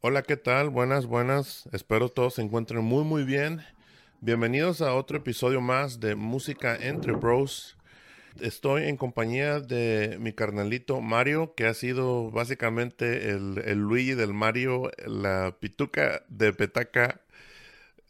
[0.00, 0.70] Hola, ¿qué tal?
[0.70, 1.68] Buenas, buenas.
[1.72, 3.62] Espero todos se encuentren muy, muy bien.
[4.20, 7.76] Bienvenidos a otro episodio más de Música entre Bros.
[8.40, 14.32] Estoy en compañía de mi carnalito Mario, que ha sido básicamente el, el Luigi del
[14.34, 17.20] Mario, la pituca de petaca,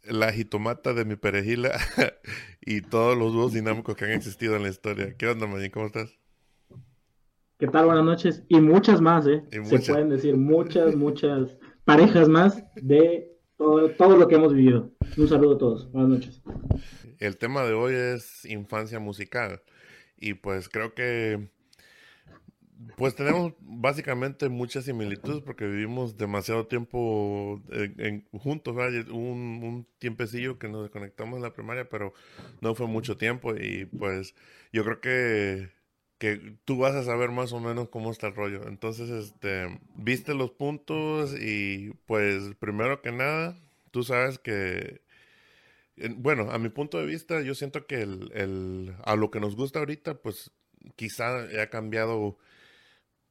[0.04, 1.72] la jitomata de mi perejila
[2.60, 5.14] y todos los dúos dinámicos que han existido en la historia.
[5.16, 5.70] ¿Qué onda, Magín?
[5.70, 6.18] ¿Cómo estás?
[7.58, 7.86] ¿Qué tal?
[7.86, 8.44] Buenas noches.
[8.48, 9.42] Y muchas más, ¿eh?
[9.50, 11.56] Y Se pueden decir muchas, muchas
[11.88, 14.90] parejas más de todo, lo que hemos vivido.
[15.16, 15.90] Un saludo a todos.
[15.90, 16.42] Buenas noches.
[17.18, 19.62] El tema de hoy es infancia musical.
[20.18, 21.48] Y pues creo que
[22.96, 29.08] pues tenemos básicamente muchas similitudes porque vivimos demasiado tiempo en- juntos, ¿verdad?
[29.08, 32.12] Un, un tiempecillo que nos desconectamos en la primaria, pero
[32.60, 34.34] no fue mucho tiempo y pues
[34.74, 35.70] yo creo que,
[36.18, 38.66] que tú vas a saber más o menos cómo está el rollo.
[38.68, 43.56] Entonces, este, viste los puntos y pues primero que nada,
[43.92, 45.02] tú sabes que
[45.96, 49.40] en- Bueno, a mi punto de vista, yo siento que el, el- a lo que
[49.40, 50.50] nos gusta ahorita, pues
[50.96, 52.38] quizá ha cambiado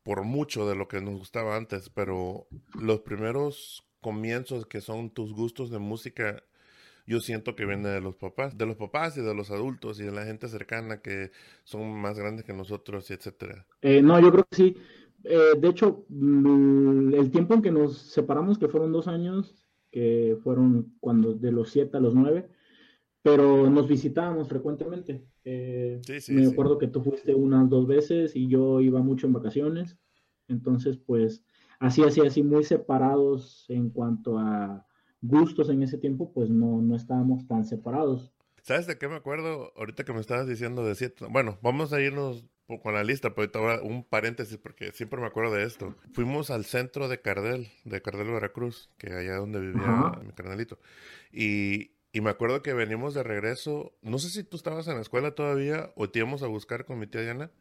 [0.04, 2.48] por mucho de lo que nos gustaba antes, pero
[2.80, 6.44] los primeros comienzos que son tus gustos de música,
[7.08, 10.04] yo siento que viene de los papás, de los papás y de los adultos y
[10.06, 11.32] de la gente cercana que
[11.64, 13.68] son más grandes que nosotros y etcétera.
[13.82, 14.78] Eh, no, yo creo que sí.
[15.24, 19.56] Eh, de hecho, mm, el tiempo en que nos separamos, que fueron dos años,
[19.92, 22.50] que fueron cuando de los siete a los nueve,
[23.24, 25.28] pero nos visitábamos frecuentemente.
[25.46, 26.48] Eh, Sí, sí, me sí.
[26.48, 30.00] acuerdo que tú fuiste unas dos veces y yo iba mucho en vacaciones.
[30.50, 31.46] Entonces, pues,
[31.80, 34.87] así, así, así, muy separados en cuanto a
[35.22, 38.32] gustos en ese tiempo, pues no, no estábamos tan separados.
[38.62, 41.26] ¿Sabes de qué me acuerdo ahorita que me estabas diciendo de siete?
[41.30, 42.46] Bueno, vamos a irnos
[42.82, 45.96] con la lista, pero ahorita un paréntesis porque siempre me acuerdo de esto.
[46.12, 50.20] Fuimos al centro de Cardel, de Cardel, Veracruz, que allá donde vivía Ajá.
[50.22, 50.78] mi carnalito.
[51.32, 55.02] Y, y me acuerdo que venimos de regreso, no sé si tú estabas en la
[55.02, 57.52] escuela todavía o te íbamos a buscar con mi tía Diana,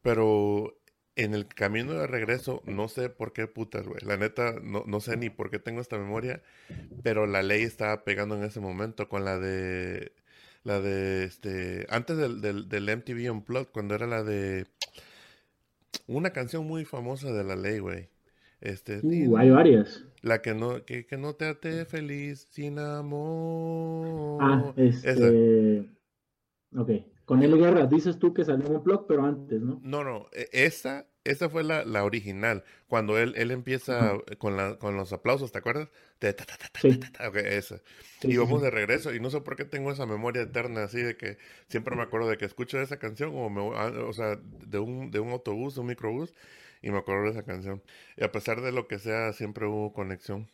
[0.00, 0.79] pero
[1.22, 4.00] en el camino de regreso, no sé por qué putas, güey.
[4.04, 6.42] La neta, no, no sé ni por qué tengo esta memoria,
[7.02, 10.12] pero la ley estaba pegando en ese momento con la de
[10.64, 14.66] la de este antes del, del, del MTV Unplugged cuando era la de
[16.06, 18.08] una canción muy famosa de la ley, güey.
[18.60, 20.04] Este, Uh, hay varias.
[20.20, 24.38] la que no que, que no te hace feliz sin amor.
[24.42, 25.10] Ah, Esa.
[25.12, 25.86] este.
[26.76, 26.90] Ok.
[27.24, 29.80] Con el Guerra, dices tú que salió un blog, pero antes, ¿no?
[29.84, 32.64] No, no, e- esa, esa fue la, la original.
[32.88, 34.20] Cuando él, él empieza Ajá.
[34.38, 35.88] con, la, con los aplausos, ¿te acuerdas?
[36.18, 36.90] Te- ta, ta, ta, ta, Sí.
[36.98, 37.80] ta, ta, ok, esa.
[38.20, 38.62] Sí, Y vamos sí.
[38.62, 41.38] de regreso, y no sé por qué tengo esa memoria eterna así de que
[41.68, 45.10] siempre me acuerdo de que escucho esa canción, o, me, ah, o sea, de un,
[45.10, 46.34] de un autobús, un microbús,
[46.82, 47.82] y me acuerdo de esa canción.
[48.16, 50.48] Y a pesar de lo que sea, siempre hubo conexión.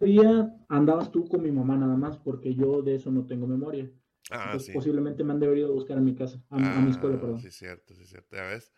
[0.00, 3.90] Día andabas tú con mi mamá nada más, porque yo de eso no tengo memoria.
[4.30, 4.72] Ah, Entonces, sí.
[4.72, 7.42] posiblemente me han debido buscar a mi casa, a, mi- a mi escuela, Ah, perdón.
[7.42, 8.36] sí, cierto, sí, cierto.
[8.36, 8.72] ¿Ya ves?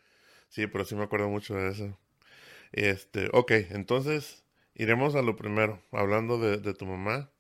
[0.51, 1.97] Sí, pero sí me acuerdo mucho de eso.
[2.73, 4.45] Este, ok, entonces
[4.75, 5.81] iremos a lo primero.
[5.93, 7.31] Hablando de, tu mamá,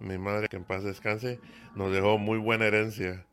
[0.00, 1.40] mi madre, que en paz descanse,
[1.76, 3.24] nos dejó muy buena herencia.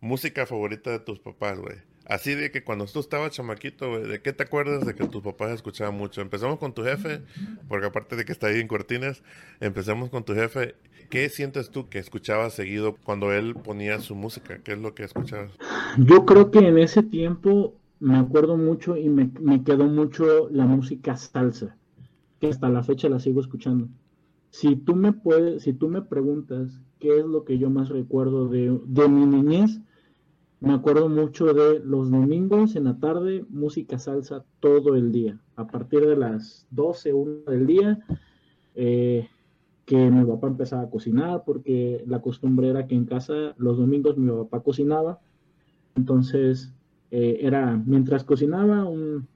[0.00, 1.76] Música favorita de tus papás, güey.
[2.06, 5.22] Así de que cuando tú estabas chamaquito, güey, ¿de qué te acuerdas de que tus
[5.22, 6.20] papás escuchaban mucho?
[6.20, 7.20] Empezamos con tu jefe,
[7.68, 9.22] porque aparte de que está ahí en Cortinas,
[9.60, 10.74] empezamos con tu jefe.
[11.10, 14.58] ¿Qué sientes tú que escuchabas seguido cuando él ponía su música?
[14.64, 15.52] ¿Qué es lo que escuchabas?
[15.98, 20.66] Yo creo que en ese tiempo me acuerdo mucho y me, me quedó mucho la
[20.66, 21.76] música salsa,
[22.40, 23.86] que hasta la fecha la sigo escuchando.
[24.50, 28.48] Si tú me puedes, si tú me preguntas qué es lo que yo más recuerdo
[28.48, 29.80] de, de mi niñez,
[30.58, 35.40] me acuerdo mucho de los domingos en la tarde, música salsa todo el día.
[35.54, 38.04] A partir de las 12, 1 del día,
[38.74, 39.28] eh,
[39.86, 44.18] que mi papá empezaba a cocinar, porque la costumbre era que en casa los domingos
[44.18, 45.20] mi papá cocinaba,
[45.94, 46.72] entonces
[47.14, 48.88] eh, era mientras cocinaba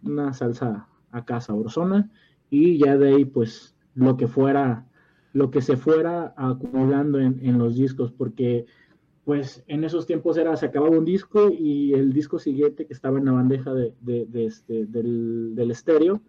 [0.03, 2.11] una salsa acá sabrosona
[2.49, 4.87] y ya de ahí pues lo que fuera,
[5.35, 8.65] lo que se fuera acumulando en, en los discos, porque
[9.27, 13.19] pues en esos tiempos era, se acababa un disco y el disco siguiente que estaba
[13.19, 13.93] en la bandeja de,
[14.33, 16.23] este, del, estéreo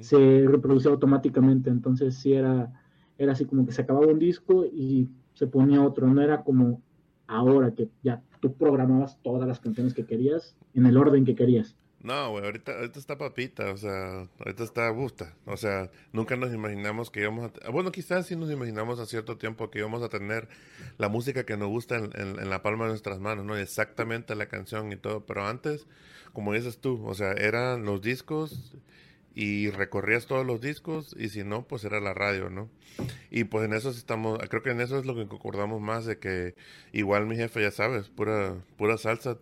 [0.00, 2.70] se reproducía automáticamente, entonces sí era,
[3.18, 6.80] era así como que se acababa un disco y se ponía otro, no era como
[7.26, 11.76] ahora que ya tú programabas todas las canciones que querías en el orden que querías.
[12.00, 15.36] No, güey, ahorita, ahorita está papita, o sea, ahorita está gusta.
[15.46, 17.70] O sea, nunca nos imaginamos que íbamos a...
[17.70, 20.48] Bueno, quizás sí nos imaginamos a cierto tiempo que íbamos a tener
[20.98, 23.56] la música que nos gusta en, la palma de nuestras manos, ¿no?
[23.56, 25.24] Exactamente la canción y todo.
[25.24, 25.86] Pero antes,
[26.32, 28.74] como dices tú, o sea, eran los discos
[29.34, 32.68] y recorrías todos los discos y si no, pues era la radio, ¿no?
[33.30, 36.18] Y pues en eso estamos, creo que en eso es lo que concordamos más de
[36.18, 36.54] que
[36.92, 39.38] igual mi jefe, ya sabes, pura, pura salsa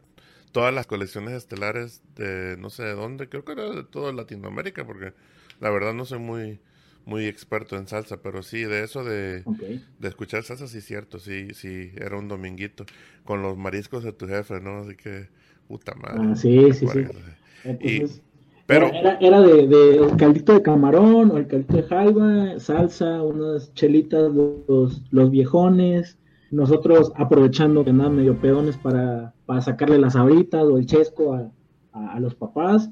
[0.53, 4.85] todas las colecciones estelares de no sé de dónde, creo que era de toda Latinoamérica,
[4.87, 5.13] porque
[5.61, 6.61] la verdad no soy muy
[7.07, 9.43] muy experto en salsa, pero sí, de eso de,
[9.99, 12.85] de escuchar salsa, sí, cierto, sí, sí, era un dominguito,
[13.25, 14.81] con los mariscos de tu jefe, ¿no?
[14.81, 15.29] Así que,
[15.67, 16.31] puta madre.
[16.31, 18.21] Ah, sí, sí, sí.
[18.71, 23.75] Pero, era, era de, de, caldito de camarón o el caldito de jaiba, salsa, unas
[23.75, 26.17] chelitas, los, los viejones,
[26.51, 31.51] nosotros aprovechando que andaban medio pedones para, sacarle las abritas o el chesco a,
[32.21, 32.89] los papás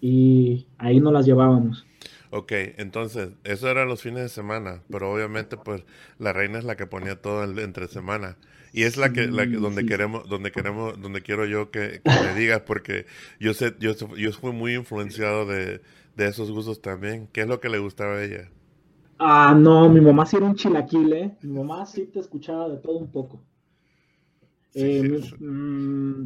[0.00, 1.86] y ahí no las llevábamos.
[2.30, 5.84] Ok, entonces, eso eran los fines de semana, pero obviamente pues
[6.18, 8.36] la reina es la que ponía todo el entre semana.
[8.72, 12.62] Y es la que, la donde queremos, donde queremos, donde quiero yo que, me digas,
[12.62, 13.06] porque
[13.38, 15.82] yo sé, yo, yo fui muy influenciado de,
[16.16, 17.28] de esos gustos también.
[17.32, 18.50] ¿Qué es lo que le gustaba a ella?
[19.18, 21.36] Ah, no, mi mamá sí era un chilaquil, ¿eh?
[21.42, 23.40] Mi mamá sí te escuchaba de todo un poco.
[24.74, 26.24] Eh, mm,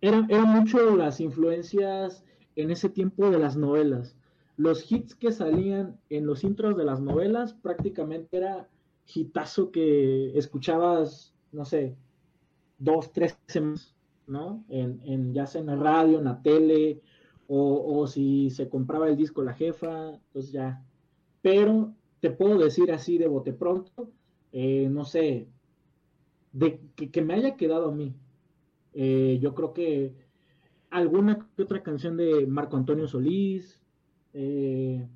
[0.00, 2.24] eran, mucho las influencias
[2.56, 4.16] en ese tiempo de las novelas.
[4.56, 8.68] Los hits que salían en los intros de las novelas prácticamente era
[9.06, 11.96] hitazo que escuchabas, no sé,
[12.78, 13.94] dos, tres semanas,
[14.26, 14.64] ¿no?
[14.68, 17.00] En, en, ya sea en la radio, en la tele,
[17.46, 20.82] o, o si se compraba el disco la jefa, pues ya.
[21.42, 24.10] Pero te puedo decir así de bote pronto,
[24.52, 25.46] eh, no sé,
[26.52, 28.14] de que, me haya quedado a mí.
[28.94, 30.14] Eh, yo creo que
[30.90, 33.82] alguna que otra canción de Marco Antonio Solís,
[34.32, 35.06] eh,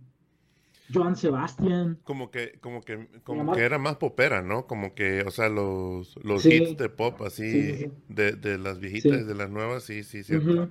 [0.93, 1.99] Joan Sebastián.
[2.05, 4.67] Como que, como que, como que era más popera, ¿no?
[4.67, 9.50] Como que, o sea, los, los hits de pop así, De, las viejitas, de las
[9.50, 10.69] nuevas, sí, sí, cierto.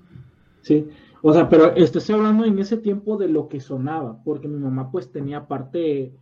[0.61, 0.87] Sí,
[1.21, 4.91] o sea, pero estoy hablando en ese tiempo de lo que sonaba, porque mi mamá
[4.91, 6.13] pues tenía parte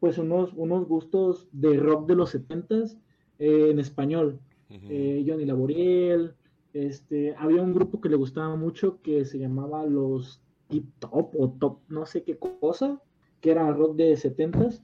[0.00, 2.98] pues unos, unos gustos de rock de los setentas
[3.38, 4.40] eh, en español.
[4.88, 6.34] Eh, Johnny Laboriel,
[6.72, 11.50] este, había un grupo que le gustaba mucho que se llamaba los Tip Top o
[11.50, 13.00] Top, no sé qué cosa,
[13.42, 14.82] que era rock de setentas.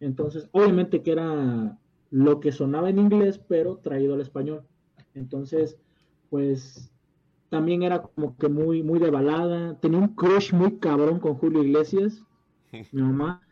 [0.00, 1.78] Entonces, obviamente que era
[2.10, 4.64] lo que sonaba en inglés, pero traído al español.
[5.14, 5.78] Entonces,
[6.28, 6.90] pues
[7.50, 9.78] también era como que muy, muy de balada.
[9.78, 12.24] Tenía un crush muy cabrón con Julio Iglesias,
[12.92, 13.42] mi mamá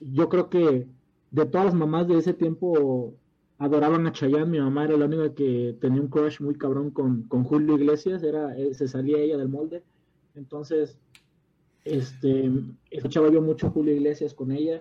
[0.00, 0.88] yo creo que
[1.30, 3.14] de todas las mamás de ese tiempo
[3.58, 4.46] adoraban a Chayanne.
[4.46, 8.22] Mi mamá era la única que tenía un crush muy cabrón con, con Julio Iglesias,
[8.22, 9.82] era, eh, se salía ella del molde.
[10.34, 10.98] Entonces,
[11.86, 12.50] este,
[12.90, 14.80] escuchaba yo mucho Julio Iglesias con ella.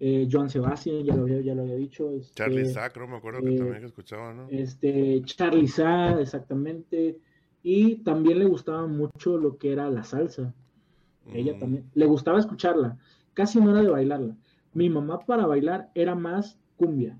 [0.00, 2.10] Eh, Joan Sebastián, ya lo había, ya lo había dicho.
[2.10, 4.48] Este, Charlie Sacro, me acuerdo que eh, también escuchaba, ¿no?
[4.50, 7.18] Este, Charlie Sa, exactamente.
[7.62, 10.52] Y también le gustaba mucho lo que era la salsa.
[11.32, 11.58] Ella mm.
[11.58, 12.98] también, le gustaba escucharla,
[13.34, 14.36] casi no era de bailarla
[14.76, 17.18] mi mamá para bailar era más cumbia.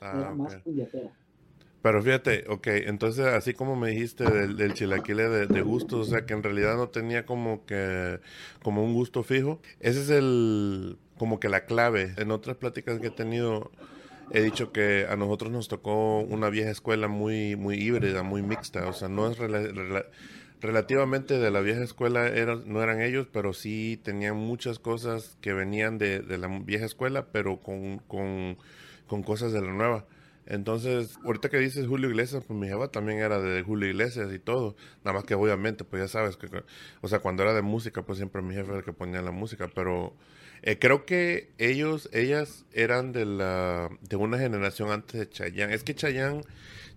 [0.00, 0.58] Ah, era más
[1.86, 6.04] Pero fíjate, ok, entonces así como me dijiste del, del chilaquile de, de gusto, o
[6.04, 8.18] sea que en realidad no tenía como que,
[8.60, 12.12] como un gusto fijo, ese es el, como que la clave.
[12.16, 13.70] En otras pláticas que he tenido,
[14.32, 18.88] he dicho que a nosotros nos tocó una vieja escuela muy, muy híbrida, muy mixta,
[18.88, 19.38] o sea, no es
[20.60, 22.28] relativamente de la vieja escuela
[22.64, 27.60] no eran ellos, pero sí tenían muchas cosas que venían de, la vieja escuela, pero
[27.60, 30.04] con, con, cosas de la nueva.
[30.46, 34.38] Entonces, ahorita que dices Julio Iglesias, pues mi jefa también era de Julio Iglesias y
[34.38, 34.76] todo.
[35.04, 36.48] Nada más que obviamente, pues ya sabes, que,
[37.00, 39.32] o sea, cuando era de música, pues siempre mi jefe era el que ponía la
[39.32, 40.14] música, pero
[40.62, 45.74] eh, creo que ellos, ellas eran de la, de una generación antes de Chayanne.
[45.74, 46.42] Es que Chayanne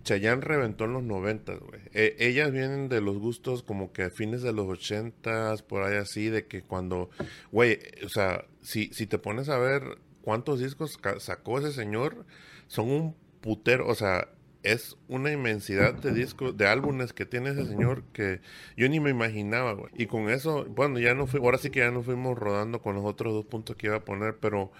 [0.02, 1.80] Chayanne reventó en los 90, güey.
[1.92, 5.96] E, ellas vienen de los gustos como que a fines de los 80, por ahí
[5.96, 7.10] así, de que cuando,
[7.52, 12.24] güey, o sea, si, si te pones a ver cuántos discos sacó ese señor,
[12.66, 14.28] son un putero, o sea,
[14.62, 18.40] es una inmensidad de discos, de álbumes que tiene ese señor que
[18.76, 19.90] yo ni me imaginaba, güey.
[19.96, 22.94] Y con eso, bueno, ya no fui, ahora sí que ya no fuimos rodando con
[22.94, 24.70] los otros dos puntos que iba a poner, pero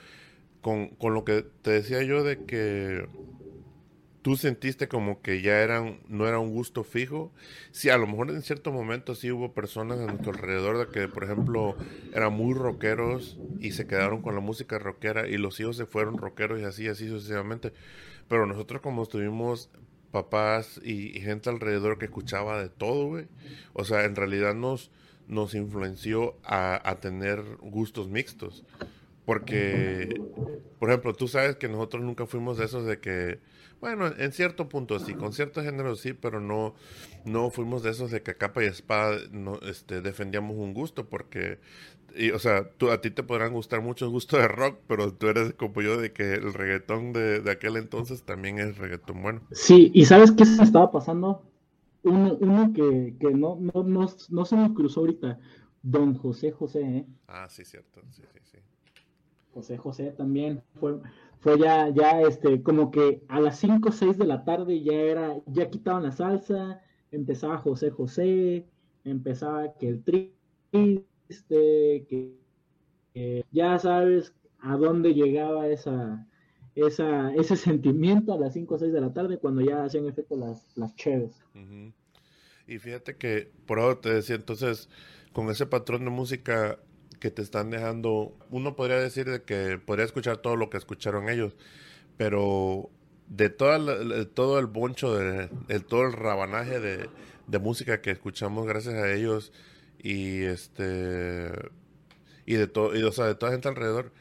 [0.60, 3.06] con, con lo que te decía yo de que
[4.22, 7.32] tú sentiste como que ya eran, no era un gusto fijo.
[7.72, 11.08] Sí, a lo mejor en cierto momento sí hubo personas a nuestro alrededor de que,
[11.08, 11.76] por ejemplo,
[12.12, 16.18] eran muy rockeros y se quedaron con la música rockera y los hijos se fueron
[16.18, 17.72] rockeros y así, así sucesivamente.
[18.30, 19.70] Pero nosotros como estuvimos
[20.12, 23.26] papás y, gente alrededor que escuchaba de todo, güey,
[23.72, 24.92] o sea, en realidad nos,
[25.26, 28.64] nos influenció a, a tener gustos mixtos.
[29.24, 30.20] Porque,
[30.78, 33.40] por ejemplo, tú sabes que nosotros nunca fuimos de esos de que
[33.80, 36.74] bueno, en cierto punto sí, con ciertos géneros sí, pero no,
[37.24, 41.08] no fuimos de esos de que a capa y espada no, este, defendíamos un gusto,
[41.08, 41.58] porque,
[42.16, 45.28] y, o sea, tú, a ti te podrán gustar muchos gustos de rock, pero tú
[45.28, 49.42] eres como yo de que el reggaetón de, de aquel entonces también es reggaetón bueno.
[49.52, 51.42] Sí, y ¿sabes qué se estaba pasando?
[52.02, 55.38] Uno, uno que, que no, no, no, no se nos cruzó ahorita,
[55.82, 57.06] Don José José, ¿eh?
[57.28, 58.58] Ah, sí, cierto, sí, sí, sí.
[59.52, 61.00] José José también fue
[61.40, 64.92] fue ya, ya este, como que a las 5 o 6 de la tarde ya
[64.92, 68.66] era, ya quitaban la salsa, empezaba José José,
[69.04, 69.88] empezaba que
[70.72, 72.06] el triste,
[73.14, 76.26] que, ya sabes a dónde llegaba esa,
[76.74, 80.36] esa, ese sentimiento a las 5 o 6 de la tarde cuando ya hacían efecto
[80.36, 80.94] las, las.
[82.66, 84.88] Y fíjate que, por ahora te decía, entonces,
[85.32, 86.78] con ese patrón de música
[87.18, 91.28] que te están dejando, uno podría decir de que podría escuchar todo lo que escucharon
[91.28, 91.56] ellos,
[92.16, 92.90] pero
[93.28, 93.78] de toda
[94.34, 95.48] todo el boncho, de,
[95.80, 99.52] todo el rabanaje de, música que escuchamos gracias a ellos
[100.02, 101.52] y este
[102.46, 104.12] y de todo y o sea, de toda gente alrededor,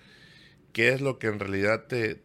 [0.73, 2.21] ¿qué es lo que en realidad te,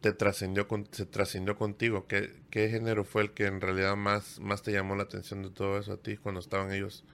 [0.00, 2.06] te trascendió con, se trascendió contigo?
[2.06, 5.50] ¿Qué, ¿Qué género fue el que en realidad más, más te llamó la atención de
[5.50, 7.04] todo eso a ti cuando estaban ellos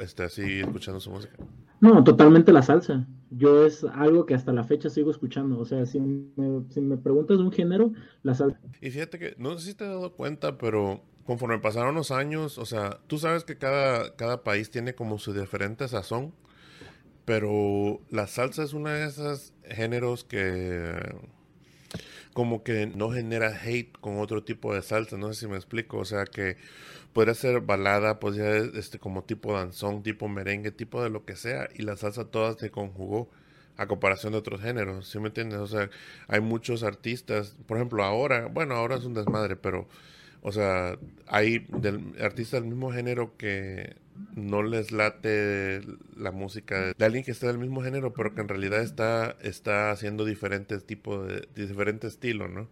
[0.00, 1.36] este, así escuchando su música?
[1.84, 3.06] No, totalmente la salsa.
[3.30, 5.58] Yo es algo que hasta la fecha sigo escuchando.
[5.58, 8.58] O sea, si me, preguntas un género, la salsa.
[8.80, 12.56] Y fíjate que, no sé si te has dado cuenta, pero conforme pasaron los años,
[12.56, 16.32] o sea, tú sabes que cada, cada país tiene como su diferente sazón,
[17.26, 20.90] pero la salsa es uno de esos géneros que
[22.32, 25.98] como que no genera hate con otro tipo de salsa, no sé si me explico,
[25.98, 26.56] o sea que
[27.14, 31.36] podría ser balada, podría ser este como tipo danzón, tipo merengue, tipo de lo que
[31.36, 33.30] sea, y la salsa toda se conjugó
[33.76, 35.58] a comparación de otros géneros, ¿sí me entiendes?
[35.60, 35.88] O sea,
[36.28, 39.88] hay muchos artistas, por ejemplo, ahora, bueno, ahora es un desmadre, pero,
[40.42, 43.96] o sea, hay del, artistas del mismo género que
[44.36, 45.80] no les late
[46.16, 49.90] la música de, alguien que está del mismo género, pero que en realidad está, está
[49.90, 52.68] haciendo diferentes tipos de, diferente estilo, ¿no?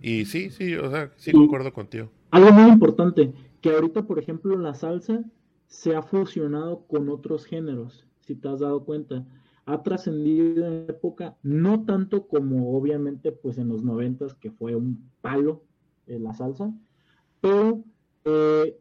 [0.00, 2.10] Y sí, sí, o sea, sí concuerdo contigo.
[2.30, 3.30] Algo muy importante,
[3.60, 5.24] que ahorita, por ejemplo, la salsa
[5.66, 9.26] se ha fusionado con otros géneros, si te has dado cuenta.
[9.66, 15.10] Ha trascendido en época, no tanto como obviamente pues en los noventas, que fue un
[15.20, 15.62] palo
[16.06, 16.74] eh, la salsa,
[17.40, 17.84] pero
[18.24, 18.76] eh,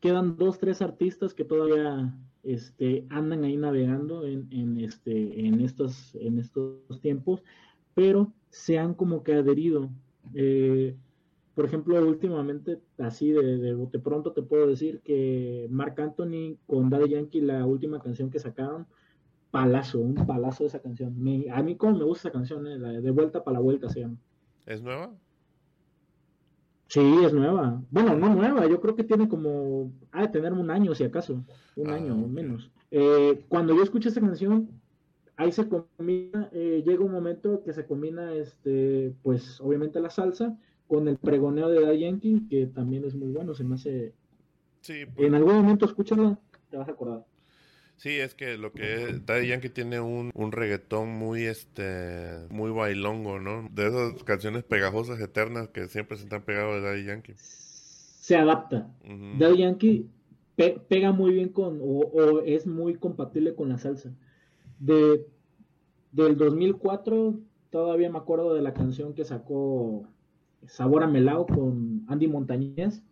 [0.00, 6.14] quedan dos, tres artistas que todavía este, andan ahí navegando en, en, este, en, estos,
[6.16, 7.42] en estos tiempos,
[7.94, 9.90] pero se han como que adherido.
[10.34, 10.96] Eh,
[11.54, 17.10] por ejemplo, últimamente, así de, de, pronto te puedo decir que Marc Anthony con Daddy
[17.10, 18.86] Yankee, la última canción que sacaron,
[19.50, 21.14] palazo, un palazo de esa canción.
[21.52, 24.16] a mí como me gusta esa canción, eh, de Vuelta para la Vuelta se llama.
[24.66, 25.12] ¿Es nueva?
[26.88, 27.80] Sí, es nueva.
[27.90, 31.44] Bueno, no nueva, yo creo que tiene como, ha de tener un año si acaso,
[31.76, 32.70] un ah, año o menos.
[32.90, 34.68] Eh, cuando yo escuché esa canción,
[35.36, 40.58] ahí se combina, eh, llega un momento que se combina, este, pues obviamente la salsa,
[40.86, 44.12] con el pregoneo de Daddy Yankee, que también es muy bueno, se me hace...
[44.80, 45.26] Sí, pues.
[45.26, 46.38] En algún momento escúchalo,
[46.70, 47.24] te vas a acordar.
[47.96, 52.70] Sí, es que lo que es, Daddy Yankee tiene un, un reggaetón muy este muy
[52.70, 53.68] bailongo, ¿no?
[53.70, 57.34] De esas canciones pegajosas eternas que siempre se están pegados de Daddy Yankee.
[57.36, 58.90] Se adapta.
[59.38, 60.10] Daddy Yankee
[60.88, 64.12] pega muy bien con o, o, es muy compatible con la salsa.
[64.78, 65.26] De
[66.12, 70.06] del 2004 todavía me acuerdo de la canción que sacó
[70.66, 73.02] Sabor a Melao con Andy Montañez.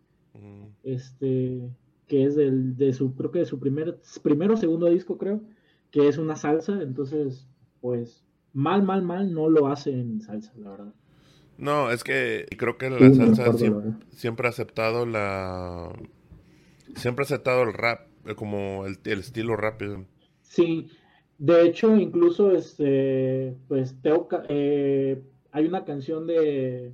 [0.83, 1.69] Este,
[2.07, 5.41] que es del, de su, creo que de su primer, primero o segundo disco, creo,
[5.91, 6.81] que es una salsa.
[6.81, 7.47] Entonces,
[7.81, 10.93] pues, mal, mal, mal no lo hace en salsa, la verdad.
[11.57, 13.53] No, es que creo que la salsa
[14.09, 15.93] siempre, ha aceptado la...
[16.95, 20.05] Siempre ha aceptado el rap, eh, como el, estilo rápido.
[20.41, 20.89] Sí,
[21.37, 26.93] de hecho, incluso, este, pues, Teo, eh, hay una canción de,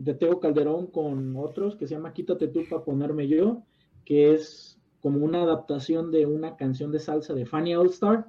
[0.00, 3.62] de Teo Calderón con otros que se llama Quítate tú para ponerme yo,
[4.06, 8.26] que es como una adaptación de una canción de salsa de Fanny All Star,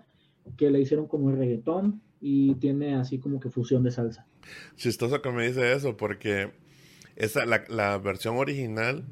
[0.57, 4.27] que le hicieron como el reggaetón y tiene así como que fusión de salsa.
[4.75, 6.51] Chistoso que me dice eso, porque
[7.15, 9.05] esa, la, la versión original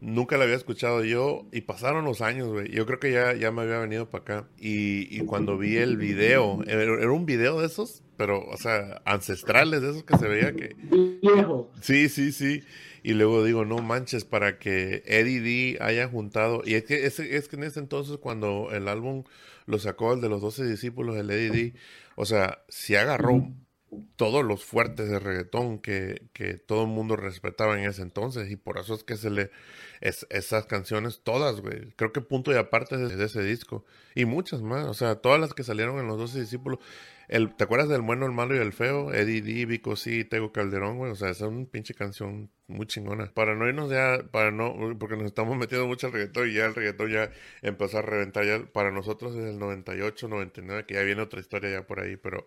[0.00, 2.70] nunca la había escuchado yo y pasaron los años, güey.
[2.70, 4.48] Yo creo que ya, ya me había venido para acá.
[4.58, 9.82] Y, y, cuando vi el video, era un video de esos, pero, o sea, ancestrales
[9.82, 10.76] de esos que se veía que...
[11.22, 11.70] Viejo.
[11.80, 12.62] Sí, sí, sí.
[13.02, 16.62] Y luego digo, no manches, para que Eddie D haya juntado.
[16.64, 19.24] Y es que, es, es que en ese entonces, cuando el álbum
[19.66, 21.74] lo sacó el de los 12 discípulos, el Eddie D,
[22.16, 23.48] o sea, si agarró
[24.16, 28.56] todos los fuertes de reggaetón que, que, todo el mundo respetaba en ese entonces y
[28.56, 29.50] por eso es que se le
[30.00, 31.92] es, esas canciones todas, güey.
[31.96, 35.54] Creo que punto y aparte de, ese disco y muchas más, o sea, todas las
[35.54, 36.78] que salieron en los 12 discípulos.
[37.28, 39.12] El, ¿Te acuerdas del bueno, el malo y el feo?
[39.14, 41.12] Eddie D, Vico C, Tego Calderón, güey.
[41.12, 43.32] O sea, esa es una pinche canción muy chingona.
[43.32, 46.66] Para no irnos ya, para no, porque nos estamos metiendo mucho al reggaetón y ya
[46.66, 47.30] el reggaetón ya
[47.62, 48.64] empezó a reventar ya.
[48.72, 52.46] Para nosotros es el 98, 99, que ya viene otra historia ya por ahí, pero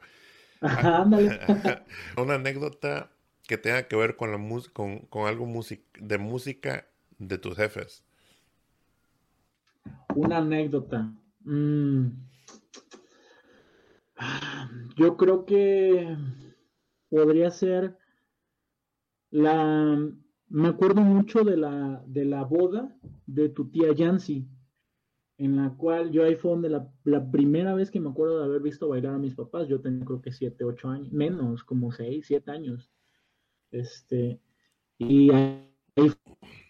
[2.17, 3.12] Una anécdota
[3.48, 5.45] que tenga que ver con la con, con algo
[6.00, 6.88] de música
[7.19, 8.03] de tus jefes.
[10.15, 11.12] Una anécdota.
[11.43, 12.07] Mm.
[14.95, 16.17] Yo creo que
[17.10, 17.98] podría ser
[19.31, 19.98] la.
[20.50, 22.95] Me acuerdo mucho de la, de la boda
[23.25, 24.48] de tu tía Yancy
[25.43, 28.62] en la cual yo ahí fue donde la, primera vez que me acuerdo de haber
[28.62, 32.25] visto bailar a mis papás, yo tenía creo que 7, 8 años, menos, como 6,
[32.25, 32.89] 7 años.
[33.69, 34.39] Este,
[34.97, 36.12] y ahí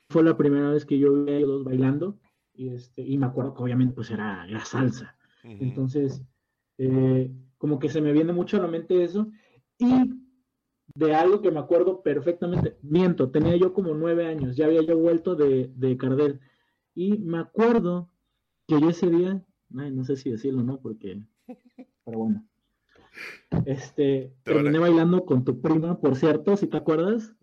[0.09, 2.17] fue la primera vez que yo vi a ellos bailando,
[2.55, 5.15] y, este, y me acuerdo que obviamente pues era, la salsa.
[5.43, 6.23] Entonces,
[6.79, 9.29] eh, como que se me viene mucho a la mente eso,
[9.77, 10.15] y
[10.95, 14.97] de algo que me acuerdo perfectamente, miento, tenía yo como 9 años, ya había yo
[14.97, 16.39] vuelto de, de Cardel,
[16.95, 18.09] y me acuerdo
[18.67, 20.79] que yo ese día, no sé si decirlo, ¿no?
[20.79, 21.21] Porque,
[22.05, 22.47] pero bueno.
[23.65, 27.33] Este, terminé bailando con tu prima, por cierto, si te acuerdas.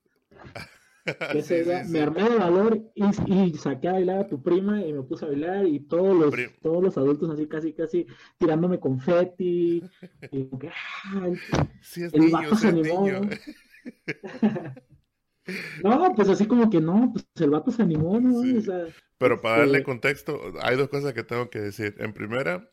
[1.34, 5.02] Ese día me armé de valor y, saqué a bailar a tu prima y me
[5.02, 8.06] puse a bailar y todos los, todos los adultos así casi casi
[8.38, 9.82] tirándome confeti
[10.30, 10.70] y que,
[11.80, 13.06] sí es el niño, se animó.
[15.82, 18.38] no, pues así como que no, pues el vato se animó, ¿no?
[18.38, 18.86] O sea,
[19.18, 21.94] pero para darle este contexto, hay dos cosas que tengo que decir.
[21.98, 22.70] En primera,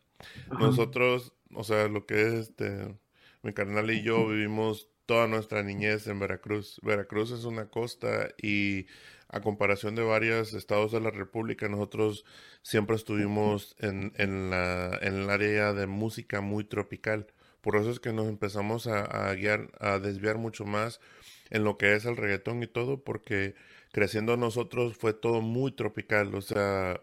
[0.59, 2.97] nosotros, o sea, lo que es este,
[3.43, 6.79] mi carnal y yo vivimos toda nuestra niñez en Veracruz.
[6.83, 8.85] Veracruz es una costa y
[9.29, 12.23] a comparación de varios estados de la República, nosotros
[12.61, 17.27] siempre estuvimos en, en, la, en el área de música muy tropical.
[17.61, 21.01] Por eso es que nos empezamos a, a guiar, a desviar mucho más
[21.49, 23.55] en lo que es el reggaetón y todo, porque
[23.91, 27.01] creciendo nosotros fue todo muy tropical, o sea,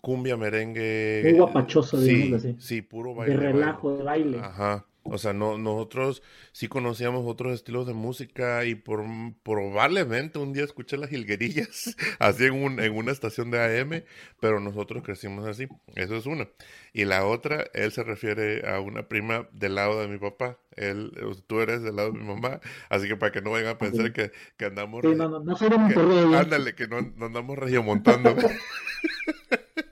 [0.00, 1.20] cumbia, merengue.
[1.24, 2.56] Muy guapachoso, sí, así.
[2.58, 3.36] Sí, puro baile.
[3.36, 4.38] De relajo, de baile.
[4.38, 4.86] Ajá.
[5.10, 9.04] O sea, no, nosotros sí conocíamos otros estilos de música y por,
[9.42, 14.04] probablemente un día escuché las jilguerillas así en, un, en una estación de AM,
[14.40, 15.68] pero nosotros crecimos así.
[15.94, 16.48] Eso es una.
[16.92, 20.58] Y la otra, él se refiere a una prima del lado de mi papá.
[20.76, 21.12] Él,
[21.46, 24.12] tú eres del lado de mi mamá, así que para que no vayan a pensar
[24.12, 25.02] que, que andamos...
[25.02, 28.36] Sí, no, no, no, Ándale, que no, no andamos regiomontando.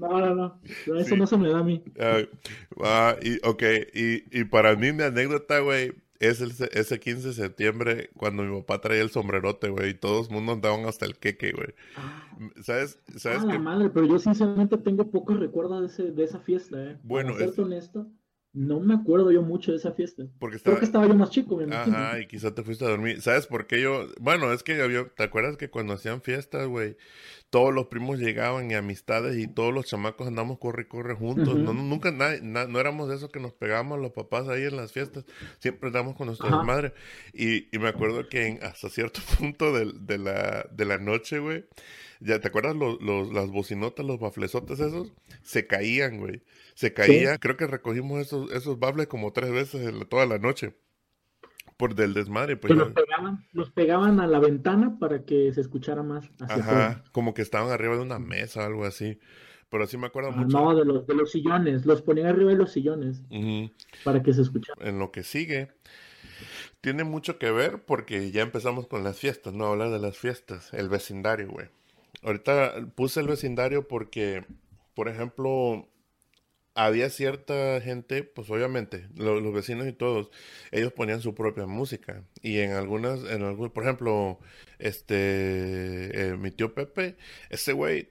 [0.00, 0.60] No, no, no.
[0.98, 1.82] Eso no se me da a mí.
[2.82, 3.62] Ah, y, ok,
[3.94, 8.60] y, y para mí mi anécdota, güey, es el, ese 15 de septiembre cuando mi
[8.60, 11.74] papá traía el sombrerote, güey, y todos el mundo andaban hasta el queque, güey.
[11.96, 12.26] Ah.
[12.62, 12.98] ¿Sabes?
[13.16, 16.98] ¿Sabes ah, madre, pero yo sinceramente tengo pocos recuerdos de, ese, de esa fiesta, eh.
[17.02, 18.06] Bueno, Para ser honesto.
[18.52, 20.24] No me acuerdo yo mucho de esa fiesta.
[20.40, 20.74] Porque estaba...
[20.74, 21.96] Creo que estaba yo más chico, me imagino.
[21.96, 23.22] Ajá, y quizá te fuiste a dormir.
[23.22, 24.08] ¿Sabes por qué yo?
[24.18, 25.08] Bueno, es que había...
[25.08, 26.96] ¿Te acuerdas que cuando hacían fiestas, güey?
[27.50, 31.54] Todos los primos llegaban y amistades y todos los chamacos andamos corre y corre juntos.
[31.56, 35.24] no, nunca, no éramos de esos que nos pegábamos los papás ahí en las fiestas.
[35.60, 36.92] Siempre estábamos con nuestras madres.
[37.32, 41.66] Y, y, me acuerdo que hasta cierto punto de, de, la, de la noche, güey,
[42.20, 46.42] ya te acuerdas los, los, las bocinotas, los baflesotes esos, se caían, güey
[46.74, 47.38] se caía.
[47.38, 50.74] Creo que recogimos esos, esos bables como tres veces toda la noche.
[51.76, 52.56] Por del desmadre.
[52.56, 56.30] Pues los, pegaban, los pegaban a la ventana para que se escuchara más.
[56.40, 59.18] Ajá, como que estaban arriba de una mesa, algo así.
[59.70, 60.58] Pero sí me acuerdo mucho.
[60.58, 61.86] No, de los, de los sillones.
[61.86, 63.22] Los ponían arriba de los sillones.
[64.04, 64.86] Para que se escuchara.
[64.86, 65.70] En lo que sigue,
[66.80, 70.74] tiene mucho que ver porque ya empezamos con las fiestas, no hablar de las fiestas,
[70.74, 71.68] el vecindario, güey.
[72.22, 74.44] Ahorita puse el vecindario porque,
[74.94, 75.88] por ejemplo,
[76.74, 80.30] había cierta gente, pues obviamente, los vecinos y todos,
[80.70, 82.24] ellos ponían su propia música.
[82.42, 84.38] Y en algunas, en algún, por ejemplo,
[84.78, 87.16] este, eh, mi tío Pepe,
[87.50, 88.10] ese güey,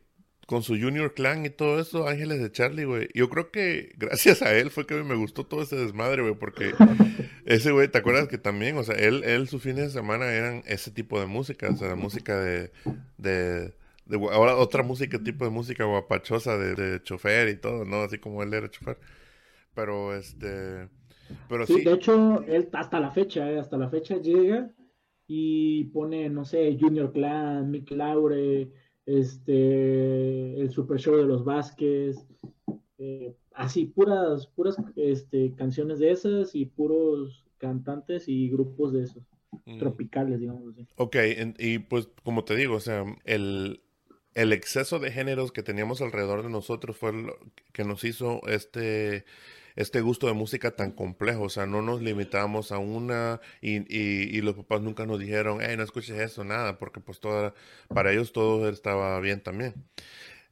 [0.49, 3.09] con su Junior Clan y todo eso, Ángeles de Charlie, güey.
[3.13, 6.73] Yo creo que gracias a él fue que me gustó todo ese desmadre, güey, porque
[7.45, 10.63] ese güey, ¿te acuerdas que también, o sea, él, él, sus fines de semana eran
[10.65, 12.71] ese tipo de música, o sea, la música de,
[13.17, 13.73] de
[14.31, 17.97] ahora otra música, tipo de música guapachosa de, chofer y todo, ¿no?
[17.97, 18.97] Así como él era chofer.
[19.73, 20.89] Pero este.
[21.47, 24.71] Pero sí, De hecho, él hasta la fecha, eh, hasta la fecha llega
[25.27, 28.71] y pone, no sé, Junior Clan, Mick Laure,
[29.05, 32.25] este, el Super Show de los Vázquez,
[32.97, 39.23] eh, así, puras, puras este, canciones de esas y puros cantantes y grupos de esos,
[39.65, 39.77] mm.
[39.77, 40.87] tropicales, digamos así.
[40.95, 41.15] Ok,
[41.59, 43.81] y pues como te digo, o sea, el,
[44.35, 47.37] el exceso de géneros que teníamos alrededor de nosotros fue lo
[47.73, 49.25] que nos hizo este,
[49.75, 51.43] este gusto de música tan complejo.
[51.43, 55.75] O sea, no nos limitábamos a una y, y, los papás nunca nos dijeron, hey,
[55.77, 57.53] no escuches eso, nada, porque pues toda,
[57.87, 59.73] para ellos todo estaba bien también.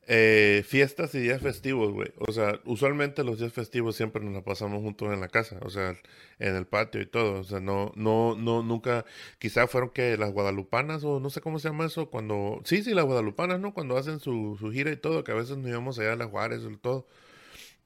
[0.09, 2.13] Eh, fiestas y días festivos, güey.
[2.17, 5.69] O sea, usualmente los días festivos siempre nos la pasamos juntos en la casa, o
[5.69, 5.97] sea,
[6.39, 7.41] en el patio y todo.
[7.41, 9.05] O sea, no, no, no, nunca,
[9.37, 12.93] quizá fueron que las guadalupanas o no sé cómo se llama eso, cuando, sí, sí,
[12.93, 13.73] las guadalupanas, ¿no?
[13.73, 16.29] Cuando hacen su, su gira y todo, que a veces nos íbamos allá a las
[16.29, 17.05] Juárez y todo.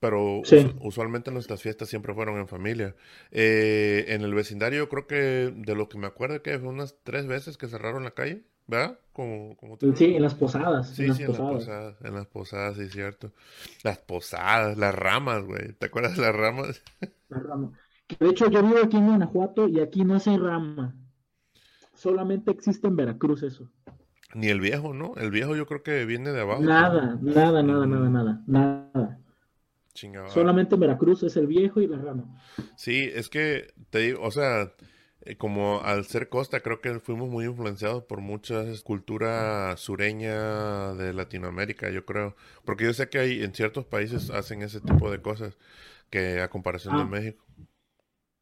[0.00, 0.42] Pero
[0.80, 2.96] usualmente nuestras fiestas siempre fueron en familia.
[3.30, 7.26] Eh, en el vecindario, creo que de lo que me acuerdo, que fue unas tres
[7.26, 8.42] veces que cerraron la calle.
[8.66, 8.98] ¿Verdad?
[9.12, 10.88] Como, como sí, en las posadas.
[10.94, 11.96] Sí, en sí, las posadas.
[12.02, 13.32] en las posadas, sí, cierto.
[13.82, 15.72] Las posadas, las ramas, güey.
[15.74, 16.82] ¿Te acuerdas de las ramas?
[17.28, 17.70] Las ramas.
[18.18, 20.94] De hecho, yo vivo aquí en Guanajuato y aquí no hace rama.
[21.94, 23.70] Solamente existe en Veracruz eso.
[24.34, 25.14] Ni el viejo, ¿no?
[25.16, 26.62] El viejo yo creo que viene de abajo.
[26.62, 29.18] Nada, nada, nada, nada, nada, nada.
[29.94, 30.28] Chingada.
[30.28, 32.42] Solamente en Veracruz es el viejo y la rama.
[32.76, 34.72] Sí, es que te digo, o sea,
[35.38, 41.90] como al ser costa, creo que fuimos muy influenciados por mucha cultura sureña de Latinoamérica,
[41.90, 42.34] yo creo.
[42.64, 45.56] Porque yo sé que hay en ciertos países hacen ese tipo de cosas
[46.10, 47.06] que a comparación de ah.
[47.06, 47.44] México.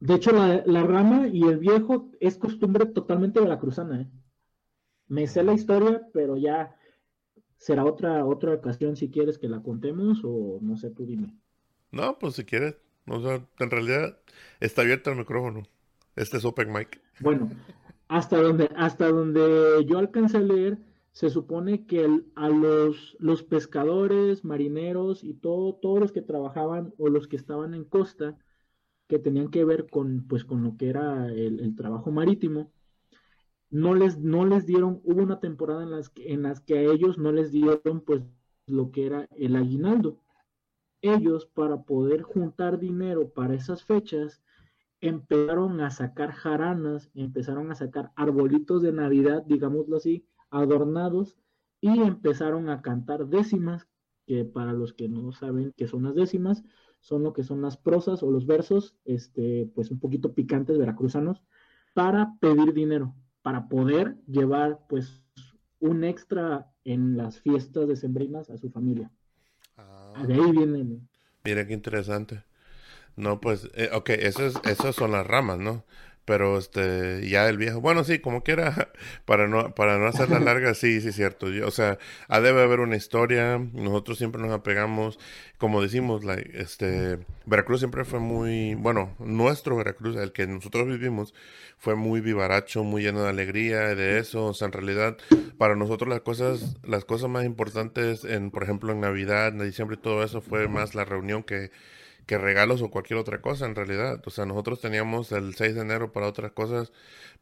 [0.00, 4.00] De hecho, la, rama y el viejo es costumbre totalmente veracruzana.
[4.00, 4.10] ¿eh?
[5.08, 6.74] Me sé la historia, pero ya
[7.58, 11.36] será otra, otra ocasión si quieres que la contemos o no sé, tú dime.
[11.90, 12.76] No, pues si quieres.
[13.06, 14.18] O sea, en realidad
[14.60, 15.64] está abierto el micrófono.
[16.16, 17.00] Este es Open Mic.
[17.20, 17.50] Bueno,
[18.08, 20.78] hasta donde, hasta donde yo alcancé a leer,
[21.12, 27.08] se supone que a los, los pescadores, marineros y todo, todos los que trabajaban o
[27.08, 28.38] los que estaban en costa,
[29.08, 32.72] que tenían que ver con, pues, con lo que era el, trabajo marítimo,
[33.70, 36.82] no les, no les dieron, hubo una temporada en las, que, en las que a
[36.82, 38.22] ellos no les dieron pues
[38.66, 40.20] lo que era el aguinaldo.
[41.02, 44.42] Ellos para poder juntar dinero para esas fechas
[45.00, 51.36] empezaron a sacar jaranas, empezaron a sacar arbolitos de Navidad, digámoslo así, adornados,
[51.80, 53.88] y empezaron a cantar décimas,
[54.26, 56.62] que para los que no saben qué son las décimas,
[57.00, 61.42] son lo que son las prosas o los versos, este, pues un poquito picantes veracruzanos,
[61.94, 65.22] para pedir dinero, para poder llevar pues
[65.80, 69.10] un extra en las fiestas decembrinas a su familia.
[69.76, 71.00] Ah, de ahí viene.
[71.44, 72.44] Mira qué interesante.
[73.20, 75.84] No, pues, eh, ok, eso es, esas son las ramas, ¿no?
[76.24, 78.90] Pero este, ya el viejo, bueno, sí, como quiera,
[79.26, 81.46] para no, para no hacerla larga, sí, sí, cierto.
[81.66, 85.18] o sea, ha debe haber una historia, nosotros siempre nos apegamos,
[85.58, 86.22] como decimos,
[86.54, 91.34] este, Veracruz siempre fue muy, bueno, nuestro Veracruz, el que nosotros vivimos,
[91.76, 95.18] fue muy vivaracho, muy lleno de alegría, de eso, o sea, en realidad,
[95.58, 99.96] para nosotros las cosas, las cosas más importantes, en, por ejemplo, en Navidad, en diciembre
[99.98, 101.70] y todo eso, fue más la reunión que
[102.30, 104.22] que regalos o cualquier otra cosa en realidad.
[104.24, 106.92] O sea, nosotros teníamos el 6 de enero para otras cosas,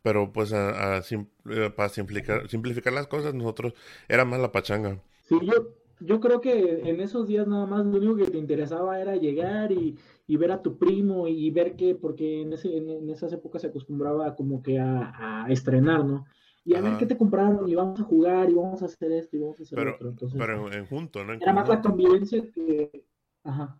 [0.00, 3.74] pero pues a, eh, para simplificar, simplificar las cosas, nosotros
[4.08, 4.98] era más la pachanga.
[5.28, 8.98] Sí, yo, yo creo que en esos días nada más lo único que te interesaba
[8.98, 13.30] era llegar y, ver a tu primo y ver que, porque en, ese, en, esas
[13.34, 16.24] épocas se acostumbraba como que a, estrenar, ¿no?
[16.64, 19.36] Y a ver qué te compraron y vamos a jugar y vamos a hacer esto
[19.36, 20.08] y vamos a hacer otro.
[20.08, 21.34] Entonces, pero en, junto, ¿no?
[21.34, 23.04] era más la convivencia que...
[23.44, 23.78] Ajá.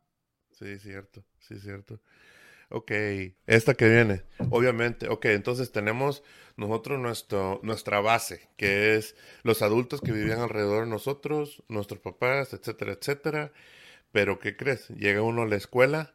[0.58, 2.00] Sí, cierto, sí, cierto.
[2.70, 2.90] Ok,
[3.46, 6.22] esta que viene, obviamente, ok, entonces tenemos
[6.56, 12.52] nosotros nuestro, nuestra base, que es los adultos que vivían alrededor de nosotros, nuestros papás,
[12.52, 13.52] etcétera, etcétera.
[14.12, 14.88] Pero, ¿qué crees?
[14.90, 16.14] Llega uno a la escuela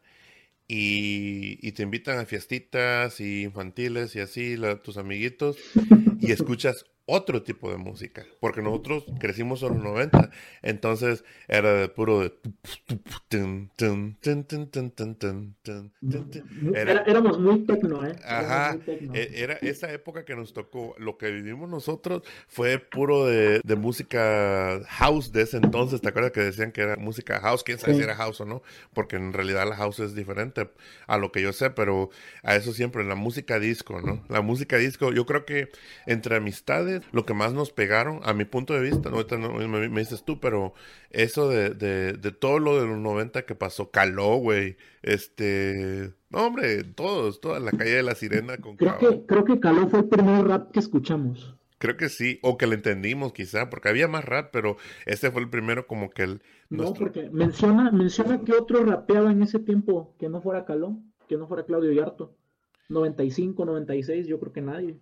[0.68, 5.56] y, te invitan a fiestitas y infantiles y así, tus amiguitos,
[6.20, 10.30] y escuchas otro tipo de música, porque nosotros crecimos en los 90,
[10.62, 12.32] entonces era de puro de...
[17.06, 18.16] éramos muy tecno, ¿eh?
[18.24, 23.60] Ajá, e, era esa época que nos tocó, lo que vivimos nosotros fue puro de,
[23.62, 27.62] de música house de ese entonces, ¿te acuerdas que decían que era música house?
[27.64, 28.62] ¿Quién sabe si era house o no?
[28.92, 30.70] Porque en realidad la house es diferente
[31.06, 32.10] a lo que yo sé, pero
[32.42, 34.24] a eso siempre, la música disco, ¿no?
[34.28, 35.68] La música disco, yo creo que
[36.06, 40.24] entre amistades, lo que más nos pegaron, a mi punto de vista, no, me, dices
[40.24, 40.74] tú, pero
[41.10, 46.84] eso de, de, todo lo de los 90 que pasó, caló, güey, este, no, hombre,
[46.84, 50.08] todos, toda la calle de la sirena con creo que Creo que caló fue el
[50.08, 51.54] primer rap que escuchamos.
[51.78, 54.76] Creo que sí, o que lo entendimos quizá, porque había más rap, pero
[55.06, 56.42] este fue el primero como que el...
[56.70, 61.36] No, porque menciona, menciona que otro rapeaba en ese tiempo, que no fuera Caló, que
[61.36, 62.34] no fuera Claudio Yarto.
[62.88, 64.98] 95, 96, yo creo que nadie.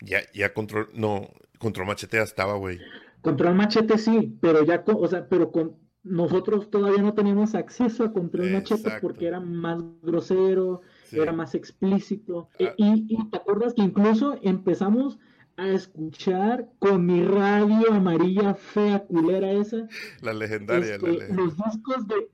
[0.00, 1.28] Ya, ya control, no,
[1.58, 2.78] control machete ya estaba, güey.
[3.22, 8.12] Control machete sí, pero ya, o sea, pero con nosotros todavía no teníamos acceso a
[8.12, 12.48] control machete porque era más grosero, era más explícito.
[12.60, 12.74] Ah.
[12.76, 15.18] y, te acuerdas que incluso empezamos
[15.56, 19.88] a escuchar con mi radio amarilla fea culera esa.
[20.20, 22.28] La legendaria, la este, Los discos de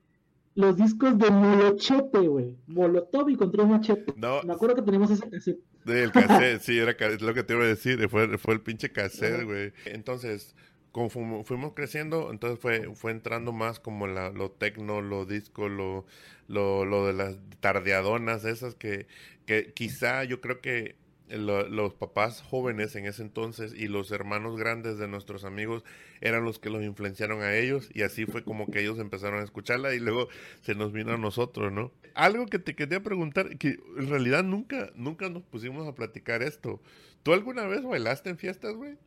[0.53, 2.57] los discos de Molochete, güey.
[2.67, 4.13] Molotov y Control Machete.
[4.17, 4.43] No.
[4.43, 5.61] Me acuerdo que teníamos ese cassette.
[5.85, 9.43] El cassette, sí, era lo que te iba a decir, fue, fue el pinche cassette,
[9.43, 9.73] güey.
[9.85, 10.55] Entonces,
[10.91, 16.05] como fuimos creciendo, entonces fue, fue entrando más como la, lo tecno, lo disco, lo,
[16.47, 19.07] lo, lo de las tardeadonas, esas que,
[19.45, 20.95] que quizá yo creo que
[21.37, 25.83] los papás jóvenes en ese entonces y los hermanos grandes de nuestros amigos
[26.19, 29.43] eran los que los influenciaron a ellos y así fue como que ellos empezaron a
[29.43, 30.27] escucharla y luego
[30.61, 31.91] se nos vino a nosotros, ¿no?
[32.13, 36.81] Algo que te quería preguntar, que en realidad nunca, nunca nos pusimos a platicar esto.
[37.23, 38.97] ¿Tú alguna vez bailaste en fiestas, güey?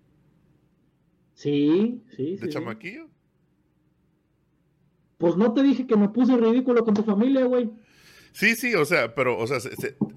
[1.35, 3.09] Sí, sí, ¿De chamaquillo?
[5.19, 7.71] Pues no te dije que me puse ridículo con tu familia, güey.
[8.35, 9.59] Sí, sí, o sea, pero, o sea,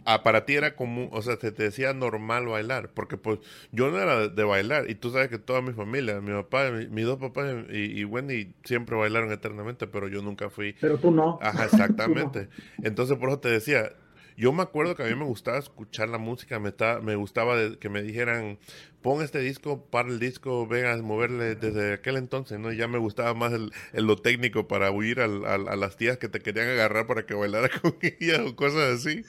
[0.06, 3.38] ah, para ti era común, o sea, se te decía normal bailar, porque pues
[3.72, 7.06] yo no era de bailar, y tú sabes que toda mi familia, mi papá, mis
[7.06, 10.76] dos papás y, Wendy siempre bailaron eternamente, pero yo nunca fui.
[10.82, 11.38] Pero tú no.
[11.44, 12.50] Ajá, exactamente.
[12.82, 13.94] Entonces, por eso te decía,
[14.38, 16.72] yo me acuerdo que a mí me gustaba escuchar la música, me,
[17.02, 18.60] me gustaba que me dijeran,
[19.02, 22.72] pon este disco, para el disco, venga a moverle desde aquel entonces, ¿no?
[22.72, 26.70] ya me gustaba más el, lo técnico para huir a las tías que te querían
[26.70, 29.24] agarrar para que bailara con ellas o cosas así.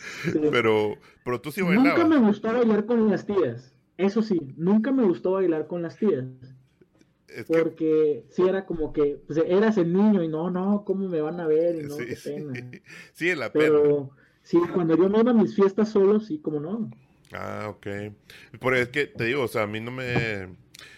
[0.50, 1.98] Pero, pero tú sí bailabas.
[1.98, 3.74] Nunca me gustó bailar con las tías.
[3.96, 6.26] Eso sí, nunca me gustó bailar con las tías.
[7.46, 11.40] porque si era como que pues, eras el niño y no, no, ¿cómo me van
[11.40, 11.76] a ver?
[11.76, 12.52] Y no, sí, qué pena.
[12.52, 12.82] Sí,
[13.14, 13.64] sí la pena.
[13.64, 14.10] Pero
[14.48, 16.90] Sí, cuando yo me iba a mis fiestas solo, sí, como no.
[17.34, 17.86] Ah, ok.
[18.58, 20.56] Por es que te digo, o sea, a mí no me...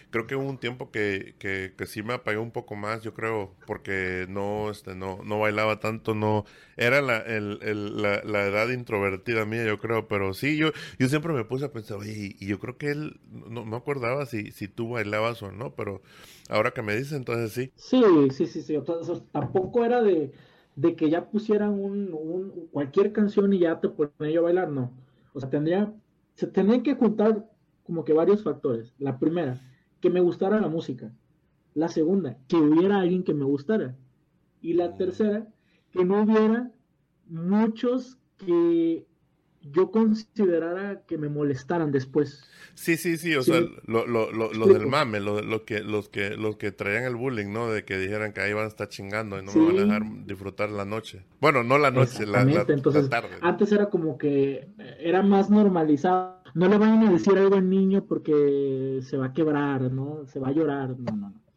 [0.09, 3.13] Creo que hubo un tiempo que, que, que sí me apagué un poco más, yo
[3.13, 6.45] creo, porque no, este, no, no bailaba tanto, no...
[6.77, 11.09] Era la, el, el, la, la, edad introvertida mía, yo creo, pero sí, yo, yo
[11.09, 14.51] siempre me puse a pensar, oye, y yo creo que él, no me acordaba si,
[14.51, 16.01] si tú bailabas o no, pero
[16.47, 17.73] ahora que me dices, entonces sí.
[17.75, 18.77] Sí, sí, sí, sí,
[19.33, 20.31] tampoco era de
[20.75, 23.89] de que ya pusieran un, cualquier canción y ya te
[24.31, 24.91] yo a bailar, no.
[25.33, 25.93] O sea, tendría,
[26.35, 27.49] se tendrían que juntar
[27.83, 28.93] como que varios factores.
[28.97, 29.59] La primera,
[29.99, 31.11] que me gustara la música.
[31.73, 33.95] La segunda, que hubiera alguien que me gustara.
[34.61, 35.47] Y la tercera,
[35.91, 36.71] que no hubiera
[37.27, 39.05] muchos que
[39.61, 42.43] yo considerara que me molestaran después.
[42.73, 46.31] Sí, sí, sí, o sea, lo, lo, lo, lo del mame, lo, que, los que,
[46.31, 47.69] los que traían el bullying, ¿no?
[47.69, 50.25] De que dijeran que ahí van a estar chingando y no me van a dejar
[50.25, 51.23] disfrutar la noche.
[51.39, 53.29] Bueno, no la noche, la, Entonces, tarde.
[53.41, 54.67] Antes era como que
[54.99, 56.41] era más normalizado.
[56.53, 60.25] No le vayan a decir algo al niño porque se va a quebrar, ¿no?
[60.25, 60.89] Se va a llorar.
[60.97, 61.50] No, no, no.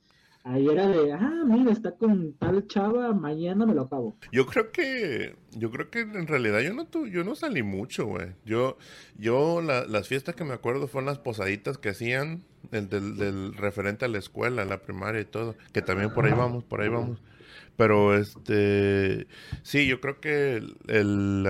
[0.47, 4.19] Ahí era de, ah, mira, está con tal chava, mañana me lo acabo.
[4.31, 8.05] Yo creo que, yo creo que en realidad yo no, tu, yo no salí mucho,
[8.05, 8.35] güey.
[8.45, 8.77] Yo,
[9.17, 14.09] yo, las fiestas que me acuerdo fueron las posaditas que hacían del, del, referente a
[14.09, 15.57] la escuela, la primaria y todo.
[15.73, 17.23] Que también por ahí vamos, por ahí vamos.
[17.79, 19.27] Pero este,
[19.63, 21.43] sí, yo creo que el,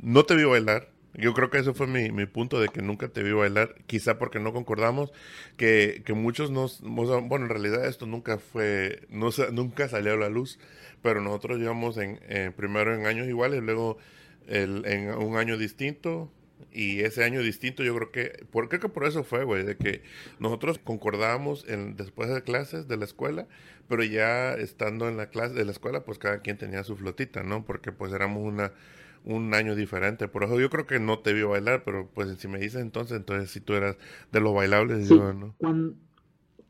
[0.00, 3.08] no te vi bailar yo creo que ese fue mi, mi, punto de que nunca
[3.08, 5.12] te vi bailar, quizá porque no concordamos,
[5.56, 10.28] que, que muchos nos, bueno, en realidad esto nunca fue, no, nunca salió a la
[10.28, 10.58] luz,
[11.02, 12.18] pero nosotros llevamos en,
[12.52, 13.98] primero en años iguales, luego
[14.46, 16.30] el, en un año distinto,
[16.72, 19.76] Y ese año distinto, yo creo que, por, creo que por eso fue, güey, de
[19.76, 20.02] que
[20.38, 23.46] nosotros concordábamos en, después de clases de la escuela,
[23.88, 27.42] pero ya estando en la clase de la escuela, pues cada quien tenía su flotita,
[27.42, 27.64] ¿no?
[27.64, 28.72] Porque pues éramos una,
[29.28, 30.26] un año diferente.
[30.26, 33.16] Por eso yo creo que no te vi bailar, pero pues si me dices entonces,
[33.16, 33.96] entonces si tú eras
[34.32, 35.54] de los bailables, yo, ¿no?
[35.58, 35.94] Cuando,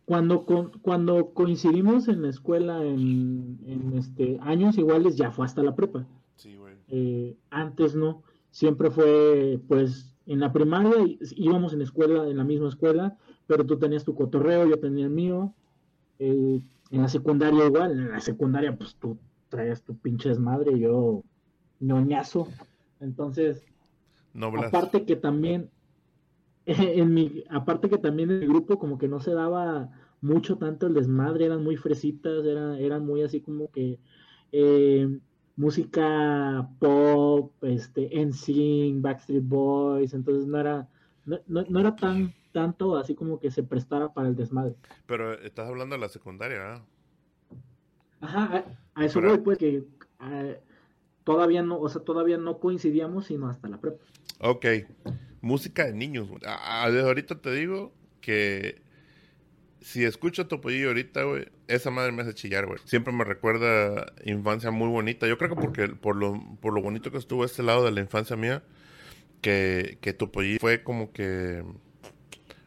[0.05, 5.75] cuando, cuando coincidimos en la escuela en, en, este, años iguales, ya fue hasta la
[5.75, 6.07] prepa.
[6.37, 6.75] Sí, güey.
[6.89, 10.97] Eh, antes no siempre fue, pues, en la primaria
[11.37, 13.17] íbamos en escuela, en la misma escuela,
[13.47, 15.55] pero tú tenías tu cotorreo, yo tenía el mío.
[16.19, 19.19] Eh, en la secundaria igual, en la secundaria, pues tú
[19.49, 21.23] traías tu pinche desmadre, yo
[21.81, 22.49] ñoñazo.
[23.01, 23.65] Entonces,
[24.65, 25.71] aparte que también,
[26.67, 30.87] en mi, aparte que también en el grupo como que no se daba mucho tanto
[30.87, 33.99] el desmadre, eran muy fresitas, eran, eran muy así como que
[34.53, 35.19] eh,
[35.57, 40.89] música pop, este, NSYNC, Backstreet Boys, entonces no era,
[41.25, 44.75] no, era tan tanto así como que se prestara para el desmadre.
[45.07, 46.85] Pero estás hablando de la secundaria, ¿ah?
[48.21, 48.65] Ajá,
[48.95, 49.85] a, eso voy, pues que
[51.29, 54.03] todavía no, o sea, todavía no coincidíamos sino hasta la prepa.
[54.41, 54.65] Ok,
[55.43, 56.27] música de niños.
[56.31, 58.81] Desde ahorita te digo que
[59.83, 62.79] si escucho Topollillo ahorita, güey, esa madre me hace chillar, güey.
[62.87, 65.29] Siempre me recuerda infancia muy bonita.
[65.29, 68.01] Yo creo que porque por lo, por lo bonito que estuvo este lado de la
[68.01, 68.63] infancia mía,
[69.43, 70.17] que, que
[70.59, 71.63] fue como que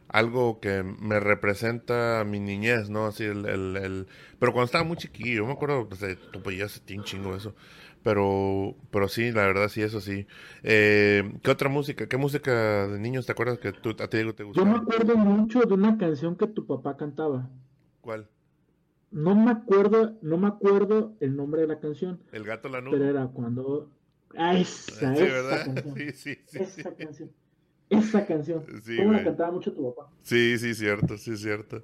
[0.06, 3.06] algo que me representa mi niñez, ¿no?
[3.06, 4.06] Así el, el,
[4.38, 7.56] Pero cuando estaba muy chiquillo, yo me acuerdo pues, de Topollillo hace un chingo eso.
[8.02, 10.26] Pero, pero sí, la verdad sí, eso sí.
[10.62, 12.08] Eh, ¿Qué otra música?
[12.08, 14.54] ¿Qué música de niños te acuerdas que tú, a ti te gustaba?
[14.54, 17.48] Yo me acuerdo mucho de una canción que tu papá cantaba.
[18.00, 18.28] ¿Cuál?
[19.12, 22.18] No me acuerdo, no me acuerdo el nombre de la canción.
[22.32, 23.90] El gato la Pero era cuando...
[24.36, 25.94] Ah, esa, sí, esa canción.
[25.96, 26.58] Sí, sí, sí.
[26.58, 27.30] Esa canción.
[27.90, 28.64] Esa canción.
[28.96, 30.10] ¿Cómo la cantaba mucho tu papá?
[30.22, 31.82] Sí, sí, cierto, sí, cierto.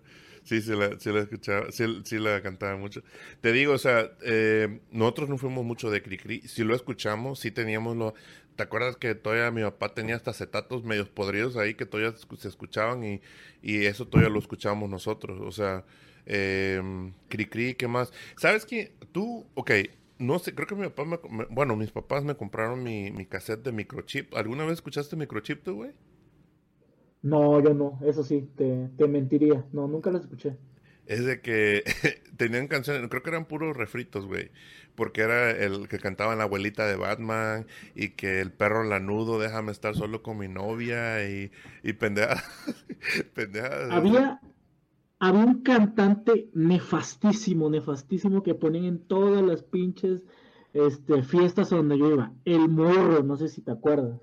[0.48, 3.02] Sí, sí la, sí la escuchaba, sí, sí, la cantaba mucho.
[3.42, 6.40] Te digo, o sea, eh, nosotros no fuimos mucho de Cricri.
[6.48, 8.14] Si lo escuchamos, sí teníamos lo...
[8.56, 12.48] ¿Te acuerdas que todavía mi papá tenía hasta acetatos medios podridos ahí que todavía se
[12.48, 13.20] escuchaban y,
[13.62, 15.38] y eso todavía lo escuchábamos nosotros?
[15.42, 15.84] O sea,
[16.24, 16.80] eh,
[17.28, 18.10] Cricri, ¿qué más?
[18.36, 18.94] ¿Sabes qué?
[19.12, 19.70] Tú, ok,
[20.18, 23.62] no sé, creo que mi papá me, Bueno, mis papás me compraron mi, mi cassette
[23.64, 24.34] de microchip.
[24.34, 25.92] ¿Alguna vez escuchaste microchip tú, güey?
[27.22, 29.64] No, yo no, eso sí, te, te mentiría.
[29.72, 30.58] No, nunca lo escuché.
[31.06, 31.84] Es de que
[32.36, 34.50] tenían canciones, creo que eran puros refritos, güey.
[34.94, 39.72] Porque era el que cantaba la abuelita de Batman y que el perro lanudo, déjame
[39.72, 41.52] estar solo con mi novia y,
[41.82, 42.44] y pendejadas.
[43.88, 44.40] Había,
[45.20, 50.22] había un cantante nefastísimo, nefastísimo que ponían en todas las pinches
[50.72, 52.34] este, fiestas donde yo iba.
[52.44, 54.20] El morro, no sé si te acuerdas.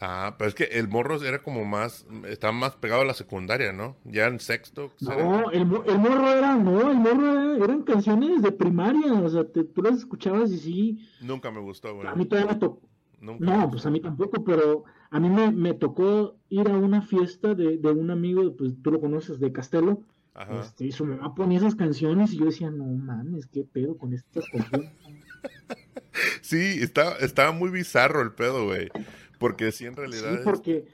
[0.00, 3.72] Ah, pero es que el morro era como más, estaba más pegado a la secundaria,
[3.72, 3.96] ¿no?
[4.04, 4.92] Ya en sexto.
[5.00, 9.44] No, el, el, morro era, no, el morro era, eran canciones de primaria, o sea,
[9.44, 11.08] tú las escuchabas y sí.
[11.20, 12.06] Nunca me gustó, güey.
[12.06, 12.88] A mí todavía me tocó.
[13.20, 17.54] No, pues a mí tampoco, pero a mí me, me tocó ir a una fiesta
[17.54, 20.02] de, de, un amigo, pues tú lo conoces, de Castelo.
[20.34, 20.60] Ajá.
[20.60, 24.12] Este, y su mamá ponía esas canciones y yo decía, no mames, qué pedo con
[24.12, 24.92] estas canciones.
[26.42, 28.88] sí, estaba, estaba muy bizarro el pedo, güey.
[29.38, 30.32] Porque sí, en realidad.
[30.32, 30.84] Sí, porque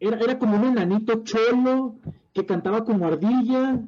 [0.00, 1.96] era, era como un enanito cholo
[2.32, 3.80] que cantaba como ardilla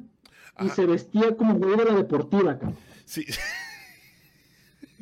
[0.59, 2.77] y se vestía como güey de la deportiva, cabrón.
[3.05, 3.25] Sí.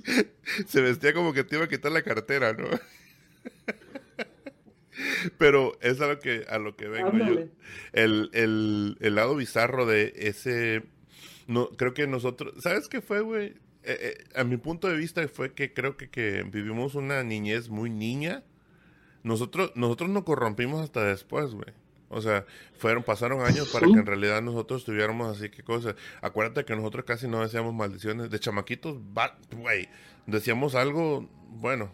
[0.68, 2.68] se vestía como que te iba a quitar la cartera, ¿no?
[5.38, 7.48] Pero es a lo que, a lo que vengo yo.
[7.94, 10.84] El, el, el, lado bizarro de ese.
[11.48, 12.56] No, creo que nosotros.
[12.62, 13.56] ¿Sabes qué fue, güey?
[13.88, 17.70] Eh, eh, a mi punto de vista fue que creo que, que vivimos una niñez
[17.70, 18.44] muy niña.
[19.24, 21.74] Nosotros, nosotros nos corrompimos hasta después, güey.
[22.10, 22.46] O sea,
[22.78, 25.96] fueron, pasaron años para que en realidad nosotros tuviéramos así que cosas.
[26.22, 28.30] Acuérdate que nosotros casi no decíamos maldiciones.
[28.30, 28.98] De chamaquitos,
[29.52, 29.90] güey,
[30.28, 31.92] decíamos algo, bueno,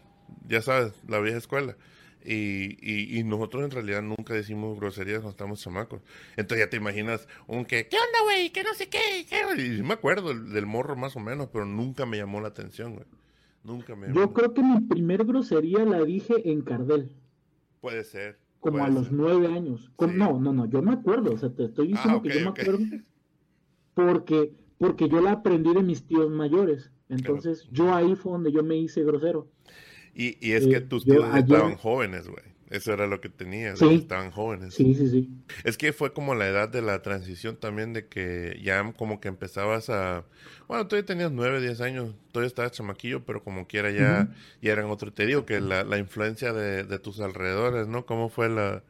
[0.47, 1.75] ya sabes, la vieja escuela.
[2.23, 6.01] Y, y, nosotros en realidad nunca decimos groserías cuando estamos chamacos.
[6.37, 8.51] Entonces ya te imaginas un que, ¿qué onda, güey?
[8.51, 9.25] Que no sé qué.
[9.57, 13.05] Y me acuerdo del, morro más o menos, pero nunca me llamó la atención, güey.
[13.63, 17.11] Nunca me Yo creo que mi primer grosería la dije en Cardel.
[17.79, 18.39] Puede ser.
[18.59, 19.91] Como a los nueve años.
[19.99, 21.33] No, no, no, yo me acuerdo.
[21.33, 22.79] O sea, te estoy diciendo ah, que yo me acuerdo.
[23.93, 26.91] Porque, porque yo la aprendí de mis tíos mayores.
[27.09, 29.47] Entonces, yo ahí fue donde yo me hice grosero.
[30.13, 32.43] Y, y es que eh, tus tíos estaban jóvenes, güey.
[32.69, 33.95] Eso era lo que tenía, Sí.
[33.95, 34.73] estaban jóvenes.
[34.75, 35.29] Sí, sí, sí.
[35.65, 39.27] Es que fue como la edad de la transición también, de que ya como que
[39.27, 40.23] empezabas a...
[40.69, 44.39] Bueno, todavía tenías 9, 10 años, todavía estabas chamaquillo, pero como quiera ya, Ujú.
[44.61, 45.11] ya eran otro.
[45.11, 48.05] Te digo que la, la influencia de, de tus alrededores, ¿no?
[48.05, 48.83] ¿Cómo fue la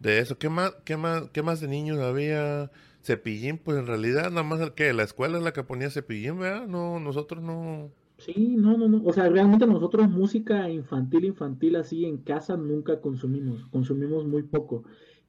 [0.00, 0.36] de eso?
[0.38, 2.72] ¿Qué más, qué más, qué más de niños había?
[3.04, 6.38] Cepillín, pues en realidad nada más el que la escuela es la que ponía cepillín,
[6.38, 6.66] ¿verdad?
[6.66, 7.90] No, nosotros no...
[8.24, 9.02] Sí, no, no, no.
[9.04, 13.66] O sea, realmente nosotros música infantil, infantil, así en casa nunca consumimos.
[13.66, 14.84] Consumimos muy poco,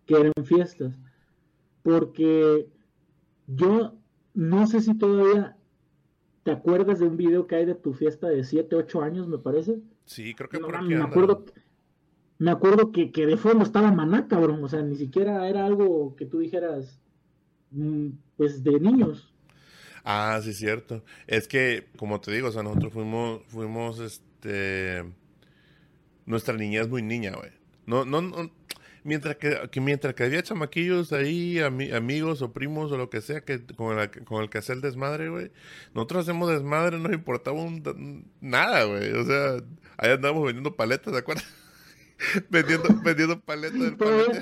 [0.05, 0.99] que eran fiestas.
[1.81, 2.67] Porque
[3.47, 3.95] yo
[4.33, 5.57] no sé si todavía
[6.43, 9.37] te acuerdas de un video que hay de tu fiesta de 7, 8 años, me
[9.39, 9.81] parece.
[10.05, 11.09] Sí, creo que No por mames, aquí me anda.
[11.09, 11.45] acuerdo,
[12.39, 14.63] me acuerdo que, que de fondo estaba Maná, cabrón.
[14.63, 17.01] O sea, ni siquiera era algo que tú dijeras,
[17.71, 19.32] mm, pues de niños.
[20.03, 21.03] Ah, sí, cierto.
[21.27, 25.03] Es que, como te digo, o sea, nosotros fuimos, fuimos, este,
[26.25, 27.51] nuestra niña es muy niña, güey.
[27.85, 28.51] No, no, no,
[29.03, 33.21] mientras que, que mientras que había chamaquillos ahí, ami- amigos o primos o lo que
[33.21, 35.51] sea, que con, la- con el que hacer desmadre, güey.
[35.93, 39.11] Nosotros hacemos desmadre, no nos importaba un, nada, güey.
[39.13, 39.57] O sea,
[39.97, 41.43] ahí andamos vendiendo paletas, ¿de acuerdo?
[42.49, 44.41] vendiendo, vendiendo paletas del palete.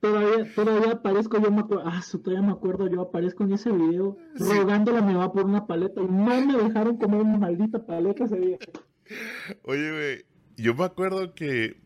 [0.00, 3.70] Todavía, todavía, aparezco, yo me acuerdo, ah, su- todavía me acuerdo, yo aparezco en ese
[3.70, 4.44] video Sí.
[4.44, 8.36] rogándole me va por una paleta y no me dejaron comer una maldita paleta ese
[8.36, 8.58] día.
[9.62, 10.24] Oye, güey,
[10.56, 11.76] yo me acuerdo que,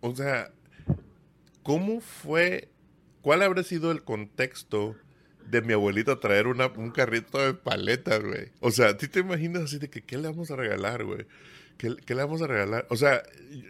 [0.00, 0.50] o sea,
[1.62, 2.68] ¿cómo fue,
[3.22, 4.96] cuál habrá sido el contexto
[5.48, 8.50] de mi abuelita traer una, un carrito de paletas, güey?
[8.60, 11.26] O sea, ¿tú te imaginas así de que qué le vamos a regalar, güey?
[11.80, 12.86] ¿Qué, qué le vamos a regalar?
[12.90, 13.22] O sea,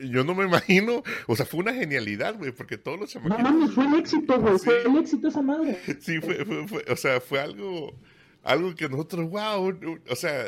[0.03, 3.53] yo no me imagino, o sea, fue una genialidad, güey, porque todos los No chamaquitos...
[3.53, 4.89] mames, fue el éxito, güey, fue Sí.
[4.91, 5.79] el éxito esa madre.
[6.01, 7.95] Sí, fue, fue, fue- o sea, fue algo,
[8.43, 9.73] algo que nosotros, wow,
[10.11, 10.47] o sea,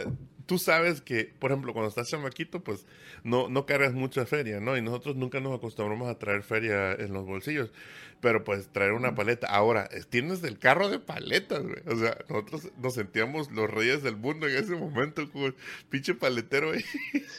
[0.53, 2.85] tú sabes que, por ejemplo, cuando estás chamaquito, pues
[3.25, 4.77] no, no cargas mucha feria, ¿no?
[4.77, 7.73] Y nosotros nunca nos acostumbramos a traer feria en los bolsillos,
[8.21, 9.47] pero pues traer una paleta.
[9.47, 11.81] Ahora, es- tienes el carro de paletas, güey.
[11.87, 15.55] O sea, nosotros nos sentíamos los reyes del mundo en ese momento, como el
[15.89, 16.85] pinche paletero ahí.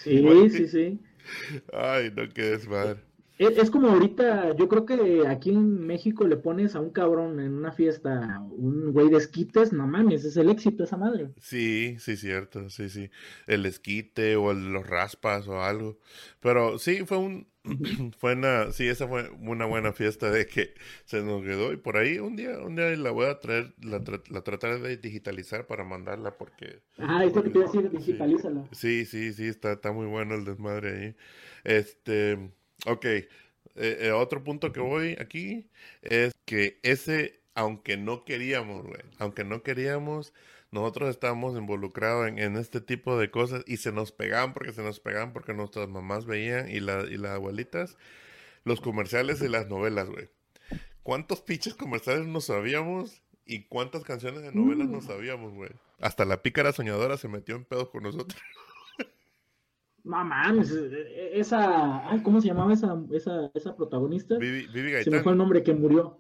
[0.04, 1.00] Sí, sí, sí.
[1.72, 3.00] Ay, no, qué desmadre.
[3.38, 7.40] Es, es como ahorita, yo creo que aquí en México le pones a un cabrón
[7.40, 11.32] en una fiesta, un güey de esquites, no mames, es el éxito esa madre.
[11.40, 13.10] Sí, sí, cierto, sí, sí.
[13.48, 15.98] El esquite o el- los raspas o algo.
[16.40, 17.48] Pero sí, fue un,
[18.18, 20.74] fue una, sí, esa fue una buena fiesta de que
[21.06, 24.04] se nos quedó y por ahí un día, un día la voy a traer, la,
[24.04, 27.90] tra- la trataré de digitalizar para mandarla porque Ah, esto que te iba a decir,
[27.92, 28.64] digitalízala.
[28.72, 31.16] sí, sí, sí, está, está muy bueno el desmadre ahí.
[31.64, 32.52] Este,
[32.86, 33.28] ok, eh,
[33.76, 35.70] eh, otro punto que voy aquí
[36.02, 40.34] es que ese, aunque no queríamos, güey, aunque no queríamos,
[40.72, 44.84] nosotros estábamos involucrados en, en este tipo de cosas y se nos pegaban porque se
[44.84, 47.98] nos pegaban porque nuestras mamás veían y, la, y las abuelitas
[48.66, 50.30] los comerciales y las novelas, güey.
[51.04, 55.02] ¿Cuántos pinches comerciales no sabíamos y cuántas canciones de novelas no Mm.
[55.02, 55.72] sabíamos, güey?
[56.00, 58.42] Hasta la pícara soñadora se metió en pedos con nosotros.
[60.04, 64.38] No mames, e- e- esa, ay, ¿cómo se llamaba esa, esa, esa protagonista?
[64.38, 66.20] Vivi, Vivi Se me fue el nombre que murió.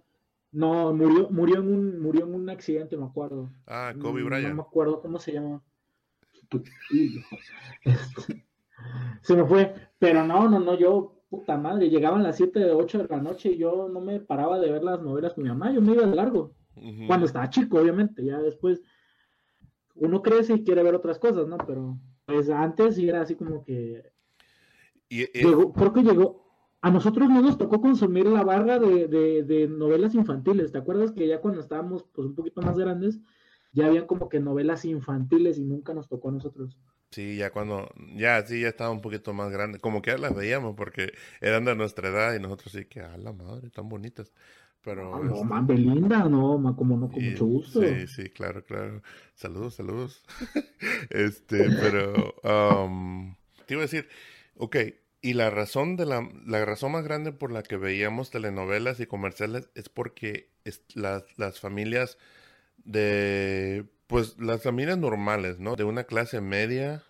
[0.53, 3.49] No, murió, murió en un, murió en un accidente, me acuerdo.
[3.67, 4.55] Ah, Kobe Mm, No Bryant.
[4.55, 5.61] me acuerdo cómo se llama.
[7.84, 8.45] Este,
[9.21, 9.73] Se me fue.
[9.99, 13.57] Pero no, no, no, yo, puta madre, llegaban las 7, 8 de la noche y
[13.57, 16.15] yo no me paraba de ver las novelas con mi mamá, yo me iba de
[16.15, 16.53] largo.
[17.07, 18.81] Cuando estaba chico, obviamente, ya después
[19.95, 21.57] uno crece y quiere ver otras cosas, ¿no?
[21.57, 24.11] Pero pues antes sí era así como que
[25.09, 26.43] Y, eh, llegó, creo que llegó,
[26.82, 31.11] a nosotros no nos tocó consumir la barra de, de, de novelas infantiles, ¿te acuerdas
[31.11, 33.19] que ya cuando estábamos pues un poquito más grandes,
[33.71, 36.78] ya habían como que novelas infantiles y nunca nos tocó a nosotros?
[37.11, 39.80] sí, ya cuando, ya, sí, ya estaba un poquito más grande.
[39.80, 43.17] Como que ya las veíamos porque eran de nuestra edad y nosotros sí que, a
[43.17, 44.34] la madre, tan bonitas.
[44.84, 47.79] Pero, Ah, no, este, man, Belinda, no, ma, como no, con y- mucho gusto.
[47.79, 49.01] Sí, sí, claro, claro.
[49.36, 50.23] Saludos, saludos.
[51.09, 54.09] Este, pero, um, te iba a decir,
[54.57, 54.75] ok,
[55.21, 59.05] y la razón de la, la razón más grande por la que veíamos telenovelas y
[59.05, 62.17] comerciales es porque es- las, las familias
[62.84, 65.75] de, pues, las familias normales, ¿no?
[65.75, 67.03] De una clase media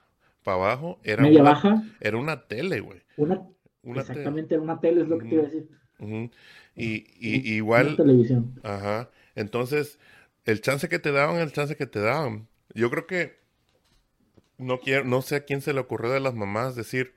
[0.44, 3.02] para abajo, era Media una, baja, era una tele, güey.
[3.18, 3.42] una,
[3.84, 4.12] Una tele.
[4.12, 5.70] exactamente, era una tele, es lo que te iba a decir.
[6.00, 6.30] Ujú.
[6.76, 8.54] Y, y igual, televisión.
[8.64, 9.10] Ajá.
[9.36, 10.00] Entonces,
[10.46, 12.48] el chance que te daban, el chance que te daban.
[12.74, 13.38] Yo creo que
[14.58, 17.14] no quiero, no sé a quién se le ocurrió de las mamás decir,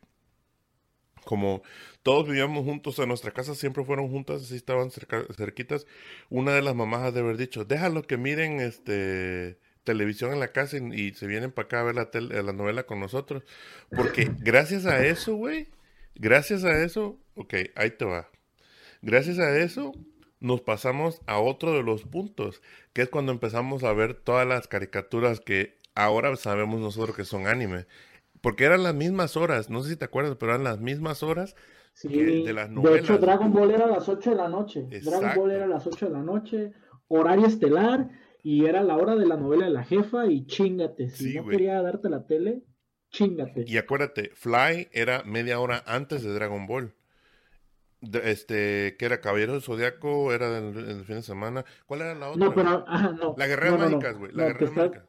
[1.25, 1.63] como
[2.03, 5.87] todos vivíamos juntos, en nuestra casa siempre fueron juntas, así estaban cerca- cerquitas.
[6.31, 10.53] Una de las mamás ha de haber dicho, déjalo que miren este televisión en la
[10.53, 13.43] casa y, y se vienen para acá a ver la, tel- la novela con nosotros.
[13.95, 15.69] Porque gracias a eso, güey,
[16.19, 18.29] Gracias a eso, ok, ahí te va.
[19.07, 19.93] Gracias a eso,
[20.41, 22.61] nos pasamos a otro de los puntos,
[22.93, 27.47] que es cuando empezamos a ver todas las caricaturas que ahora sabemos nosotros que son
[27.47, 27.87] anime.
[28.41, 31.55] Porque eran las mismas horas, no sé si te acuerdas, pero eran las mismas horas
[32.03, 32.95] de las novelas.
[32.95, 34.89] De hecho, Dragon Ball era a las 8 de la noche.
[35.05, 36.73] Dragon Ball era a las 8 de la noche,
[37.07, 38.11] horario estelar,
[38.43, 41.11] y era la hora de la novela de la jefa, y chingate.
[41.11, 42.65] Si no quería darte la tele,
[43.11, 43.67] chingate.
[43.69, 46.93] Y acuérdate, Fly era media hora antes de Dragon Ball
[48.01, 51.65] este, que era Caballero del Zodiaco, era del, fin de semana.
[51.87, 52.45] ¿Cuál era la otra?
[52.45, 52.85] No, pero,
[53.15, 53.35] no.
[53.37, 54.33] La Guerrera Mágicas, güey.
[54.33, 55.09] La Guerrera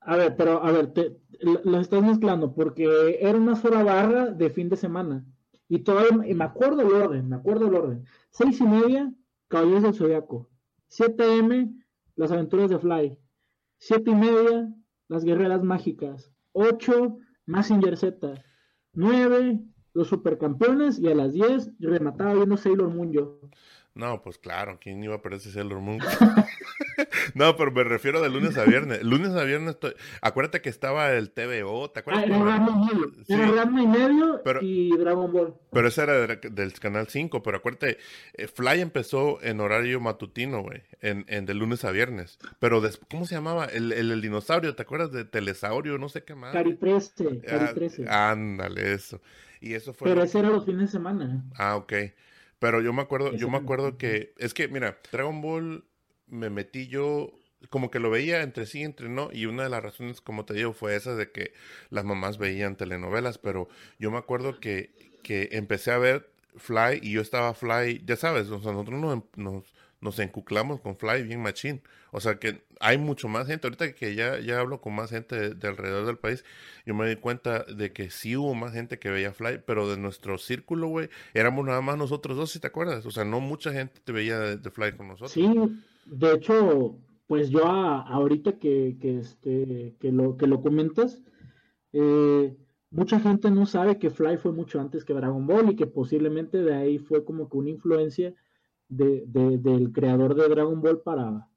[0.00, 1.20] A ver, pero, a ver, te,
[1.64, 5.24] lo estás mezclando porque era una sola barra de fin de semana.
[5.68, 8.04] Y todavía, y me acuerdo el orden, me acuerdo el orden.
[8.30, 9.12] Seis y media,
[9.48, 10.50] Caballeros del Zodiaco.
[10.88, 11.72] 7 M,
[12.16, 13.18] Las Aventuras de Fly.
[13.78, 14.68] Siete y media,
[15.08, 16.32] Las Guerreras Mágicas.
[16.52, 18.44] 8, Massinger Z.
[18.92, 19.60] 9,
[19.94, 23.40] los supercampeones y a las 10 remataba viendo Sailor Moon yo.
[23.94, 25.98] No, pues claro, ¿quién iba a perderse Sailor Moon?
[27.34, 29.02] no, pero me refiero de lunes a viernes.
[29.02, 29.94] Lunes a viernes, estoy...
[30.22, 32.24] acuérdate que estaba el TVO, ¿te acuerdas?
[32.24, 32.26] Ah,
[33.28, 35.54] era y medio, y Dragon Ball.
[35.72, 37.98] Pero ese era del canal 5, pero acuérdate,
[38.34, 42.38] eh, Fly empezó en horario matutino, güey, en, en, de lunes a viernes.
[42.60, 42.80] Pero,
[43.10, 43.64] ¿cómo se llamaba?
[43.66, 45.98] El, el, dinosaurio, ¿te acuerdas de Telesaurio?
[45.98, 46.52] No sé qué más.
[46.52, 49.20] Cari 13, ah, ándale, eso.
[49.60, 50.08] Y eso fue.
[50.08, 51.44] Pero ese era los fines de semana.
[51.56, 51.92] Ah, ok.
[52.58, 55.84] Pero yo me acuerdo, yo me acuerdo que, es que, mira, Dragon Ball
[56.26, 57.32] me metí yo,
[57.70, 60.44] como que lo veía entre sí y entre no, y una de las razones, como
[60.44, 61.54] te digo, fue esa de que
[61.88, 64.92] las mamás veían telenovelas, pero yo me acuerdo que,
[65.22, 69.64] que empecé a ver Fly y yo estaba Fly, ya sabes, nosotros nos,
[70.00, 71.82] nos, encuclamos con Fly bien machín.
[72.12, 73.66] O sea que hay mucho más gente.
[73.66, 76.44] Ahorita que ya, ya hablo con más gente de, alrededor del país,
[76.84, 79.96] yo me di cuenta de que sí hubo más gente que veía Fly, pero de
[79.96, 83.06] nuestro círculo, güey, éramos nada más nosotros dos, si te acuerdas.
[83.06, 85.32] O sea, no mucha gente te veía de, Fly con nosotros.
[85.32, 85.48] Sí,
[86.06, 91.22] de hecho, pues yo ahorita que, que, este, que, lo, que lo comentas,
[91.92, 92.56] eh,
[92.90, 96.58] mucha gente no sabe que Fly fue mucho antes que Dragon Ball y que posiblemente
[96.58, 98.34] de ahí fue como que una influencia
[98.88, 101.48] de, del creador de Dragon Ball para,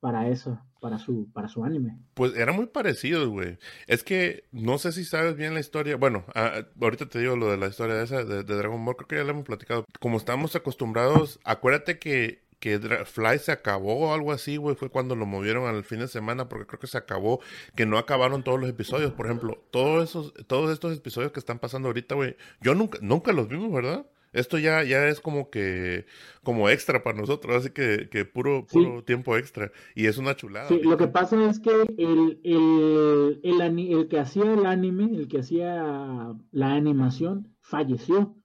[0.00, 1.98] para eso, para su, para su anime.
[2.14, 3.58] Pues era muy parecido, güey.
[3.86, 5.96] Es que no sé si sabes bien la historia.
[5.96, 9.16] Bueno, ahorita te digo lo de la historia de esa de, Dragon Ball, creo que
[9.16, 9.84] ya lo hemos platicado.
[10.00, 15.16] Como estamos acostumbrados, acuérdate que que Fly se acabó o algo así, güey, fue cuando
[15.16, 17.40] lo movieron al fin de semana, porque creo que se acabó,
[17.74, 19.10] que no acabaron todos los episodios.
[19.10, 23.32] Por ejemplo, todos esos, todos estos episodios que están pasando ahorita, güey, yo nunca, nunca
[23.32, 24.06] los vimos, ¿verdad?
[24.32, 26.06] Esto ya, ya es como que,
[26.44, 29.72] como extra para nosotros, así que, que puro, puro tiempo extra.
[29.96, 30.68] Y es una chulada.
[30.68, 35.26] Sí, lo que pasa es que el, el, el, el, que hacía el anime, el
[35.26, 38.36] que hacía la animación, falleció.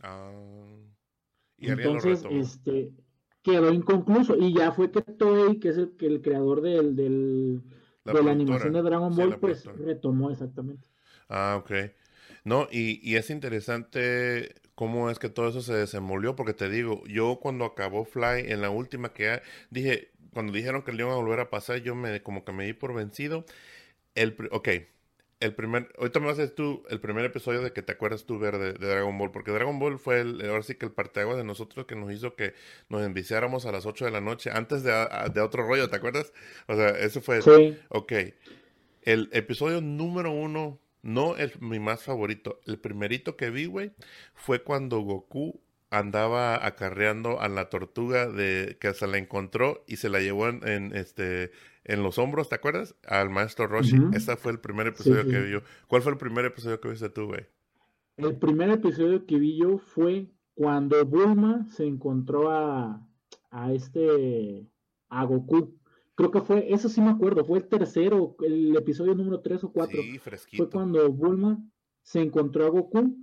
[0.00, 0.30] Ah.
[1.58, 2.92] Y Entonces, este,
[3.42, 4.36] quedó inconcluso.
[4.36, 7.62] Y ya fue que Toei, que es el, que el creador del, del
[8.04, 10.88] de la animación de Dragon Ball, pues retomó exactamente.
[11.28, 11.72] Ah, ok.
[12.44, 17.02] No, y, y es interesante cómo es que todo eso se desenvolvió, porque te digo,
[17.06, 21.16] yo cuando acabó Fly en la última que dije, cuando dijeron que le iban a
[21.16, 23.44] volver a pasar, yo me como que me di por vencido.
[24.14, 24.68] El, ok,
[25.42, 28.58] el primer, ahorita me decir tú el primer episodio de que te acuerdas tú ver
[28.58, 31.86] de, Dragon Ball, porque Dragon Ball fue el, ahora sí que el parteaguas de nosotros
[31.86, 32.54] que nos hizo que
[32.88, 34.92] nos enviciáramos a las 8 de la noche antes de,
[35.32, 36.32] de otro rollo, ¿te acuerdas?
[36.66, 37.42] O sea, eso fue...
[37.42, 37.78] Sí.
[37.88, 38.12] Ok.
[39.02, 42.60] El episodio número uno no el, mi más favorito.
[42.66, 43.92] El primerito que vi, güey,
[44.34, 50.08] fue cuando Goku andaba acarreando a la tortuga de que se la encontró y se
[50.08, 51.50] la llevó en, este
[51.84, 52.94] en los hombros, ¿te acuerdas?
[53.06, 53.96] Al maestro Roshi.
[54.12, 55.60] Ese fue el primer episodio que vi yo.
[55.88, 57.46] ¿Cuál fue el primer episodio que viste tú, güey?
[58.16, 63.06] El primer episodio que vi yo fue cuando Bulma se encontró a,
[63.50, 64.68] a este
[65.08, 65.78] a Goku
[66.14, 69.72] creo que fue, eso sí me acuerdo, fue el tercero, el episodio número 3 o
[69.72, 70.02] 4.
[70.02, 70.64] Sí, fresquito.
[70.64, 71.58] Fue cuando Bulma
[72.02, 73.16] se encontró a Goku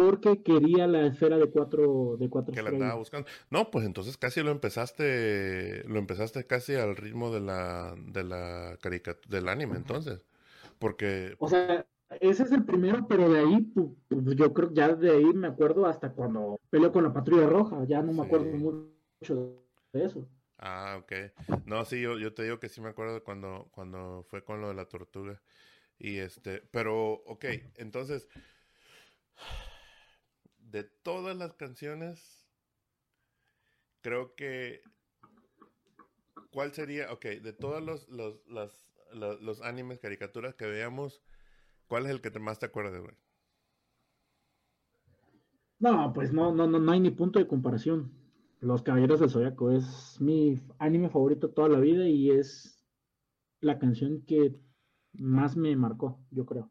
[0.00, 3.28] porque quería la esfera de cuatro de cuatro que la andaba buscando.
[3.50, 8.78] No pues entonces casi lo empezaste lo empezaste casi al ritmo de la de la
[8.80, 10.22] caricatura del anime entonces
[10.78, 11.86] porque o sea
[12.20, 15.86] ese es el primero pero de ahí pues, yo creo ya de ahí me acuerdo
[15.86, 20.26] hasta cuando peleó con la patrulla roja ya no me acuerdo mucho de eso.
[20.62, 21.12] Ah, ok.
[21.64, 24.68] No, sí, yo, yo te digo que sí me acuerdo cuando, cuando fue con lo
[24.68, 25.40] de la tortuga.
[25.98, 27.44] Y este, pero, ok,
[27.76, 28.28] entonces,
[30.70, 32.46] de todas las canciones,
[34.00, 34.80] creo que,
[36.50, 41.22] ¿cuál sería, ok, de todos los, los, los, los, animes, caricaturas que veamos,
[41.86, 43.16] ¿cuál es el que más te acuerdas, güey?
[45.78, 48.12] No, pues no, no, no, no hay ni punto de comparación.
[48.60, 52.84] Los Caballeros del Zodiaco es mi anime favorito toda la vida y es
[53.60, 54.60] la canción que
[55.14, 56.70] más me marcó, yo creo.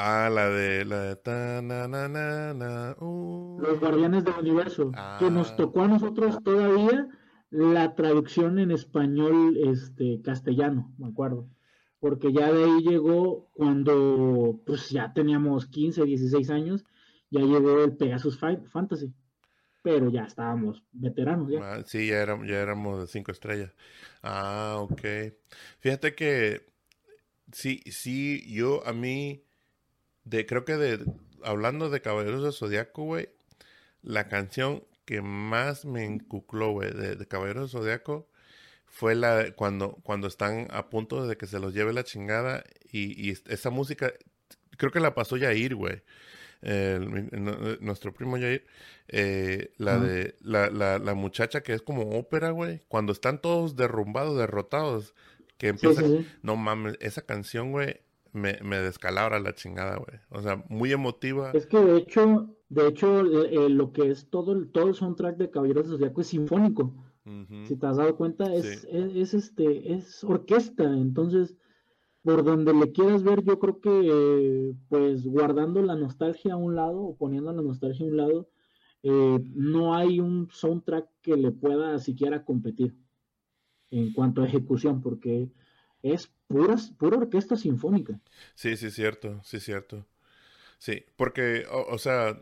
[0.00, 3.58] Ah, la de la de ta, na, na, na, na, uh.
[3.60, 5.56] Los Guardianes del Universo, que nos Ah.
[5.56, 7.08] tocó a nosotros todavía
[7.50, 11.48] la traducción en español este castellano, me acuerdo.
[11.98, 16.84] Porque ya de ahí llegó cuando pues ya teníamos 15, 16 años,
[17.30, 19.12] ya llegó el Pegasus Fantasy.
[19.82, 21.58] Pero ya estábamos veteranos ya.
[21.60, 23.74] Ah, sí, ya éramos, ya éramos de cinco estrellas.
[24.22, 25.00] Ah, ok.
[25.80, 26.66] Fíjate que
[27.52, 29.42] sí, sí, yo a mí,
[30.28, 31.04] de, creo que de,
[31.42, 33.28] hablando de Caballeros del Zodiaco, güey,
[34.02, 38.28] la canción que más me encucló, güey, de, de Caballeros del Zodiaco
[38.86, 42.64] fue la de cuando, cuando están a punto de que se los lleve la chingada
[42.90, 44.12] y, y esa música,
[44.76, 46.02] creo que la pasó Yair, güey.
[47.80, 48.66] Nuestro primo Yair,
[49.08, 53.76] eh, la de la, la, la muchacha que es como ópera, güey, cuando están todos
[53.76, 55.14] derrumbados, derrotados,
[55.56, 56.28] que Sí, empieza, sí, sí.
[56.42, 58.00] no mames, esa canción, güey,
[58.38, 60.18] me, me descalabra la chingada, güey.
[60.30, 61.50] O sea, muy emotiva.
[61.52, 64.94] Es que de hecho, de hecho, eh, eh, lo que es todo el, todo el
[64.94, 66.94] soundtrack de Caballeros del Zodiaco es sinfónico.
[67.66, 68.86] Si te has dado cuenta, es, Sí.
[68.90, 70.84] es, es, este, es orquesta.
[70.84, 71.58] Entonces,
[72.22, 73.90] por donde le quieras ver, yo creo que,
[74.70, 78.50] eh, pues, guardando la nostalgia a un lado o poniendo la nostalgia a un lado,
[79.02, 82.96] eh, no hay un soundtrack que le pueda siquiera competir
[83.90, 85.50] en cuanto a ejecución, porque
[86.02, 88.18] es pura, pura orquesta sinfónica.
[88.54, 90.06] Sí, sí, cierto, sí, cierto.
[90.78, 92.40] Sí, porque, o, sea,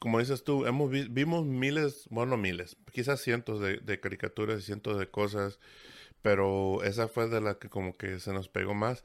[0.00, 4.60] como dices tú, hemos vi- vimos miles, bueno, no miles, quizás cientos de, de caricaturas
[4.60, 5.60] y cientos de cosas,
[6.22, 9.04] pero esa fue de la que como que se nos pegó más.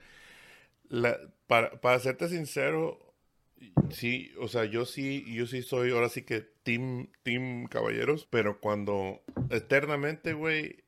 [0.90, 1.18] La,
[1.48, 3.14] para, para serte sincero,
[3.90, 8.60] sí, o sea, yo sí, yo sí soy, ahora sí que team, team caballeros, pero
[8.62, 10.85] cuando eternamente, güey,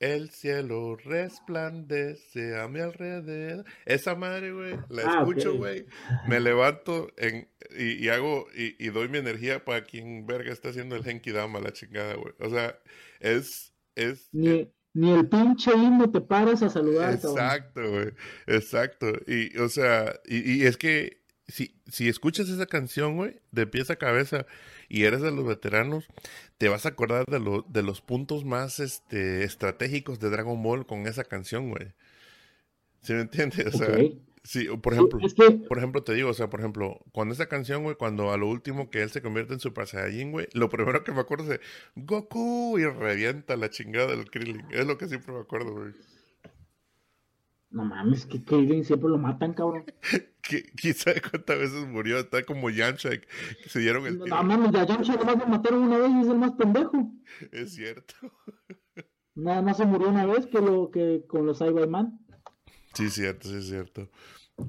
[0.00, 3.64] el cielo resplandece a mi alrededor.
[3.84, 5.86] Esa madre, güey, la Ah, escucho, güey.
[6.28, 10.68] Me levanto en, y, y hago y, y doy mi energía para quien verga está
[10.68, 12.34] haciendo el Genki Dama, la chingada, güey.
[12.38, 12.78] O sea,
[13.20, 17.14] es, es, Ni, ni el pinche himno te paras a saludar.
[17.14, 18.12] Exacto, güey.
[18.46, 19.12] Exacto.
[19.26, 23.94] Y, o sea, y, y es que si, si escuchas esa canción, güey, de pieza
[23.94, 24.46] a cabeza
[24.88, 26.06] y eres de los veteranos,
[26.58, 30.86] te vas a acordar de, lo- de los puntos más este, estratégicos de Dragon Ball
[30.86, 31.92] con esa canción, güey.
[33.02, 33.74] ¿Sí me entiendes?
[33.74, 33.96] O sea,
[34.42, 37.46] sí, por ejemplo, es que por ejemplo, te digo, o sea, por ejemplo, cuando esa
[37.46, 40.68] canción, güey, cuando a lo último que él se convierte en Super Saiyajin, güey, lo
[40.68, 41.60] primero que me acuerdo es de
[41.94, 44.64] Goku y revienta la chingada del Krillin.
[44.70, 45.92] Es lo que siempre me acuerdo, güey.
[47.70, 49.84] No mames, que Krillin siempre lo matan, cabrón.
[50.42, 52.18] ¿Qui- ¿Quién sabe cuántas veces murió?
[52.18, 54.36] Está como Yamcha, que se dieron el No, tiro.
[54.36, 57.12] no mames, ya Yamcha nomás lo mataron una vez y es el más pendejo.
[57.52, 58.14] Es cierto.
[59.34, 62.18] Nada más se murió una vez que lo que con los Cyberman.
[62.94, 64.10] Sí, cierto, sí, cierto.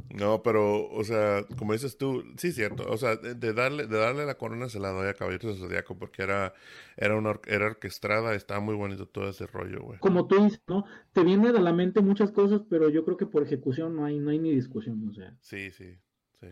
[0.10, 2.86] No, pero, o sea, como dices tú, sí, es cierto.
[2.90, 5.68] O sea, de, de darle, de darle la corona se la doy a Caballeros del
[5.68, 6.54] Zodiaco porque era,
[6.98, 10.00] era, una, or- era orquestada, estaba muy bonito todo ese rollo, güey.
[10.00, 10.84] Como tú dices, ¿no?
[11.14, 14.20] Te vienen a la mente muchas cosas, pero yo creo que por ejecución no hay,
[14.20, 15.08] no hay ni discusión.
[15.08, 16.00] O sea, Sí, sí,
[16.40, 16.48] sí.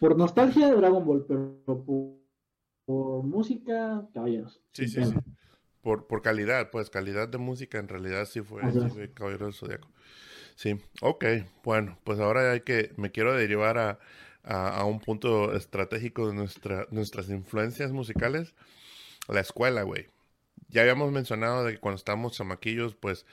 [0.00, 2.18] por nostalgia Dragon Ball, pero por,
[2.86, 4.62] por música, caballeros.
[4.72, 5.16] Sí, sí, sí.
[5.82, 9.54] Por, por calidad, pues calidad de música en realidad sí fue, sí fue Caballero del
[9.54, 9.88] Zodiaco.
[10.60, 11.24] Sí, ok,
[11.64, 13.98] bueno, pues ahora hay que, me quiero derivar a,
[14.44, 18.54] a, un punto estratégico de nuestra, nuestras influencias musicales,
[19.28, 20.08] la escuela, güey.
[20.68, 23.24] Ya habíamos mencionado de que cuando estábamos chamaquillos, pues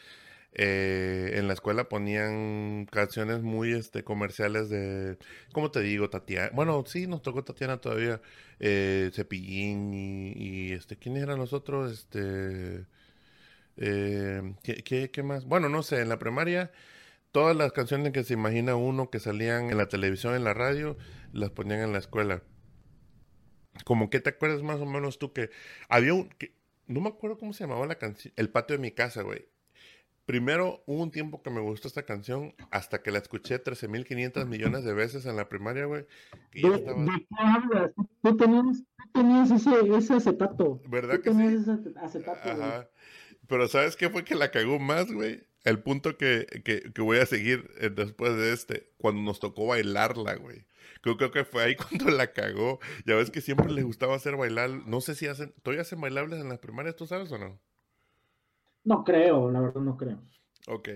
[0.54, 5.18] eh, en la escuela ponían canciones muy este, comerciales de,
[5.54, 6.10] ¿cómo te digo?
[6.10, 6.52] Tatiana.
[6.54, 8.22] Bueno, sí, nos tocó Tatiana todavía.
[8.62, 11.92] Eh, Cepillín y, este, ¿quiénes eran los otros?
[11.92, 12.86] Este,
[13.78, 15.46] eh, ¿qué, qué, qué más?
[15.46, 16.72] Bueno, no sé, en la primaria
[17.38, 20.98] todas las canciones que se imagina uno que salían en la televisión, en la radio,
[21.34, 22.42] las ponían en la escuela.
[23.86, 25.52] Como que te acuerdas más o menos tú que
[25.88, 26.56] había un, que,
[26.88, 29.50] no me acuerdo cómo se llamaba la canción, El patio de mi casa, güey.
[30.26, 34.84] Primero hubo un tiempo que me gustó esta canción hasta que la escuché 13.500 millones
[34.84, 36.08] de veces en la primaria, güey.
[36.54, 36.90] ¿De, qué
[37.38, 37.92] hablas?
[38.24, 40.82] Tú tenías, tú tenías ese, ese acetato.
[40.90, 41.60] ¿Verdad Tú que tenías sí?
[41.60, 42.68] ese acet- acetato, güey.
[42.68, 42.90] Ajá.
[43.48, 45.47] Pero ¿sabes qué fue que la cagó más, güey?
[45.64, 49.68] El punto que, que, que voy a seguir eh, después de este, cuando nos tocó
[49.68, 50.66] bailarla, güey.
[51.02, 52.80] Creo, creo que fue ahí cuando la cagó.
[53.06, 54.70] Ya ves que siempre les gustaba hacer bailar.
[54.70, 57.60] No sé si hacen, ¿todavía hacen bailables en las primarias, tú sabes o no?
[58.84, 60.20] No creo, la verdad no creo.
[60.68, 60.90] Ok.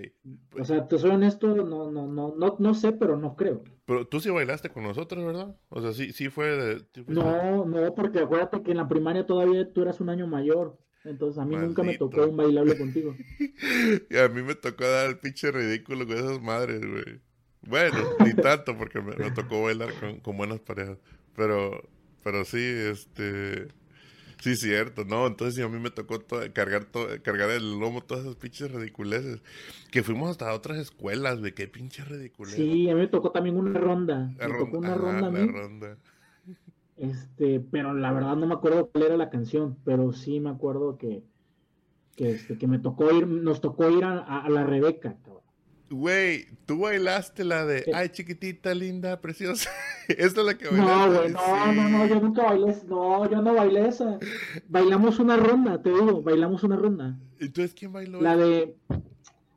[0.60, 3.64] O sea, te soy honesto, no, no, no, no, no sé, pero no creo.
[3.86, 5.56] Pero tú sí bailaste con nosotros, ¿verdad?
[5.70, 6.86] O sea, sí, sí fue de...
[7.08, 10.78] No, no, porque acuérdate que en la primaria todavía tú eras un año mayor.
[11.04, 13.16] Entonces a mí nunca me tocó un bailable contigo.
[14.10, 17.20] Y a mí me tocó dar el pinche ridículo con esas madres, güey.
[17.64, 20.98] Bueno, ni tanto porque me, me tocó bailar con, con buenas parejas.
[21.36, 21.82] Pero,
[22.24, 23.68] pero sí, este...
[24.42, 25.28] Sí, cierto, ¿no?
[25.28, 28.72] Entonces sí, a mí me tocó to- cargar to- cargar el lomo todas esas pinches
[28.72, 29.40] ridiculeces.
[29.92, 31.54] Que fuimos hasta otras escuelas, güey.
[31.54, 32.58] Qué pinches ridiculeces.
[32.58, 34.34] Sí, a mí me tocó también una ronda.
[34.40, 35.48] La Me ron- tocó una ajá, ronda a la mí.
[35.52, 35.98] ronda.
[37.02, 40.98] Este, pero la verdad no me acuerdo cuál era la canción, pero sí me acuerdo
[41.00, 41.24] que,
[42.16, 45.42] que, este, que me tocó ir, nos tocó ir a, a- a la Rebeca, cabrón.
[45.90, 47.92] Güey, tú bailaste la de Sí.
[47.94, 49.70] Ay, chiquitita, linda, preciosa.
[50.08, 51.18] Esta es la que No, bailaste.
[51.18, 51.76] güey, no, Sí.
[51.76, 54.20] no, no, yo nunca bailé, no, yo no bailé esa.
[54.70, 57.18] Bailamos una ronda, te digo, bailamos una ronda.
[57.40, 58.22] Entonces, ¿quién bailó?
[58.22, 58.78] La de,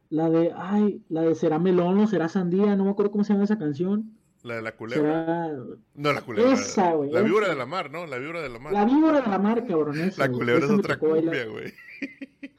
[0.08, 3.34] la de, ay, la de será melón o será sandía, no me acuerdo cómo se
[3.34, 4.13] llama esa canción.
[4.44, 5.24] La de la culebra.
[5.24, 5.52] Será
[5.94, 6.52] No, la culebra.
[6.52, 8.06] Esa, güey, La víbora de la mar, ¿no?
[8.06, 8.72] La víbora de la mar.
[8.74, 11.72] la víbora de la mar, cabrón, esa, La culebra es esa otra cumbia, güey.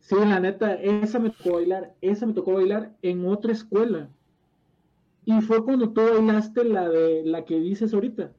[0.00, 4.10] Sí, la neta, esa me tocó bailar, esa me tocó bailar en otra escuela.
[5.24, 8.32] Y fue cuando tú bailaste la de la que dices ahorita.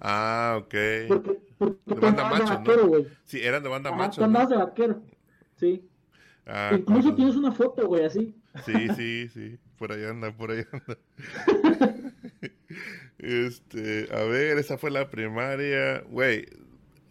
[0.00, 0.74] Ah, ok.
[1.08, 3.10] Porque, porque De banda de macho.
[3.24, 4.26] Sí, eran de banda Ajá, macho, tú ¿no?
[4.26, 5.02] andabas de vaquero.
[5.56, 5.88] Sí.
[6.46, 8.34] Ah, Incluso tienes una foto, güey, así.
[8.66, 9.58] Sí, sí, sí.
[9.78, 10.98] Por ahí anda, por ahí anda.
[13.18, 16.00] Este, a ver, esa fue la primaria.
[16.08, 16.46] Güey,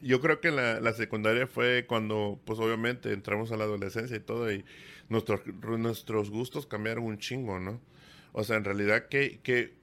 [0.01, 4.20] yo creo que la, la secundaria fue cuando, pues obviamente, entramos a la adolescencia y
[4.20, 4.66] todo, y
[5.09, 5.41] nuestros,
[5.80, 7.80] nuestros gustos cambiaron un chingo, ¿no?
[8.34, 9.74] O sea, en realidad, ¿qué, qué,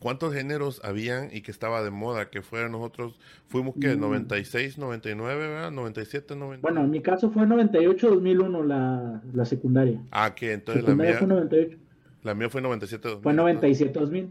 [0.00, 2.30] ¿cuántos géneros habían y que estaba de moda?
[2.30, 4.00] Que fuera nosotros, fuimos que Mm.
[4.00, 5.70] 96, 99, ¿verdad?
[5.70, 6.62] 97, 99.
[6.62, 10.00] Bueno, en mi caso fue 98-2001 la, la secundaria.
[10.10, 11.76] Ah, que entonces la secundaria mía, fue 98.
[12.22, 13.22] la mía fue 97, 2000.
[13.22, 14.28] Fue 97-2000.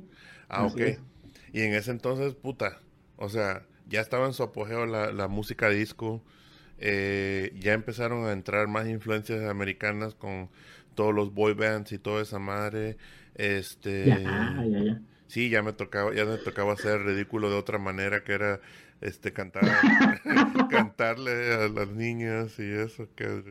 [0.49, 0.81] Ah, Así ok.
[0.83, 1.01] es.
[1.53, 2.81] Y en ese entonces, puta,
[3.17, 6.23] o sea, ya estaba en su apogeo la, la música disco,
[6.77, 10.49] eh, ya empezaron a entrar más influencias americanas con
[10.95, 12.97] todos los boy bands y toda esa madre,
[13.35, 15.01] este, Ya, ya, ya.
[15.27, 18.61] sí, ya me tocaba, ya me tocaba hacer ridículo de otra manera, que era,
[19.01, 19.87] este, cantar,
[20.67, 23.43] cantarle a las niñas y eso, qué,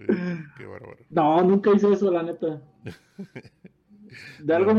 [0.55, 1.07] qué bárbaro.
[1.11, 2.62] No, nunca hice eso, la neta.
[4.36, 4.72] De algo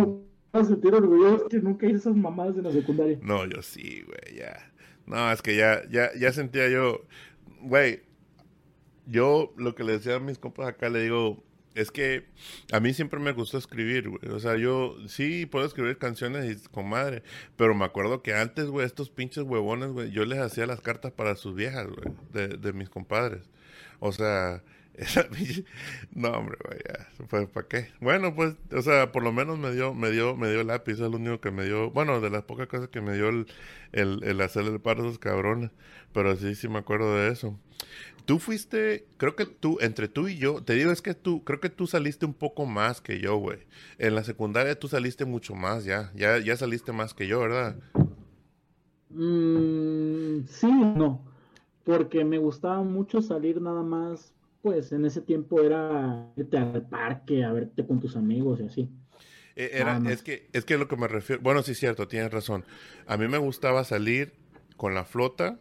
[0.52, 3.18] puedo sentir orgulloso que nunca hice esas mamadas en la secundaria.
[3.22, 4.72] No, yo sí, güey, ya.
[5.06, 7.02] No, es que ya, ya, ya sentía yo,
[7.62, 8.04] güey,
[9.06, 11.44] yo lo que le decía a mis compas acá, le digo,
[11.76, 12.28] es que
[12.72, 14.32] a mí siempre me gustó escribir, güey.
[14.32, 17.24] O sea, yo sí puedo escribir canciones y con madre,
[17.56, 21.12] pero me acuerdo que antes, güey, estos pinches huevones, güey, yo les hacía las cartas
[21.12, 23.50] para sus viejas, güey, de, de mis compadres.
[24.00, 24.64] O sea.
[26.14, 27.90] No, hombre, güey, ya, pues, ¿para qué?
[28.02, 31.00] Bueno, pues, o sea, por lo menos me dio, me dio, me dio lápiz, es
[31.00, 33.48] lo único que me dio, bueno, de las pocas cosas que me dio el,
[33.92, 35.72] el, el hacerle el paro a esos cabrones,
[36.14, 37.58] pero sí, sí me acuerdo de eso.
[38.26, 41.60] Tú fuiste, creo que tú, entre tú y yo, te digo, es que tú, creo
[41.60, 43.60] que tú saliste un poco más que yo, güey.
[43.98, 47.76] En la secundaria tú saliste mucho más, ya, ya, ya saliste más que yo, ¿verdad?
[49.10, 51.22] Mm, sí, no.
[51.84, 54.32] Porque me gustaba mucho salir nada más,
[54.62, 58.90] pues en ese tiempo era irte al parque a verte con tus amigos y así.
[59.56, 62.66] Eh, Era, es que, es que lo que me refiero, bueno, sí, cierto, tienes razón.
[63.08, 64.34] A mí me gustaba salir
[64.78, 65.60] con la flota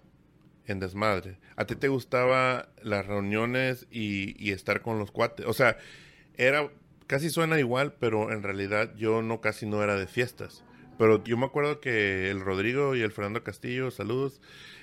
[0.66, 1.38] en desmadre.
[1.56, 5.46] A ti te gustaba las reuniones y, y estar con los cuates.
[5.46, 5.78] O sea,
[6.34, 6.70] era,
[7.06, 10.64] casi suena igual, pero en realidad yo no, casi no era de fiestas.
[10.98, 14.40] Pero yo me acuerdo que el Rodrigo y el Fernando Castillo, saludos,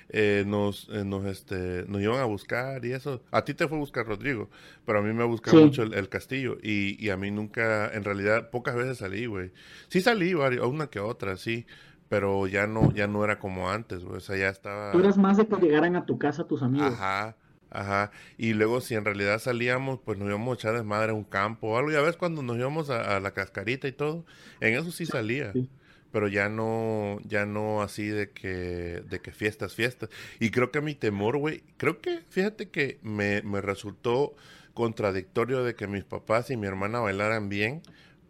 [0.08, 3.22] eh, nos, eh, nos, este, nos iban a buscar y eso.
[3.30, 4.48] A ti te fue a buscar Rodrigo,
[4.84, 5.64] pero a mí me buscaba Sí.
[5.64, 9.52] mucho el, el Castillo y, y a mí nunca, en realidad, pocas veces salí, güey.
[9.88, 11.66] Sí salí, varios, una que otra, sí,
[12.08, 14.16] pero ya no, ya no era como antes, güey.
[14.16, 14.92] O sea, ya estaba...
[14.92, 16.92] Tú eras más de que llegaran a tu casa tus amigos.
[16.94, 17.36] Ajá,
[17.70, 18.12] ajá.
[18.38, 21.66] Y luego si en realidad salíamos, pues nos íbamos a echar desmadre a un campo
[21.72, 21.90] o algo.
[21.90, 24.24] Ya ves cuando nos íbamos a, a la cascarita y todo,
[24.60, 25.52] en eso sí salía.
[25.52, 25.68] Sí.
[26.12, 30.08] Pero ya no, ya no así de que, de que fiestas, fiestas.
[30.40, 34.34] Y creo que mi temor, güey, creo que, fíjate que me, me resultó
[34.74, 37.82] contradictorio de que mis papás y mi hermana bailaran bien.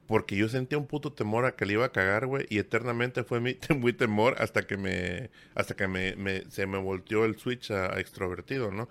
[0.07, 3.24] Porque yo sentía un puto temor a que le iba a cagar, güey, y eternamente
[3.24, 7.37] fue mi, muy temor hasta que me, hasta que me, me- se me volteó el
[7.39, 8.89] switch a, a extrovertido, ¿no?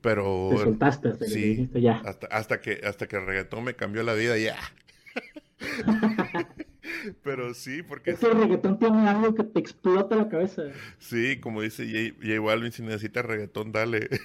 [0.00, 2.02] Pero Te soltaste hasta que sí, dijiste ya.
[2.02, 4.56] hasta, hasta que, hasta que el reggaetón me cambió la vida, ya.
[7.22, 10.62] Pero sí, porque Es que el reggaetón tiene algo que te explota la cabeza.
[10.98, 14.08] sí, como dice J, J Balvin, si necesitas reggaetón, dale.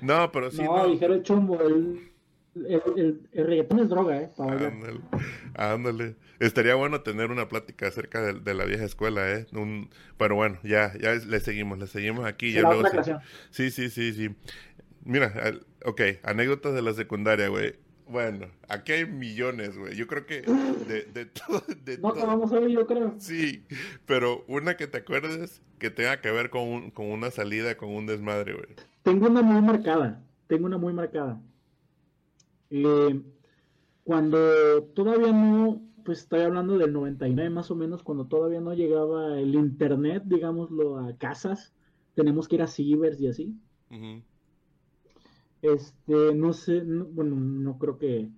[0.00, 0.88] No, pero sí, no, no.
[0.90, 2.10] dijera el chombo, el-
[2.54, 4.30] el, reggaetón es droga, ¿eh?
[4.38, 5.00] ándale,
[5.54, 6.16] ándale.
[6.40, 9.46] Estaría bueno tener una plática acerca de, la vieja escuela, ¿eh?
[10.16, 12.52] pero bueno, ya, ya le seguimos, le seguimos aquí.
[12.52, 12.68] Ya
[13.50, 14.34] sí, sí, sí, sí.
[15.04, 15.32] Mira,
[15.84, 17.74] ok, anécdotas de la secundaria, güey.
[18.10, 19.94] Bueno, aquí hay millones, güey.
[19.96, 21.62] Yo creo que de, de todo.
[21.84, 23.14] De no vamos a ver, yo creo.
[23.18, 23.64] Sí,
[24.06, 28.06] pero una que te acuerdes que tenga que ver con, con una salida, con un
[28.06, 28.66] desmadre, güey.
[29.02, 30.22] Tengo una muy marcada.
[30.46, 31.40] Tengo una muy marcada.
[32.70, 33.22] Eh,
[34.04, 39.38] cuando todavía no, pues estoy hablando del 99 más o menos, cuando todavía no llegaba
[39.38, 41.72] el internet, digámoslo, a casas,
[42.14, 43.54] tenemos que ir a cibers y así.
[45.62, 48.30] Este, no sé, bueno, no creo que,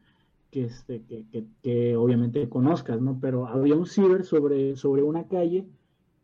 [0.51, 3.19] que, este, que, que, obviamente conozcas, ¿no?
[3.21, 5.67] Pero había un ciber sobre, sobre una calle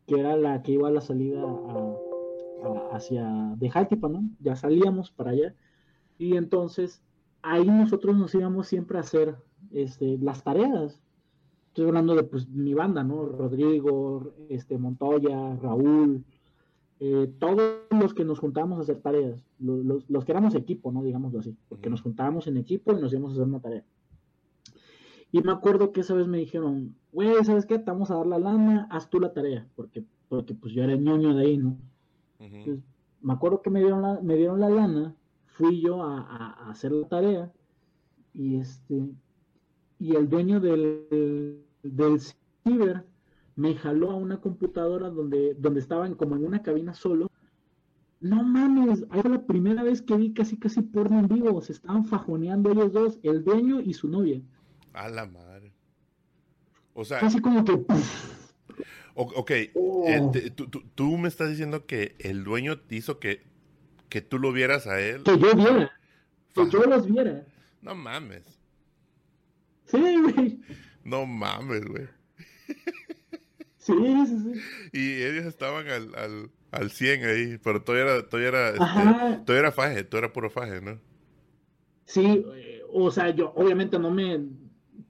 [0.05, 1.45] que era la que iba a la salida
[2.91, 4.29] hacia de Jaltipa, ¿no?
[4.39, 5.55] Ya salíamos para allá.
[6.17, 7.01] Y entonces
[7.41, 9.35] ahí nosotros nos íbamos siempre a hacer
[9.71, 10.99] este, las tareas.
[11.67, 13.25] Estoy hablando de pues, mi banda, ¿no?
[13.25, 16.25] Rodrigo, este, Montoya, Raúl,
[16.99, 21.03] eh, todos los que nos juntábamos a hacer tareas, los, los, que éramos equipo, ¿no?
[21.03, 23.83] Digámoslo así, porque nos juntábamos en equipo y nos íbamos a hacer una tarea.
[25.31, 27.77] Y me acuerdo que esa vez me dijeron, güey, ¿sabes qué?
[27.77, 30.93] Te vamos a dar la lana, haz tú la tarea, porque, porque pues yo era
[30.93, 31.77] el ñoño de ahí, ¿no?
[33.21, 35.13] me acuerdo que me dieron la, me dieron la lana
[35.59, 37.51] fui yo a, hacer la tarea
[38.33, 39.09] y este
[39.99, 42.21] y el dueño del, del
[42.63, 43.05] ciber
[43.59, 47.29] me jaló a una computadora donde, donde estaban como en una cabina solo.
[48.21, 51.61] No mames, era la primera vez que vi casi casi porno en vivo.
[51.61, 54.41] Se estaban fajoneando ellos dos, el dueño y su novia.
[54.93, 55.73] A la madre.
[56.93, 57.19] O sea.
[57.19, 57.73] Casi como que.
[59.15, 60.05] ok, oh.
[60.07, 60.51] eh,
[60.95, 63.43] tú, me estás diciendo que el dueño hizo que
[64.07, 65.23] que tú lo vieras a él.
[65.23, 65.91] Que yo viera.
[66.53, 67.45] Que yo los viera.
[67.81, 68.43] No mames.
[69.83, 70.61] Sí, güey.
[71.03, 72.07] No mames, güey.
[73.89, 74.61] Sí, sí, sí.
[74.93, 79.57] Y ellos estaban al, al, al 100 ahí, pero todo era, todo era, este, todo
[79.57, 80.99] era faje, todo era puro faje, ¿no?
[82.05, 82.45] Sí,
[82.91, 84.41] o sea, yo obviamente no me,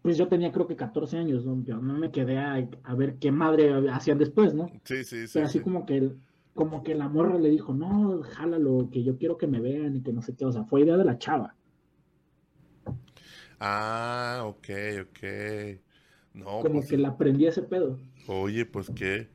[0.01, 1.55] pues yo tenía creo que 14 años, ¿no?
[1.55, 4.69] no me quedé a, a, ver qué madre hacían después, ¿no?
[4.83, 5.33] Sí, sí, sí.
[5.33, 6.11] Pero así como que
[6.53, 10.01] como que la morra le dijo, no, jálalo, que yo quiero que me vean y
[10.01, 11.55] que no sé qué, o sea, fue idea de la chava.
[13.61, 14.67] Ah, ok,
[15.03, 15.79] ok.
[16.33, 17.97] No, como pues que la aprendí ese pedo.
[18.31, 19.27] Oye, pues qué,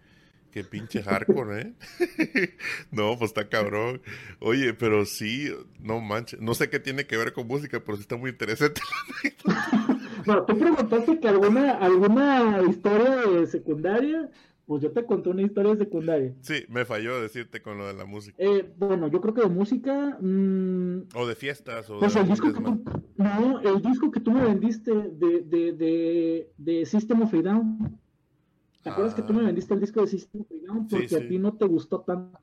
[0.52, 1.74] qué pinche hardcore, ¿eh?
[2.92, 4.00] no, pues está cabrón.
[4.38, 8.02] Oye, pero sí, no manches, no sé qué tiene que ver con música, pero sí
[8.02, 8.80] está muy interesante.
[10.26, 14.30] bueno, tú preguntaste que alguna, alguna historia de secundaria
[14.66, 16.32] pues yo te conté una historia secundaria.
[16.40, 18.36] Sí, me falló decirte con lo de la música.
[18.38, 20.16] Eh, bueno, yo creo que de música.
[20.20, 21.90] Mm, o de fiestas.
[21.90, 22.82] O pues el disco que tú,
[23.16, 28.00] no, el disco que tú me vendiste de, de, de, de System of a Down.
[28.84, 29.46] ¿Te acuerdas que tú me ah.
[29.46, 30.86] vendiste el disco de System Down?
[30.86, 32.38] Porque a ti no te gustó tanto.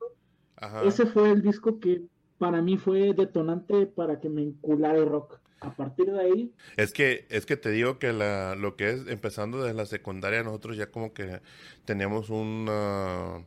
[0.58, 0.84] Ajá.
[0.84, 2.02] Ese fue el disco que
[2.40, 6.54] para mí fue detonante para que me inculara el rock a partir de ahí.
[6.76, 10.42] Es que, es que te digo que la, lo que es empezando desde la secundaria,
[10.42, 11.42] nosotros ya como que
[11.86, 13.46] teníamos una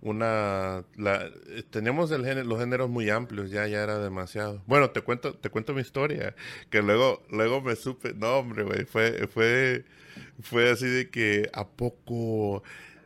[0.00, 5.34] una la, el género, los géneros muy amplios ya ya era demasiado bueno te cuento
[5.34, 6.36] te cuento mi historia
[6.70, 9.84] que luego luego me supe no hombre güey fue fue
[10.40, 12.62] fue así de que a poco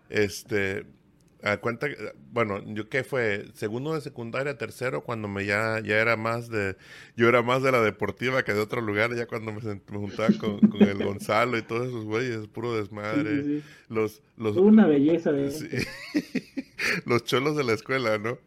[0.09, 0.84] este
[1.42, 1.88] a cuenta,
[2.32, 6.76] bueno, yo qué fue, segundo de secundaria, tercero, cuando me ya, ya era más de,
[7.16, 10.61] yo era más de la deportiva que de otro lugar, ya cuando me, juntaba con,
[10.80, 13.62] el Gonzalo y todos esos güeyes, puro desmadre.
[13.88, 15.50] Los, los, Una belleza de
[17.07, 18.38] los cholos de la escuela, ¿no?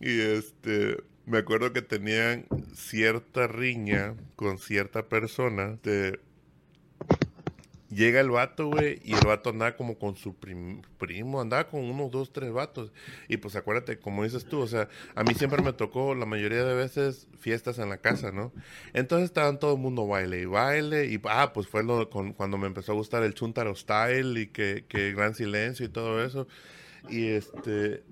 [0.00, 6.20] Y este, me acuerdo que tenían cierta riña con cierta persona de
[7.94, 12.10] Llega el vato, güey, y el vato andaba como con su primo, andaba con unos
[12.10, 12.92] dos, tres vatos.
[13.28, 16.64] Y pues acuérdate, como dices tú, o sea, a mí siempre me tocó la mayoría
[16.64, 18.52] de veces fiestas en la casa, ¿no?
[18.94, 22.58] Entonces estaban todo el mundo baile y baile, y ah, pues fue lo con, cuando
[22.58, 26.48] me empezó a gustar el Chuntaro Style y que, que Gran Silencio y todo eso.
[27.08, 28.02] Y este,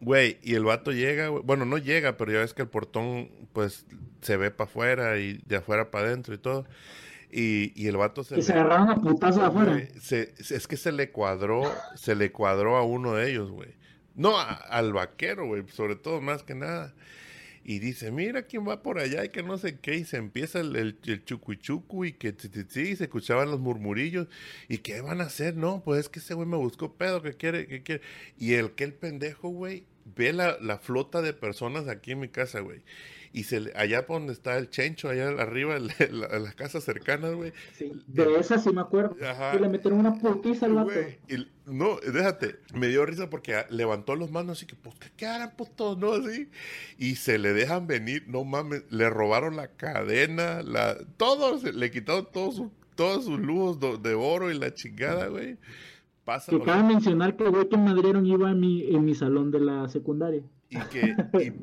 [0.00, 3.86] güey, y el vato llega, bueno, no llega, pero ya ves que el portón, pues,
[4.20, 6.66] se ve para afuera y de afuera para adentro y todo.
[7.32, 8.42] Y, y el vato se.
[8.42, 9.78] se agarraron a putazo afuera.
[9.78, 11.62] es que se le cuadró,
[11.96, 13.70] se le cuadró a uno de ellos, güey.
[14.14, 16.94] No, al vaquero, güey, sobre todo, más que nada.
[17.64, 19.94] Y dice, mira quién va por allá y que no sé qué.
[19.94, 22.34] Y se empieza el, el, y que
[22.68, 24.26] sí, se escuchaban los murmurillos.
[24.68, 25.56] ¿Y qué van a hacer?
[25.56, 28.02] No, pues es que ese güey me buscó pedo, que quiere, que quiere.
[28.36, 29.84] Y el que el pendejo, güey,
[30.16, 32.82] ve la, la flota de personas aquí en mi casa, güey.
[33.34, 37.52] Y se, allá por donde está el Chencho, allá arriba, en las casas cercanas, güey.
[37.72, 39.16] Sí, de esa sí me acuerdo.
[39.24, 39.52] Ajá.
[39.52, 40.92] Que le metieron una putiza al vato.
[41.64, 45.96] no, déjate, me dio risa porque levantó los manos y que, pues, ¿qué harán, puto?
[45.96, 46.50] No, así.
[46.98, 52.28] Y se le dejan venir, no mames, le robaron la cadena, la, todos, le quitaron
[52.30, 55.56] todos sus, todos sus lujos de oro y la chingada, güey.
[56.26, 56.52] Pasa.
[56.52, 59.60] Que cabe mencionar que el güey que madrieron iba en mi, en mi salón de
[59.60, 60.42] la secundaria
[60.72, 61.16] y que,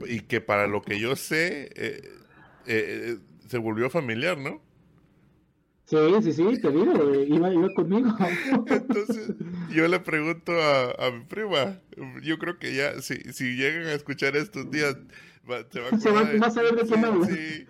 [0.08, 2.02] y, que para lo que yo sé, eh,
[2.68, 4.62] eh, se volvió familiar, ¿no?
[5.86, 8.16] Sí, sí, sí, te digo, iba, iba conmigo.
[8.68, 9.34] Entonces,
[9.72, 11.80] yo le pregunto a, a, mi prima,
[12.22, 14.96] yo creo que ya, si, si llegan a escuchar estos días,
[15.72, 17.26] se va a, se va, a saber de quién habla.
[17.26, 17.66] Sí,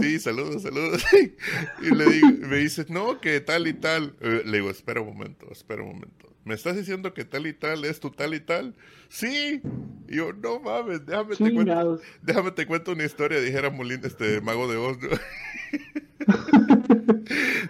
[0.00, 1.04] sí, saludos, saludos.
[1.82, 4.14] Y le digo, me dice, no, que tal y tal.
[4.20, 6.27] Eh, le digo, espera un momento, espera un momento.
[6.44, 8.74] ¿Me estás diciendo que tal y tal es tu tal y tal?
[9.08, 9.60] Sí.
[10.08, 14.40] Y yo, no mames, déjame te, cuento, déjame te cuento una historia, dijera Molín, este
[14.40, 14.96] mago de Oz.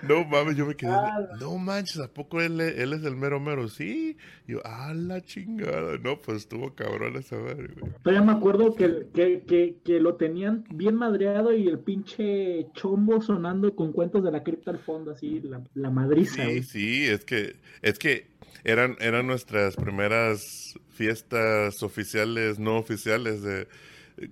[0.09, 0.93] no mames, yo me quedé.
[1.41, 3.69] No manches, ¿a poco él, él es el mero mero?
[3.69, 4.17] Sí.
[4.47, 5.99] Y yo, ah, la chingada.
[5.99, 7.93] No, pues estuvo cabrón esa madre, güey.
[8.03, 13.21] Todavía me acuerdo que, que, que, que, lo tenían bien madreado y el pinche chombo
[13.21, 16.45] sonando con cuentos de la cripta al fondo, así, la, la madriza.
[16.45, 23.69] Sí, sí, es que, es que eran, eran nuestras primeras fiestas oficiales, no oficiales, de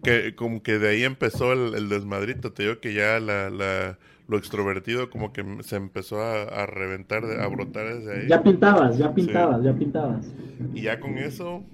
[0.03, 2.53] que como que de ahí empezó el, desmadrito.
[2.53, 3.99] Te digo que ya la, la,
[4.29, 8.29] lo extrovertido como que se empezó a, reventar, a brotar desde ahí.
[8.29, 10.27] Ya pintabas, ya pintabas, ya pintabas.
[10.75, 11.65] Y ya con eso,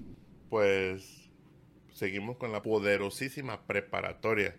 [0.50, 1.30] pues
[1.92, 4.57] seguimos con la poderosísima preparatoria.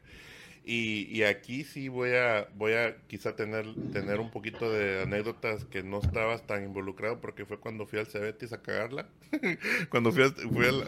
[0.66, 5.84] Y, aquí sí voy a, voy a quizá tener, tener un poquito de anécdotas que
[5.84, 9.10] no estabas tan involucrado porque fue cuando fui al Cebetis a cagarla.
[9.90, 10.24] cuando fui,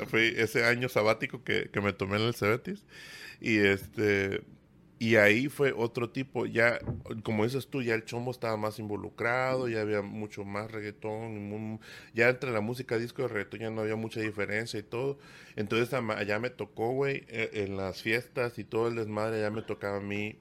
[0.08, 2.86] fui, ese año sabático que, que me tomé en el Cebetis.
[3.42, 4.42] Y este,
[5.06, 6.80] y ahí fue otro tipo, ya,
[7.22, 11.80] como dices tú, ya el chombo estaba más involucrado, ya había mucho más reggaetón,
[12.16, 15.20] ya entre la música disco y reggaetón ya no había mucha diferencia y todo.
[15.56, 19.62] Entonces allá me tocó, güey, e, en las fiestas y todo el desmadre, ya me
[19.62, 20.40] tocaba a mí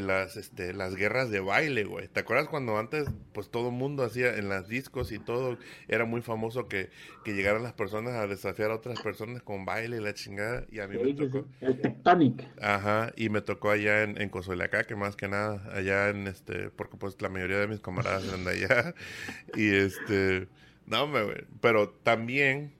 [0.00, 2.08] las, este, las guerras de baile, güey.
[2.08, 6.06] ¿Te acuerdas cuando antes, pues todo el mundo hacía en las discos y todo, era
[6.06, 6.90] muy famoso que,
[7.24, 10.64] que llegaran las personas a desafiar a otras personas con baile y la chingada?
[10.70, 11.46] Y a mí me tocó.
[11.60, 12.48] El Tectonic.
[12.60, 16.96] Ajá, y me tocó allá en, en que más que nada, allá en este, porque
[16.96, 18.94] pues la mayoría de mis camaradas eran de allá.
[19.54, 20.48] y este,
[20.86, 22.72] no, me, pero también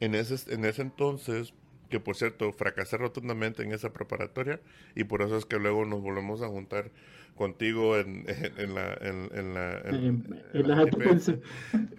[0.00, 1.52] en ese, en ese entonces
[1.90, 4.60] que por cierto fracasé rotundamente en esa preparatoria
[4.94, 6.90] y por eso es que luego nos volvemos a juntar
[7.40, 8.26] contigo en,
[8.58, 10.26] en, la en, la, en,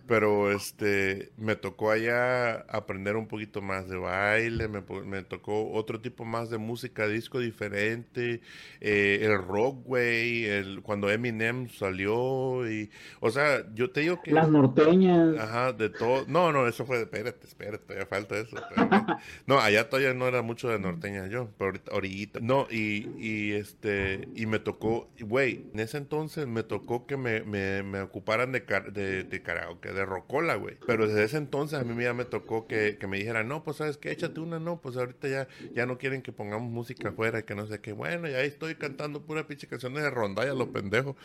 [0.05, 5.99] pero este me tocó allá aprender un poquito más de baile me, me tocó otro
[5.99, 8.41] tipo más de música disco diferente
[8.81, 14.29] eh, el rock güey el cuando Eminem salió y o sea yo te digo que
[14.33, 15.39] las norteñas.
[15.39, 18.57] Ajá de todo no no eso fue espérate espérate ya falta eso
[19.47, 24.27] no allá todavía no era mucho de norteña yo pero ahorita, no y, y este
[24.35, 28.59] y me tocó güey, en ese entonces me tocó que me, me, me ocuparan de,
[28.91, 30.77] de, de, karaoke, de rocola, güey.
[30.86, 33.77] Pero desde ese entonces a mí ya me tocó que, que, me dijeran, no, pues
[33.77, 37.39] sabes qué, échate una, no, pues ahorita ya, ya no quieren que pongamos música afuera
[37.39, 37.93] y que no sé qué.
[37.93, 41.15] Bueno, ya ahí estoy cantando pura pinche canciones de rondalla, los pendejos.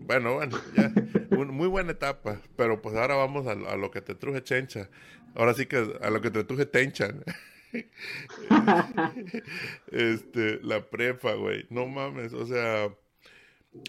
[0.00, 0.92] Bueno, bueno, ya,
[1.30, 2.42] muy buena etapa.
[2.56, 4.90] Pero pues ahora vamos a, a lo que te truje chencha.
[5.34, 7.24] Ahora sí que a lo que te truje tenchan.
[9.90, 11.66] este, la prepa, güey.
[11.70, 12.94] No mames, o sea,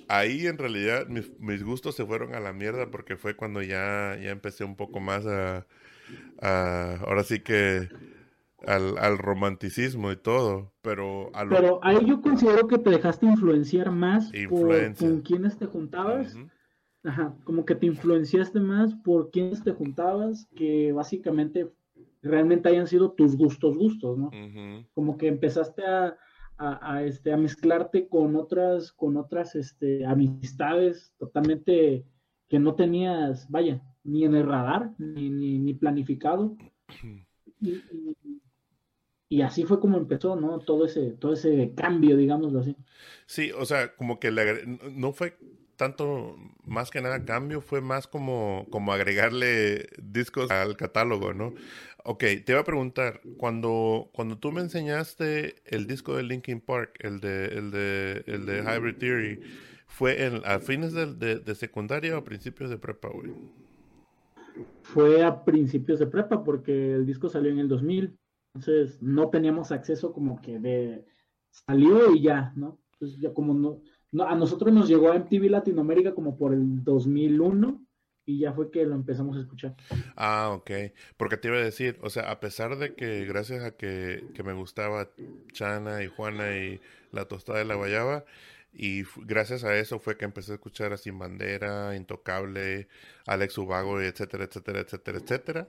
[0.07, 4.31] ahí en realidad mis, gustos se fueron a la mierda porque fue cuando ya, ya
[4.31, 5.65] empecé un poco más a,
[6.41, 7.89] ahora sí que
[8.65, 11.31] al, romanticismo y todo, pero...
[11.49, 16.35] Pero ahí yo considero que te dejaste influenciar más por con quienes te juntabas.
[17.03, 21.71] Ajá, como que te influenciaste más por quienes te juntabas, que básicamente
[22.23, 24.31] realmente hayan sido tus gustos gustos, ¿no?
[24.93, 26.17] Como que empezaste a,
[26.57, 32.05] a, este, a mezclarte con otras, con otras este, amistades totalmente
[32.47, 36.55] que no tenías, vaya, ni en el radar, ni, ni, planificado.
[39.27, 40.59] Y, así fue como empezó, ¿no?
[40.59, 42.77] Todo ese, todo ese cambio, digámoslo así.
[43.25, 44.31] Sí, o sea, como que
[44.93, 45.37] no fue
[45.75, 51.53] tanto, más que nada cambio, fue más como, como agregarle discos al catálogo, ¿no?
[52.07, 56.99] Ok, te iba a preguntar, cuando, cuando tú me enseñaste el disco de Linkin Park,
[56.99, 59.39] el de, el de, el de Hybrid Theory,
[59.87, 63.09] ¿fue en, a fines de, de, secundaria o a principios de prepa,
[64.83, 68.15] Fue a principios de prepa porque el disco salió en el 2000.
[68.53, 71.05] Entonces no teníamos acceso como que de
[71.49, 72.79] salió y ya, ¿no?
[72.93, 73.81] Entonces ya como no,
[74.11, 77.84] no a nosotros nos llegó a MTV Latinoamérica como por el 2001
[78.25, 79.75] y ya fue que lo empezamos a escuchar.
[80.15, 80.71] Ah, ok.
[81.17, 84.43] Porque te iba a decir, o sea, a pesar de que gracias a que, que
[84.43, 85.09] me gustaba
[85.51, 88.25] Chana y Juana y la tostada de la guayaba,
[88.77, 92.89] y gracias a eso fue que empecé a escuchar a Sin Bandera, Intocable,
[93.25, 95.67] Alex Ubago, etcétera, etcétera, etcétera, etcétera.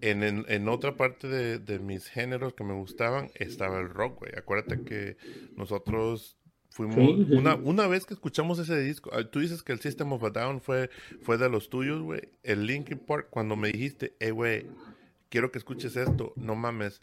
[0.00, 4.32] En, en, otra parte de, de, mis géneros que me gustaban estaba el rock, güey.
[4.36, 5.16] Acuérdate que
[5.54, 6.36] nosotros
[6.74, 6.98] fuimos...
[7.30, 10.30] Una, una vez que escuchamos ese disco, ah, tú dices que el System of a
[10.30, 10.90] Down fue,
[11.22, 12.28] fue de los tuyos, güey.
[12.42, 14.66] El Linkin Park, cuando me dijiste, hey, güey,
[15.28, 17.00] quiero que escuches esto, no mames.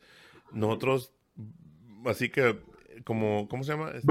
[0.51, 1.13] Nosotros,
[2.05, 2.59] así que
[3.03, 3.91] como, ¿cómo se llama?
[3.91, 4.09] Este,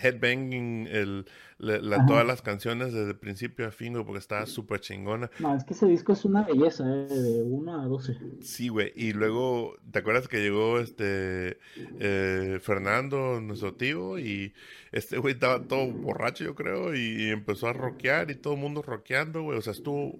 [0.00, 1.26] headbanging, el,
[1.58, 5.30] la, todas las canciones desde el principio a fin, porque estaba súper chingona.
[5.38, 7.06] No, es que ese disco es una belleza, ¿eh?
[7.06, 8.16] de 1 a 12.
[8.42, 11.58] Sí, güey, y luego, ¿te acuerdas que llegó este
[11.98, 14.52] eh, Fernando, nuestro tío, y
[14.92, 18.82] este güey estaba todo borracho, yo creo, y, empezó a rockear, y todo el mundo
[18.82, 20.18] rockeando, güey, o sea, estuvo,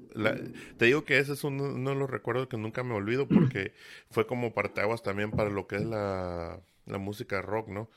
[0.76, 3.72] te digo que ese es uno, uno de los recuerdos que nunca me olvido, porque
[4.10, 7.88] fue como parteaguas también para lo que es la la música rock, ¿no?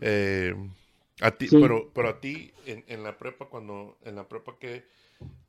[0.00, 0.54] Eh,
[1.20, 4.84] a ti, pero, pero a ti en, en, la prepa, cuando, en la prepa que,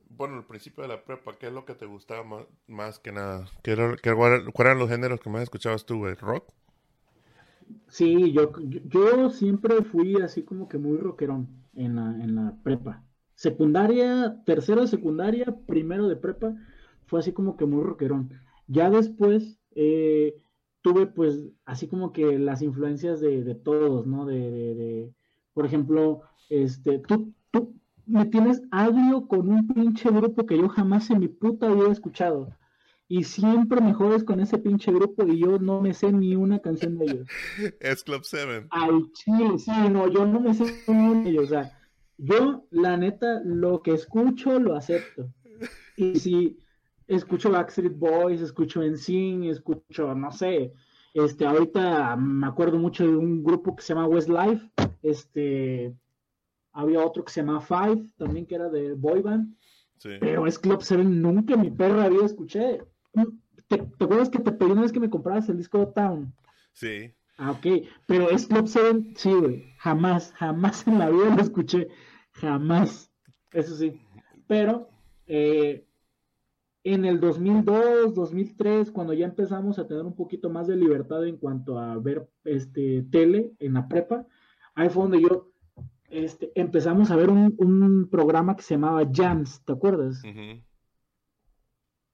[0.10, 3.12] bueno, al principio de la prepa, ¿qué es lo que te gustaba más, más que
[3.12, 3.48] nada?
[3.64, 6.52] ¿Qué era, qué, ¿Cuáles eran los géneros que más escuchabas tú, el rock?
[7.88, 13.04] Sí, yo, yo siempre fui así como que muy rockerón en la, en la prepa.
[13.36, 16.56] Secundaria, tercero de secundaria, primero de prepa,
[17.06, 18.32] fue así como que muy rockerón.
[18.68, 20.36] Ya después, eh,
[20.82, 24.26] tuve pues así como que las influencias de, todos, ¿no?
[24.26, 25.12] De,
[25.54, 27.76] por ejemplo, este, tú, tú
[28.06, 32.50] me tienes agrio con un pinche grupo que yo jamás en mi puta había escuchado.
[33.12, 36.60] Y siempre me jodes con ese pinche grupo y yo no me sé ni una
[36.60, 37.28] canción de ellos.
[37.80, 38.68] Es Club 7.
[38.70, 41.46] Al chile, sí, no, yo no me sé ni una de ellos.
[41.46, 41.80] O sea,
[42.18, 45.34] yo, la neta, lo que escucho lo acepto.
[45.98, 46.60] Y si
[47.10, 50.72] escucho Backstreet Boys, escucho NSYNC, escucho, no sé,
[51.14, 54.70] este, ahorita me acuerdo mucho de un grupo que se llama Westlife,
[55.02, 55.94] este,
[56.72, 59.56] había otro que se llama Five, también que era de Boy Band,
[60.20, 62.82] pero es Club 7 nunca mi perra había escuché.
[63.68, 66.34] ¿Te, acuerdas que te pedí una vez que me compraras el disco de Town?
[66.72, 67.14] Sí.
[67.38, 71.88] Ah, ok, pero es Club 7, sí, güey, jamás, jamás en la vida lo escuché,
[72.34, 73.12] jamás,
[73.52, 74.00] eso sí,
[74.48, 74.90] pero
[75.26, 75.86] eh,
[76.84, 81.38] en el 2002, 2003, cuando ya empezamos a tener un poquito más de libertad en
[81.38, 84.26] cuanto a ver este, tele en la prepa,
[84.76, 85.52] ahí fue donde yo
[86.10, 90.22] este, empezamos a ver un, programa que se llamaba Jams, ¿te acuerdas?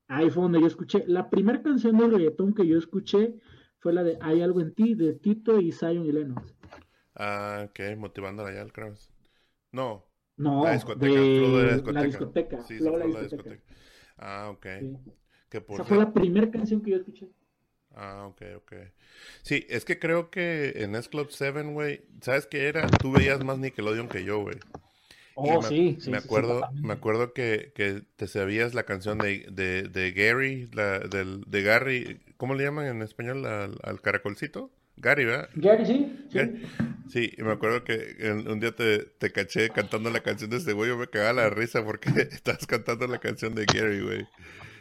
[0.07, 3.35] Ahí fue donde yo escuché, la primera canción de reggaetón que yo escuché
[3.79, 6.55] fue la de Hay algo en ti, de Tito y Zion y Lennox.
[7.15, 8.93] Ah, ok, motivando a la creo.
[9.71, 10.05] No.
[10.37, 12.63] No, la discoteca, de, la discoteca.
[12.63, 13.61] Sí, la discoteca.
[14.17, 14.65] Ah, ok.
[15.69, 17.27] Esa fue la primera canción que yo escuché.
[17.95, 18.73] Ah, ok, ok.
[19.41, 22.87] Sí, es que creo que en S Club 7, güey, ¿sabes qué era?
[23.01, 24.57] Tú veías más Nickelodeon que yo, güey.
[25.35, 26.11] Oh, sí, sí.
[26.11, 30.99] Me acuerdo, me acuerdo que, que, te sabías la canción de, de, de Gary, la,
[30.99, 34.71] del, de Gary, ¿cómo le llaman en español al caracolcito?
[34.97, 35.49] Gary, ¿verdad?
[35.55, 36.27] Gary, sí.
[36.31, 36.39] Sí,
[37.13, 40.89] y me acuerdo que un día te, te, caché cantando la canción de ese güey,
[40.89, 44.27] yo me cagaba la risa porque estabas cantando la canción de Gary, güey.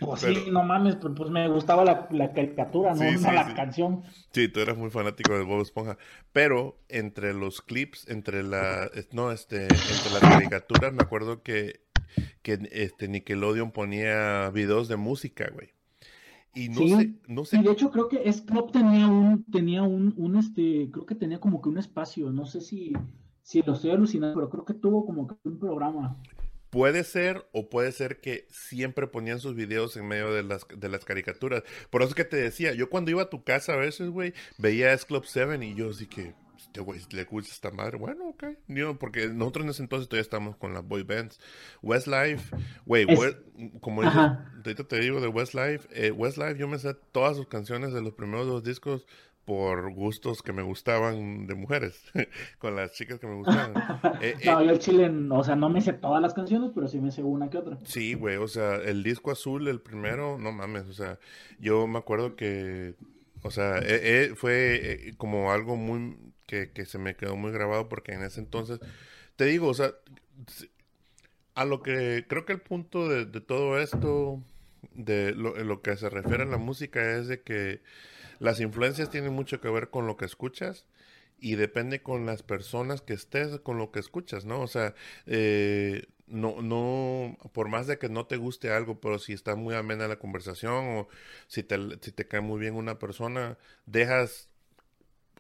[0.01, 4.03] Pues sí, no mames, pues me gustaba la, la caricatura, no, la canción.
[4.33, 5.97] Sí, tú eras muy fanático de Bob Esponja.
[6.33, 11.81] Pero entre los clips, entre la, no, este, entre las caricaturas, me acuerdo que,
[12.43, 15.74] que este Nickelodeon ponía videos de música, güey.
[16.55, 17.59] Y no sé, no sé.
[17.59, 21.41] Y de hecho creo que Club tenía un, tenía un, un, este, creo que tenía
[21.41, 22.93] como que un espacio, no sé si,
[23.43, 26.17] si lo estoy alucinando, pero creo que tuvo como que un programa.
[26.71, 30.89] Puede ser, o puede ser que siempre ponían sus videos en medio de las, de
[30.89, 31.63] las caricaturas.
[31.91, 34.33] Por eso es que te decía, yo cuando iba a tu casa a veces, güey,
[34.59, 37.99] veía S Club 7 y yo así que, este güey le gusta esta madre.
[37.99, 38.45] Bueno, ok.
[38.99, 41.41] porque nosotros en ese entonces todavía estamos con las boy bands.
[41.83, 42.57] Westlife,
[42.87, 43.07] güey,
[43.81, 48.03] como ahorita te digo de Westlife, eh, Westlife yo me sé todas sus canciones de
[48.03, 49.07] los primeros dos discos
[49.45, 52.03] por gustos que me gustaban de mujeres,
[52.59, 53.75] con las chicas que me gustaban.
[54.21, 56.99] Eh, no, yo el chile, o sea, no me sé todas las canciones, pero sí
[56.99, 57.79] me sé una que otra.
[57.85, 61.19] Sí, güey, o sea, el disco azul, el primero, no mames, o sea,
[61.59, 62.95] yo me acuerdo que,
[63.43, 68.23] o sea, eh, fue como algo muy que, se me quedó muy grabado porque en
[68.23, 68.81] ese entonces,
[69.37, 69.95] te digo, o sea,
[71.55, 74.43] a lo que creo que el punto de, todo esto,
[74.95, 77.81] de lo, lo, que se refiere a la música, es de que
[78.39, 80.87] las influencias tienen mucho que ver con lo que escuchas
[81.41, 84.61] y depende con las personas que estés, con lo que escuchas, ¿no?
[84.61, 84.95] O sea,
[85.27, 89.75] eh, no, no, por más de que no te guste algo, pero si está muy
[89.75, 91.09] amena la conversación o
[91.47, 94.49] si te, si te cae muy bien una persona, dejas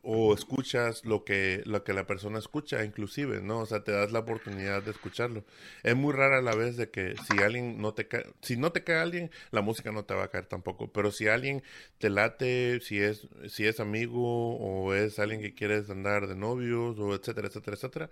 [0.05, 3.61] o escuchas lo que, lo que la persona escucha, inclusive, ¿no?
[3.61, 5.45] O sea, te das la oportunidad de escucharlo.
[5.83, 8.85] Es muy rara la vez de que si alguien no te cae, si no te
[8.85, 10.93] cae alguien, la música no te va a caer tampoco.
[10.93, 11.63] Pero si alguien
[11.99, 16.99] te late, si es, si es amigo o es alguien que quieres andar de novios
[16.99, 18.11] o etcétera, etcétera, etcétera,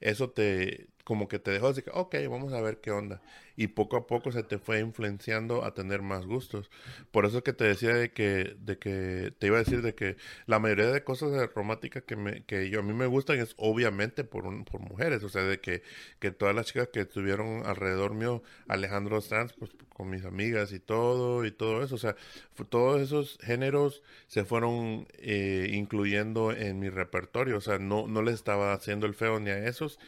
[0.00, 3.20] eso te, como que te dejó así que, ok, vamos a ver qué onda.
[3.56, 6.70] Y poco a poco se te fue influenciando a tener más gustos.
[7.10, 10.16] Por eso que te decía de que, de que, te iba a decir de que
[10.46, 14.24] la mayoría de cosas románticas que, me, que yo, a mí me gustan es obviamente
[14.24, 15.22] por, un, por mujeres.
[15.24, 15.82] O sea, de que,
[16.18, 20.78] que todas las chicas que estuvieron alrededor mío, Alejandro Sanz, pues con mis amigas y
[20.78, 21.96] todo, y todo eso.
[21.96, 22.16] O sea,
[22.70, 27.58] todos esos géneros se fueron eh, incluyendo en mi repertorio.
[27.58, 29.98] O sea, no, no les estaba haciendo el feo ni a esos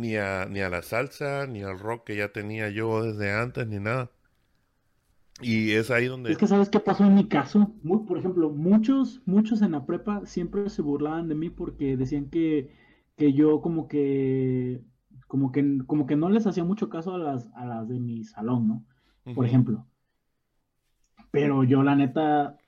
[0.00, 3.66] ni a, ni a la salsa, ni al rock que ya tenía yo desde antes,
[3.66, 4.10] ni nada.
[5.42, 6.32] Y es ahí donde...
[6.32, 7.72] Es que sabes qué pasó en mi caso.
[7.82, 12.28] Muy, por ejemplo, muchos, muchos en la prepa siempre se burlaban de mí porque decían
[12.28, 12.74] que,
[13.16, 14.82] que yo como que,
[15.26, 18.24] como que, como que no les hacía mucho caso a las, a las de mi
[18.24, 19.34] salón, ¿no?
[19.34, 19.86] Por ejemplo.
[21.30, 22.58] Pero yo la neta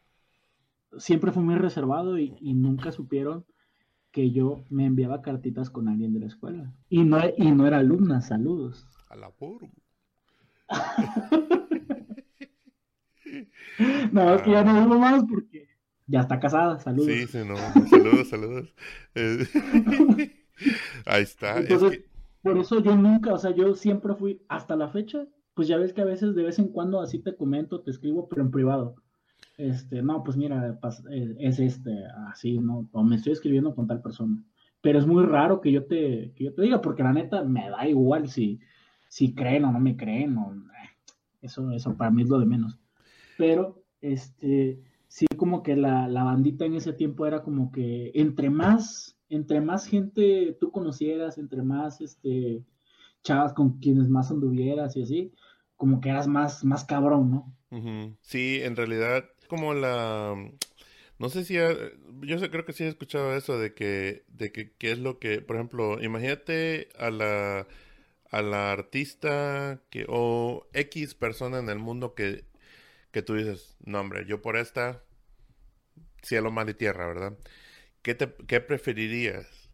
[0.96, 3.44] siempre fui muy reservado y, y nunca supieron
[4.12, 6.72] que yo me enviaba cartitas con alguien de la escuela.
[6.88, 8.86] Y no, y no era alumna, saludos.
[9.08, 9.62] A la por.
[14.12, 15.66] no, es que ya no digo más porque
[16.06, 17.10] ya está casada, saludos.
[17.10, 17.56] Sí, sí, no,
[17.88, 18.74] saludos, saludos.
[19.14, 19.46] Eh,
[21.06, 21.58] ahí está.
[21.58, 22.04] Entonces,
[22.42, 25.94] por eso yo nunca, o sea, yo siempre fui, hasta la fecha, pues ya ves
[25.94, 28.96] que a veces de vez en cuando así te comento, te escribo, pero en privado
[29.56, 30.78] este, no, pues mira,
[31.10, 32.88] eh, es este, así, ¿no?
[32.92, 34.42] O me estoy escribiendo con tal persona.
[34.80, 37.70] Pero es muy raro que yo te, que yo te diga, porque la neta me
[37.70, 38.60] da igual si,
[39.08, 41.10] si creen o no me creen, o, eh,
[41.42, 42.78] eso, eso para mí es lo de menos.
[43.38, 48.50] Pero, este, sí como que la, la bandita en ese tiempo era como que entre
[48.50, 52.64] más, entre más gente tú conocieras, entre más, este,
[53.22, 55.32] chavas con quienes más anduvieras y así,
[55.76, 57.54] como que eras más, más cabrón, ¿no?
[58.20, 60.34] Sí, en realidad como la...
[61.18, 61.54] No sé si...
[61.54, 65.42] yo sé, creo que sí he escuchado eso de que, de es lo que...
[65.42, 67.68] Por ejemplo, imagínate a la,
[68.30, 72.46] a la artista que, o X persona en el mundo que,
[73.12, 75.02] que tú dices, no hombre, yo por esta,
[76.22, 77.38] cielo, mal y tierra, ¿verdad?
[78.02, 79.70] ¿Qué, te, qué preferirías?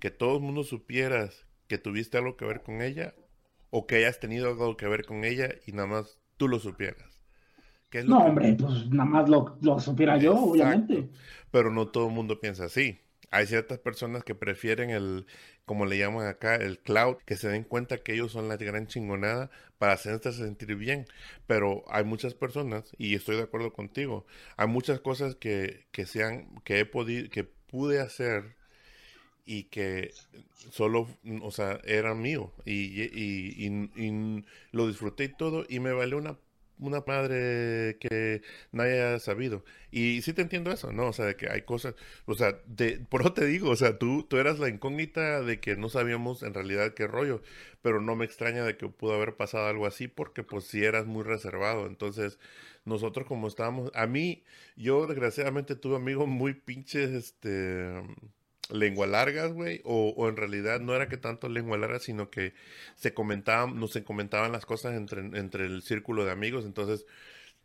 [0.00, 3.14] ¿Que todo el mundo supieras que tuviste algo que ver con ella?
[3.70, 7.15] ¿O que hayas tenido algo que ver con ella y nada más tú lo supieras?
[8.04, 11.08] No, hombre, pues nada más lo, lo supiera yo, obviamente.
[11.50, 13.00] Pero no todo el mundo piensa así.
[13.30, 15.26] Hay ciertas personas que prefieren el,
[15.64, 18.86] como le llaman acá, el cloud, que se den cuenta que ellos son la gran
[18.86, 21.06] chingonada para hacerse sentir bien.
[21.46, 24.26] Pero hay muchas personas, y estoy de acuerdo contigo,
[24.56, 28.56] hay muchas cosas que, que sean, que he podido, que pude hacer
[29.44, 30.12] y que
[30.72, 31.08] solo,
[31.42, 36.36] o sea, era mío y, y, y, lo disfruté y todo y me valió una
[36.78, 38.42] una madre que
[38.72, 39.64] nadie haya sabido.
[39.90, 41.08] Y sí te entiendo eso, ¿no?
[41.08, 41.94] O sea, de que hay cosas,
[42.26, 45.60] o sea, de, por eso te digo, o sea, tú, tú eras la incógnita de
[45.60, 47.42] que no sabíamos en realidad qué rollo,
[47.82, 51.06] pero no me extraña de que pudo haber pasado algo así porque pues sí eras
[51.06, 51.86] muy reservado.
[51.86, 52.38] Entonces,
[52.84, 54.44] nosotros como estábamos, a mí,
[54.76, 57.92] yo desgraciadamente tuve amigos muy pinches, este
[58.70, 62.54] lengua largas, güey, o, o, en realidad no era que tanto lengua larga, sino que
[62.96, 67.06] se comentaban, no se comentaban las cosas entre, entre el círculo de amigos, entonces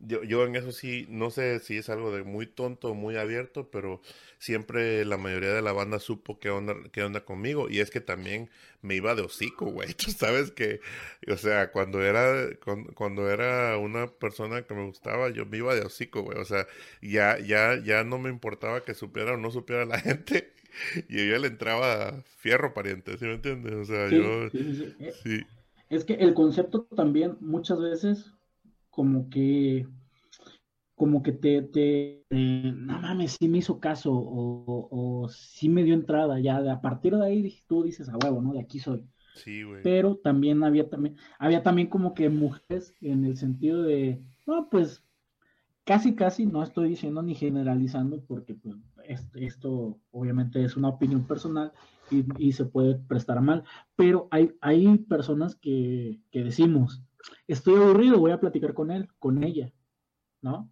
[0.07, 3.17] yo, yo en eso sí, no sé si es algo de muy tonto o muy
[3.17, 4.01] abierto, pero
[4.39, 8.01] siempre la mayoría de la banda supo qué onda, qué onda conmigo, y es que
[8.01, 8.49] también
[8.81, 10.81] me iba de hocico, güey, tú sabes que,
[11.27, 15.75] o sea, cuando era, cuando, cuando era una persona que me gustaba, yo me iba
[15.75, 16.67] de hocico, güey, o sea,
[17.01, 20.53] ya, ya, ya no me importaba que supiera o no supiera la gente,
[21.09, 23.73] y ella le entraba fierro pariente, ¿sí me entiendes?
[23.73, 24.49] O sea, yo...
[25.23, 25.45] Sí,
[25.89, 28.33] Es que el concepto también muchas veces
[28.91, 29.87] como que
[30.95, 35.95] como que te, te no mames, sí me hizo caso o, o, sí me dio
[35.95, 38.53] entrada, ya a partir de ahí tú dices a huevo, ¿no?
[38.53, 39.03] De aquí soy.
[39.33, 39.81] Sí, güey.
[39.81, 45.03] Pero también había también, había también como que mujeres en el sentido de, no, pues
[45.85, 48.75] casi, casi, no estoy diciendo ni generalizando, porque pues
[49.33, 51.71] esto obviamente es una opinión personal
[52.37, 53.63] y, se puede prestar mal,
[53.95, 57.01] pero hay, hay personas que, decimos,
[57.47, 59.73] estoy aburrido, voy a platicar con él, con ella,
[60.41, 60.69] ¿no?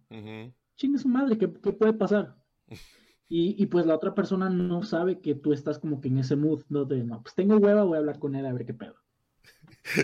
[0.76, 2.36] Chingue su madre, ¿qué, puede pasar?
[3.32, 6.64] Y, pues la otra persona no sabe que tú estás como que en ese mood,
[6.68, 6.84] ¿no?
[6.84, 8.96] De, no, pues tengo hueva, voy a hablar con él a ver qué pedo.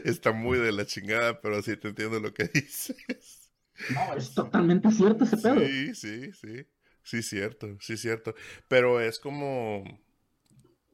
[0.05, 3.51] Está muy de la chingada, pero sí te entiendo lo que dices.
[3.93, 5.59] No, es totalmente cierto ese pedo.
[5.59, 6.67] Sí, sí, sí.
[7.07, 8.35] Sí, cierto, sí, cierto.
[8.67, 9.85] Pero es como.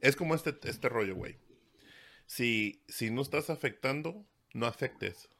[0.01, 1.39] Es como este, este rollo, güey.
[2.27, 5.31] Si, si no estás afectando, no afectes.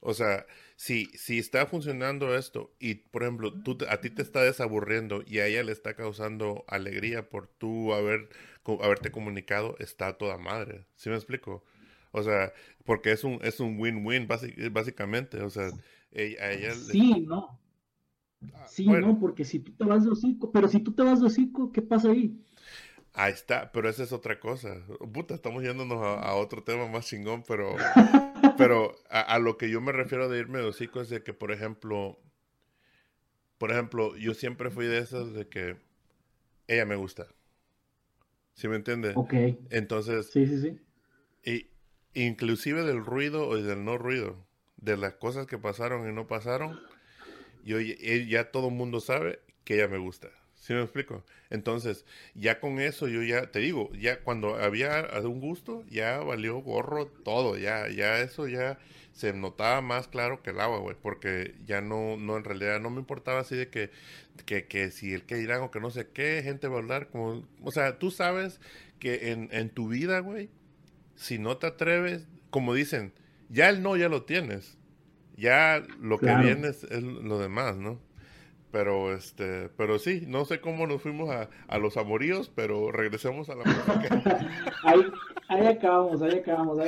[0.00, 0.46] O sea,
[0.76, 5.38] si, si está funcionando esto y, por ejemplo, tú, a ti te está desaburriendo y
[5.38, 8.28] a ella le está causando alegría por tú haber,
[8.82, 10.86] haberte comunicado, está toda madre.
[10.94, 11.64] ¿Sí me explico?
[12.12, 12.52] O sea,
[12.84, 14.28] porque es un es un win-win
[14.70, 15.40] básicamente.
[15.42, 16.74] O sea, a ella...
[16.74, 17.58] Sí, no.
[18.54, 21.20] Ah, sí, no, porque si tú te vas de hocico, pero si tú te vas
[21.20, 22.38] de hocico, ¿qué pasa ahí?
[23.18, 24.76] Ahí está, pero esa es otra cosa.
[25.10, 27.74] Puta, estamos yéndonos a, otro tema más chingón, pero,
[28.58, 31.50] pero a, lo que yo me refiero de irme de hocico es de que, por
[31.50, 32.18] ejemplo,
[33.56, 35.78] por ejemplo, yo siempre fui de esas de que
[36.68, 37.26] ella me gusta.
[38.52, 39.12] ¿Sí me entiende?
[39.14, 39.32] Ok.
[39.70, 40.80] Entonces, sí, sí, sí.
[41.42, 41.70] Y
[42.12, 46.78] inclusive del ruido o del no ruido, de las cosas que pasaron y no pasaron,
[47.64, 50.28] yo ya todo el mundo sabe que ella me gusta.
[50.66, 51.24] ¿Sí me explico?
[51.48, 56.58] Entonces, ya con eso yo ya, te digo, ya cuando había un gusto, ya valió
[56.58, 58.76] gorro todo, ya, ya eso ya
[59.12, 62.90] se notaba más claro que el agua, güey, porque ya no, no, en realidad no
[62.90, 63.92] me importaba así de que,
[64.44, 67.10] que, que si el que dirán o que no sé qué, gente va a hablar,
[67.10, 68.58] como, o sea, tú sabes
[68.98, 70.50] que en, en tu vida, güey,
[71.14, 73.12] si no te atreves, como dicen,
[73.50, 74.78] ya el no ya lo tienes,
[75.36, 78.00] ya lo que viene es lo demás, ¿no?
[78.76, 83.48] Pero este, pero sí, no sé cómo nos fuimos a, a los amoríos, pero regresemos
[83.48, 84.70] a la música.
[84.84, 85.00] ahí,
[85.48, 86.78] ahí acabamos, ahí acabamos.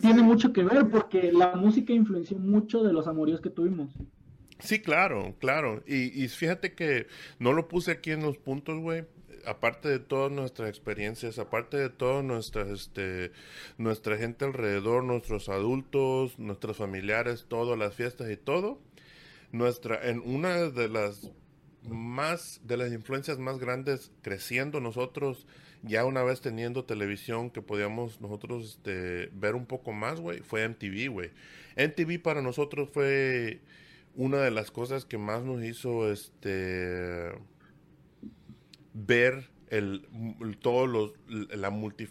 [0.00, 3.90] tiene mucho que ver porque la música influenció mucho de los amoríos que tuvimos.
[4.60, 5.82] Sí, claro, claro.
[5.84, 7.08] Y, y fíjate que
[7.40, 9.04] no lo puse aquí en los puntos, güey.
[9.48, 13.32] Aparte de todas nuestras experiencias, aparte de toda nuestra, este,
[13.78, 18.78] nuestra gente alrededor, nuestros adultos, nuestros familiares, todas las fiestas y todo,
[19.54, 21.30] nuestra, en una de las
[21.88, 25.46] más, de las influencias más grandes creciendo nosotros,
[25.82, 30.68] ya una vez teniendo televisión que podíamos nosotros este, ver un poco más, güey, fue
[30.68, 31.30] MTV, güey.
[31.76, 33.60] MTV para nosotros fue
[34.16, 37.30] una de las cosas que más nos hizo, este,
[38.92, 40.06] ver el,
[40.60, 42.08] todos los, la multi,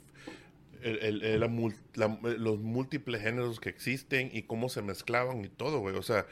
[2.38, 5.96] los múltiples géneros que existen y cómo se mezclaban y todo, güey.
[5.96, 6.26] O sea,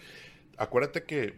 [0.57, 1.35] acuérdate que,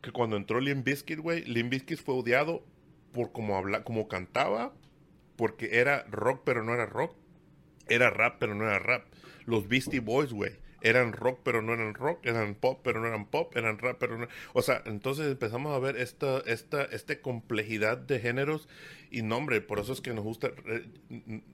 [0.00, 2.64] que cuando entró Limp Bizkit, güey, Limp Bizkit fue odiado
[3.12, 4.74] por cómo habla, como cantaba,
[5.36, 7.16] porque era rock pero no era rock,
[7.88, 9.06] era rap pero no era rap.
[9.44, 10.52] Los Beastie Boys, güey,
[10.82, 14.18] eran rock pero no eran rock, eran pop pero no eran pop, eran rap pero
[14.18, 14.28] no...
[14.52, 18.68] O sea, entonces empezamos a ver esta, esta, esta complejidad de géneros
[19.12, 20.88] y nombre, por eso es que nos gusta, eh,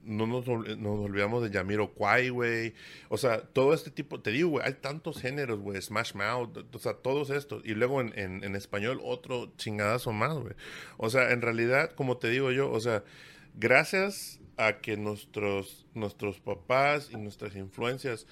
[0.05, 2.75] no nos, nos olvidamos de Yamiro Kwai, güey.
[3.09, 6.79] O sea, todo este tipo, te digo, güey, hay tantos géneros, güey, Smash Mouth, o
[6.79, 7.65] sea, todos estos.
[7.65, 10.55] Y luego en, en, español otro chingadazo más, güey.
[10.99, 13.03] O sea, en realidad, como te digo yo, o sea,
[13.55, 18.29] gracias a que nuestros, nuestros papás y nuestras influencias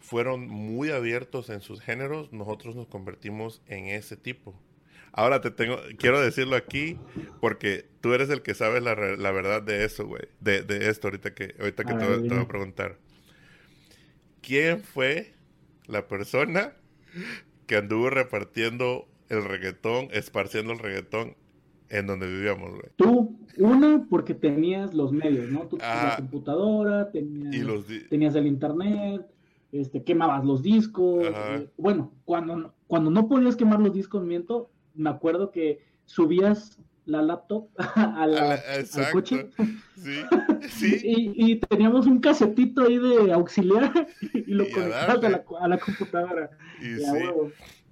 [0.00, 4.58] fueron muy abiertos en sus géneros, nosotros nos convertimos en ese tipo.
[5.12, 6.96] Ahora te tengo, quiero decirlo aquí
[7.40, 10.22] porque tú eres el que sabes la, la verdad de eso, güey.
[10.40, 12.96] De, de, esto ahorita que, ahorita que te, voy a preguntar.
[14.40, 15.34] ¿Quién fue
[15.86, 16.72] la persona
[17.66, 21.36] que anduvo repartiendo el reggaetón, esparciendo el reggaetón
[21.88, 22.86] en donde vivíamos, güey?
[22.96, 25.66] Tú, uno, porque tenías los medios, ¿no?
[25.66, 29.26] Tú tenías la computadora, tenías, tenías el internet,
[29.72, 31.24] este, quemabas los discos.
[31.24, 37.22] Eh, bueno, cuando, cuando no podías quemar los discos, miento, me acuerdo que subías la
[37.22, 38.56] laptop al,
[39.12, 39.50] coche.
[39.96, 40.22] Sí,
[40.68, 41.32] sí.
[41.36, 45.24] y, teníamos un casetito ahí de auxiliar y lo conectabas
[45.60, 46.50] a la, computadora.
[46.80, 47.18] Y, sí.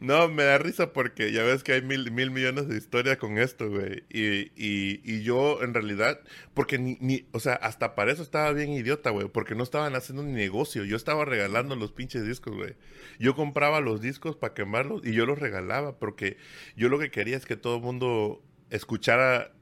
[0.00, 3.36] No, me da risa porque ya ves que hay mil, mil millones de historias con
[3.36, 4.04] esto, güey.
[4.08, 6.20] Y, y, y, yo, en realidad,
[6.54, 9.96] porque ni, ni, o sea, hasta para eso estaba bien idiota, güey, porque no estaban
[9.96, 10.84] haciendo ni negocio.
[10.84, 12.76] Yo estaba regalando los pinches discos, güey.
[13.18, 16.36] Yo compraba los discos para quemarlos y yo los regalaba porque
[16.76, 19.52] yo lo que quería es que todo el mundo escuchara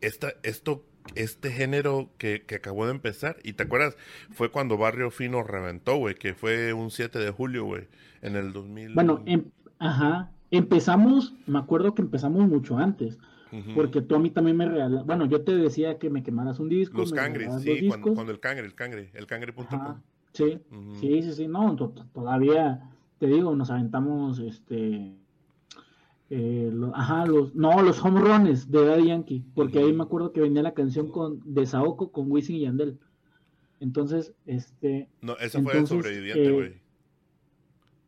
[0.00, 0.84] esta, esto
[1.14, 3.36] este género que, que, acabó de empezar.
[3.42, 3.96] Y te acuerdas,
[4.30, 7.88] fue cuando Barrio Fino reventó, güey, que fue un 7 de julio, güey,
[8.22, 8.94] en el 2000.
[8.94, 9.44] Bueno, em,
[9.78, 10.30] Ajá.
[10.50, 13.18] Empezamos, me acuerdo que empezamos mucho antes.
[13.74, 16.68] Porque tú a mí también me regalaste, bueno, yo te decía que me quemaras un
[16.68, 16.98] disco.
[16.98, 20.02] Los cangres, sí, cuando, el cangre, el cangre, el cangre.com.
[20.32, 20.60] Sí,
[21.00, 21.74] sí, sí, sí, no,
[22.12, 25.14] todavía, te digo, nos aventamos, este,
[26.30, 30.42] Eh, ajá, los, no, los home runs de Daddy Yankee, porque ahí me acuerdo que
[30.42, 32.98] venía la canción con, de Saoko con Wisin y Yandel.
[33.80, 35.08] Entonces, este.
[35.22, 36.87] No, ese fue el sobreviviente, eh, güey.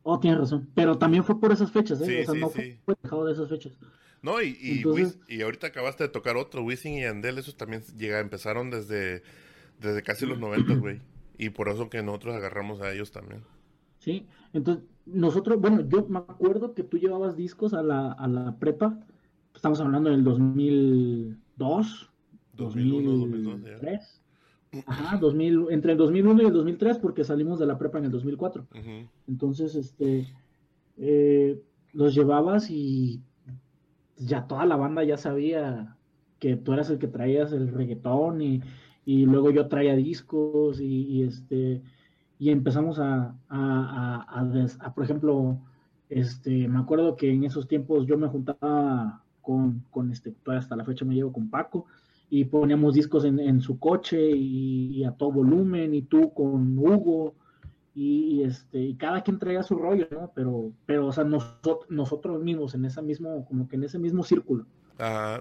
[0.03, 0.69] Oh, tienes razón.
[0.75, 2.25] Pero también fue por esas fechas, ¿eh?
[2.27, 3.73] o sea, no fue dejado de esas fechas.
[4.21, 4.83] No, y, y,
[5.27, 9.23] y, ahorita acabaste de tocar otro, Wisin y Yandel, esos también llega, empezaron desde,
[9.79, 11.01] desde casi los 90, güey.
[11.39, 13.41] Y por eso que nosotros agarramos a ellos también.
[13.97, 18.57] Sí, entonces nosotros, bueno, yo me acuerdo que tú llevabas discos a la, a la
[18.57, 18.99] prepa,
[19.55, 22.11] estamos hablando del 2002,
[22.53, 24.20] 2001, 2003.
[24.85, 28.11] Ajá, 2000, entre el 2001 y el 2003, porque salimos de la prepa en el
[28.11, 28.67] 2004.
[29.27, 30.27] Entonces, este,
[30.97, 31.61] eh,
[31.93, 33.21] los llevabas y
[34.17, 35.97] ya toda la banda ya sabía
[36.39, 38.61] que tú eras el que traías el reggaetón y,
[39.05, 41.81] y luego yo traía discos y, este
[42.39, 45.59] y empezamos a, a, por ejemplo,
[46.09, 50.83] este, me acuerdo que en esos tiempos yo me juntaba con, con este, hasta la
[50.83, 51.85] fecha me llevo con Paco,
[52.33, 57.35] y poníamos discos en, su coche y, a todo volumen, y tú con Hugo,
[57.93, 60.31] y, este, y cada quien traía su rollo, ¿no?
[60.33, 64.23] Pero, pero o sea, nosotros, nosotros mismos en ese mismo, como que en ese mismo
[64.23, 64.65] círculo.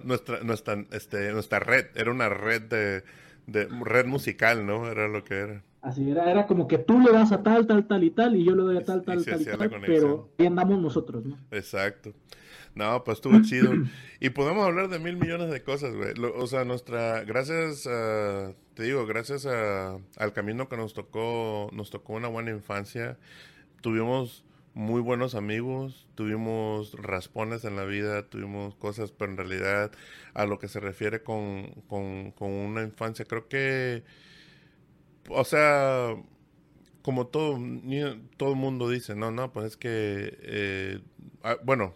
[0.02, 3.04] nuestra, nuestra, este, nuestra red, era una red de,
[3.46, 4.88] de red musical, ¿no?
[4.88, 5.62] Era lo que era.
[5.82, 8.44] Así era, era como que tú le das a tal, tal, tal y tal, y
[8.44, 11.38] yo le doy a tal, tal, tal, y tal, pero ahí andamos nosotros, ¿no?
[11.52, 12.12] Exacto.
[12.74, 13.72] No, pues estuvo chido.
[14.22, 16.12] Y podemos hablar de mil millones de cosas, güey.
[16.36, 21.88] O sea, nuestra, gracias, a, te digo, gracias a, al camino que nos tocó, nos
[21.88, 23.16] tocó una buena infancia.
[23.80, 24.44] Tuvimos
[24.74, 29.90] muy buenos amigos, tuvimos raspones en la vida, tuvimos cosas, pero en realidad
[30.34, 34.04] a lo que se refiere con, con, con una infancia, creo que
[35.30, 36.16] o sea,
[37.02, 37.58] como todo,
[38.36, 41.00] todo el mundo dice, no, no, pues es que, eh,
[41.42, 41.94] ah, bueno,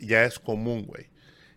[0.00, 1.06] ya es común, güey,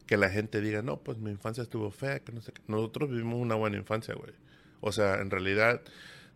[0.05, 2.61] que la gente diga, no, pues mi infancia estuvo fea, que no sé qué.
[2.67, 4.33] Nosotros vivimos una buena infancia, güey.
[4.81, 5.81] O sea, en realidad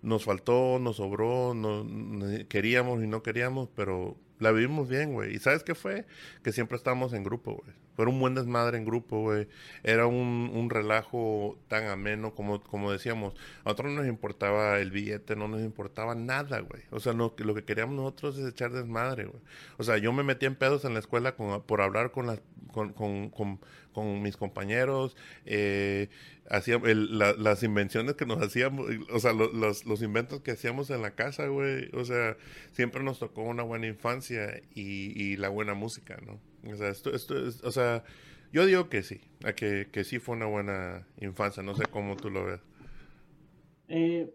[0.01, 1.85] nos faltó, nos sobró, no,
[2.47, 5.35] queríamos y no queríamos, pero la vivimos bien, güey.
[5.35, 6.05] ¿Y sabes qué fue?
[6.43, 7.75] Que siempre estábamos en grupo, güey.
[7.95, 9.47] Fue un buen desmadre en grupo, güey.
[9.83, 13.33] Era un, un, relajo tan ameno, como, como decíamos.
[13.61, 16.83] A nosotros no nos importaba el billete, no nos importaba nada, güey.
[16.91, 19.41] O sea, lo, lo que queríamos nosotros es echar desmadre, güey.
[19.77, 22.41] O sea, yo me metí en pedos en la escuela con, por hablar con, las,
[22.73, 23.59] con, con,
[23.95, 25.15] con mis compañeros.
[25.45, 26.09] Eh,
[26.47, 31.47] las invenciones que nos hacíamos, o sea, los, los inventos que hacíamos en la casa,
[31.47, 31.89] güey.
[31.93, 32.37] O sea,
[32.73, 36.39] siempre nos tocó una buena infancia y, y la buena música, ¿no?
[36.71, 38.03] O sea, esto, esto es, o sea,
[38.51, 39.21] yo digo que sí,
[39.55, 42.61] que, que sí fue una buena infancia, no sé cómo tú lo ves.
[43.87, 44.31] Eh,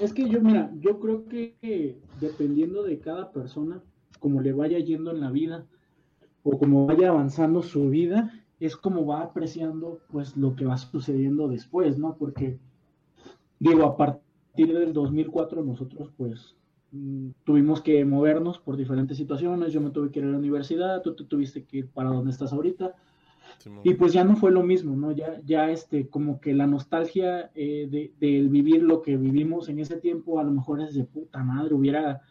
[0.00, 3.82] es que yo, mira, yo creo que, dependiendo de cada persona,
[4.20, 5.66] como le vaya yendo en la vida,
[6.42, 11.48] o como vaya avanzando su vida, es como va apreciando pues lo que va sucediendo
[11.48, 12.16] después, ¿no?
[12.16, 12.58] Porque,
[13.58, 16.56] digo, a partir del 2004 nosotros pues
[16.90, 21.02] Mm, tuvimos que movernos por diferentes situaciones, yo me tuve que ir a la universidad,
[21.02, 22.94] tú te tuviste que ir para donde estás ahorita,
[23.82, 25.12] y pues ya no fue lo mismo, ¿no?
[25.12, 29.96] Ya, ya este, como que la nostalgia eh, de, vivir lo que vivimos en ese
[29.96, 32.22] tiempo, a lo mejor es de puta madre, hubiera,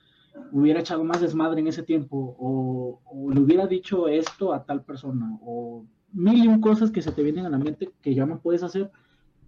[0.52, 5.38] hubiera echado más desmadre en ese tiempo, o, le hubiera dicho esto a tal persona,
[5.44, 5.86] o
[6.18, 8.64] mil y un cosas que se te vienen a la mente que ya no puedes
[8.64, 8.92] hacer,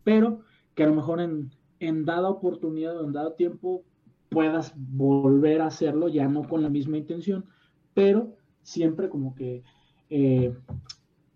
[0.03, 0.41] pero
[0.75, 3.83] que a lo mejor en, en dada oportunidad o en dado tiempo
[4.29, 7.45] puedas volver a hacerlo, ya no con la misma intención,
[7.93, 9.63] pero siempre como que,
[10.11, 10.53] eh,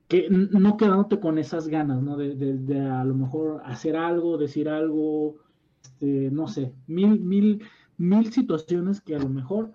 [0.08, 2.16] que no quedándote con esas ganas, ¿no?
[2.16, 5.38] De, a lo mejor hacer algo, decir algo,
[5.84, 7.64] este, no sé, mil, mil,
[7.98, 9.72] mil situaciones que a lo mejor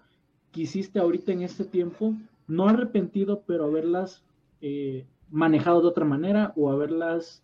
[0.53, 2.15] quisiste ahorita en este tiempo,
[2.47, 4.23] no arrepentido, pero haberlas
[4.61, 7.43] eh, manejado de otra manera o haberlas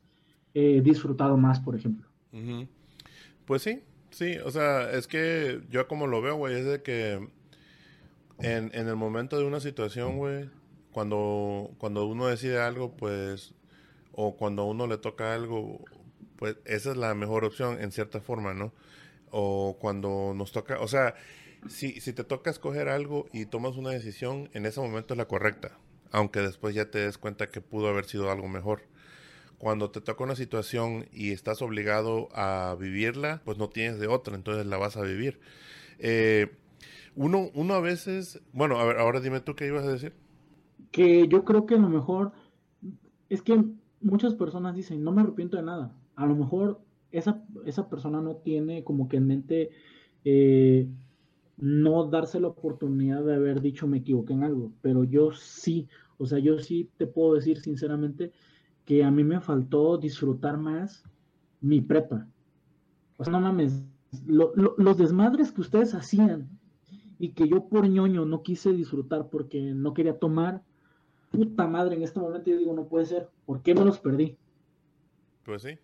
[0.54, 2.06] eh, disfrutado más, por ejemplo.
[3.46, 3.82] Pues sí,
[4.14, 7.14] Sí, o sea, es que yo como lo veo, güey, es de que
[8.38, 10.48] en, en el momento de una situación, güey,
[10.92, 13.54] cuando, cuando uno decide algo, pues,
[14.12, 15.80] o cuando a uno le toca algo,
[16.36, 18.72] pues esa es la mejor opción en cierta forma, ¿no?
[19.32, 21.16] O cuando nos toca, o sea,
[21.68, 25.26] si, si te toca escoger algo y tomas una decisión, en ese momento es la
[25.26, 25.76] correcta,
[26.14, 28.82] aunque después ya te des cuenta que pudo haber sido algo mejor
[29.58, 34.34] cuando te toca una situación y estás obligado a vivirla, pues no tienes de otra,
[34.34, 35.40] entonces la vas a vivir.
[35.98, 36.52] Eh,
[37.16, 40.12] uno, uno a veces, bueno, a ver, ahora dime tú qué ibas a decir.
[40.92, 42.32] Que yo creo que a lo mejor
[43.28, 43.64] es que
[44.00, 45.92] muchas personas dicen, no me arrepiento de nada.
[46.14, 46.80] A lo mejor
[47.10, 49.70] esa, esa persona no tiene como que en mente
[50.24, 50.86] eh,
[51.56, 55.88] no darse la oportunidad de haber dicho me equivoqué en algo, pero yo sí.
[56.24, 58.32] O sea, yo sí te puedo decir sinceramente
[58.86, 61.04] que a mí me faltó disfrutar más
[61.60, 62.26] mi prepa.
[63.18, 63.84] O sea, no mames,
[64.26, 66.48] los desmadres que ustedes hacían
[67.18, 70.62] y que yo por ñoño no quise disfrutar porque no quería tomar,
[71.30, 74.36] puta madre, en este momento yo digo, no puede ser, ¿por qué me los perdí?
[75.44, 75.78] Pues sí.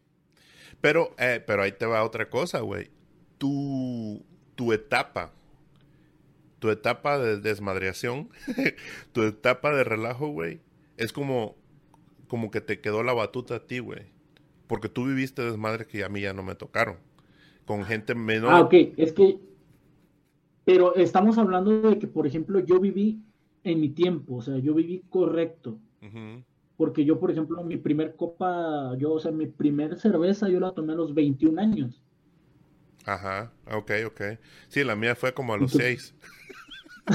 [0.81, 2.91] Pero, eh, pero ahí te va otra cosa, güey.
[3.37, 4.23] Tu,
[4.55, 5.35] tu etapa,
[6.61, 8.29] tu etapa de desmadreación,
[9.13, 10.61] tu etapa de relajo, güey,
[10.97, 11.57] es como,
[12.29, 14.03] como que te quedó la batuta a ti, güey.
[14.69, 16.99] Porque tú viviste desmadres que a mí ya no me tocaron.
[17.65, 18.53] Con gente menor.
[18.53, 19.41] Ah, ok, es que.
[20.65, 23.25] Pero estamos hablando de que, por ejemplo, yo viví
[23.65, 25.79] en mi tiempo, o sea, yo viví correcto.
[26.77, 30.73] Porque yo, por ejemplo, mi primer copa, yo, o sea, mi primer cerveza yo la
[30.73, 32.03] tomé a los 21 años.
[33.07, 34.21] Ajá, ok, ok.
[34.69, 36.15] Sí, la mía fue como a los 6.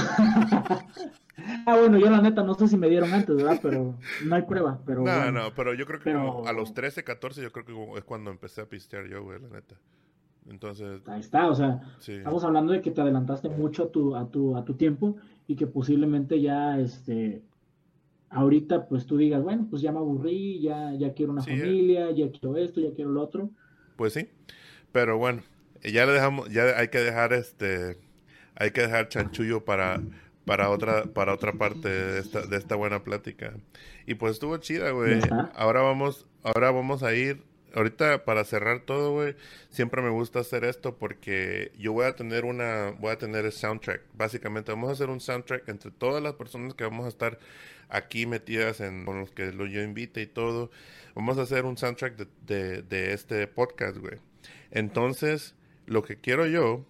[1.66, 3.58] ah, bueno, yo la neta no sé si me dieron antes, ¿verdad?
[3.62, 4.80] Pero no hay prueba.
[4.84, 8.04] Pero no, no, pero yo creo que a los 13, 14, yo creo que es
[8.04, 9.76] cuando empecé a pistear yo, güey, la neta.
[10.48, 11.02] Entonces.
[11.06, 14.56] Ahí está, o sea, estamos hablando de que te adelantaste mucho a tu, a tu,
[14.56, 17.42] a tu tiempo y que posiblemente ya, este,
[18.30, 22.30] ahorita pues tú digas, bueno, pues ya me aburrí, ya, ya quiero una familia, ya
[22.30, 23.50] quiero esto, ya quiero lo otro.
[23.96, 24.28] Pues sí,
[24.92, 25.42] pero bueno,
[25.82, 27.98] ya le dejamos, ya hay que dejar este,
[28.54, 30.00] hay que dejar chanchullo para,
[30.44, 33.54] para otra, para otra parte de esta, de esta buena plática.
[34.06, 35.20] Y pues estuvo chida, güey.
[35.54, 37.42] Ahora vamos, ahora vamos a ir
[37.76, 39.36] ahorita para cerrar todo, güey,
[39.68, 43.52] siempre me gusta hacer esto porque yo voy a tener una, voy a tener el
[43.52, 44.00] soundtrack.
[44.14, 47.38] Básicamente vamos a hacer un soundtrack entre todas las personas que vamos a estar
[47.90, 50.70] aquí metidas en, con los que yo invite y todo.
[51.14, 54.18] Vamos a hacer un soundtrack de, de, de este podcast, güey.
[54.70, 55.54] Entonces,
[55.86, 56.84] lo que quiero yo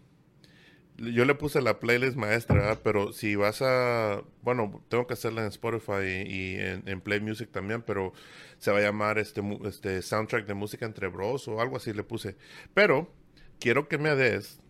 [0.98, 5.48] yo le puse la playlist maestra, pero si vas a, bueno, tengo que hacerla en
[5.48, 8.12] Spotify y, en, Play Music también, pero
[8.58, 12.02] se va a llamar este, este soundtrack de música entre bros o algo así le
[12.02, 12.36] puse.
[12.72, 13.12] Pero
[13.60, 14.60] quiero que me des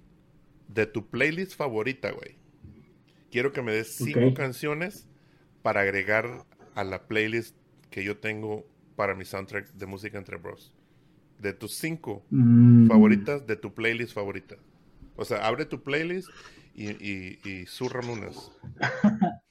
[0.69, 2.37] de tu playlist favorita, güey.
[3.31, 5.07] Quiero que me des cinco canciones
[5.63, 6.45] para agregar
[6.75, 7.57] a la playlist
[7.91, 8.67] que yo tengo
[8.97, 10.73] para mi soundtrack de música entre bros.
[11.39, 12.87] De tus cinco mm.
[12.87, 14.57] favoritas, de tu playlist favorita.
[15.17, 16.29] O sea, abre tu playlist
[16.75, 17.65] y, y, y
[18.13, 18.53] unas.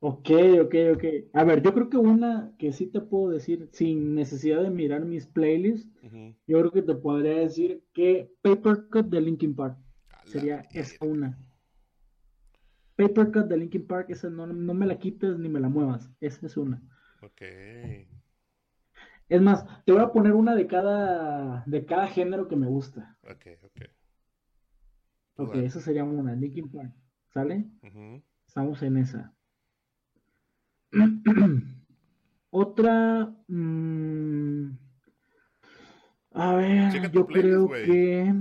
[0.00, 0.30] ok,
[0.62, 1.04] ok, ok.
[1.34, 5.04] A ver, yo creo que una que sí te puedo decir, sin necesidad de mirar
[5.04, 5.90] mis playlists,
[6.46, 9.78] yo creo que te podría decir que Papercut de Linkin Park
[10.24, 11.38] sería esa una.
[12.96, 16.10] Papercut de Linkin Park, esa no, no me la quites ni me la muevas.
[16.20, 16.82] Esa es una.
[17.20, 17.42] Ok.
[19.28, 23.16] Es más, te voy a poner una de cada, de cada género que me gusta.
[23.22, 23.80] Ok, ok.
[25.38, 26.92] Ok, esa sería una, Linkin Park.
[27.32, 27.66] ¿Sale?
[28.46, 29.34] Estamos en esa.
[32.50, 33.34] Otra.
[33.48, 34.70] Mm,
[36.32, 38.34] a ver, yo creo que.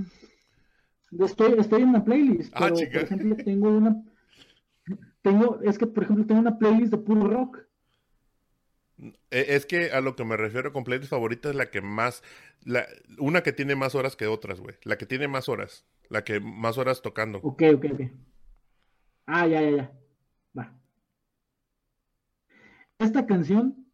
[1.20, 2.54] Estoy, estoy en una playlist.
[2.56, 4.04] Ah, pero, por ejemplo, tengo una.
[5.22, 7.65] Tengo, es que, por ejemplo, tengo una playlist de puro rock.
[8.98, 12.24] E, es que a lo que me refiero con playlist favorita es la que más,
[12.64, 12.88] la,
[13.20, 14.76] una que tiene más horas que otras, güey.
[14.84, 17.40] La que tiene más horas, la que más horas tocando.
[17.40, 18.02] Ok, ok, ok.
[19.26, 19.92] Ah, ya, ya, ya.
[20.58, 20.80] Va.
[23.00, 23.88] Esta canción,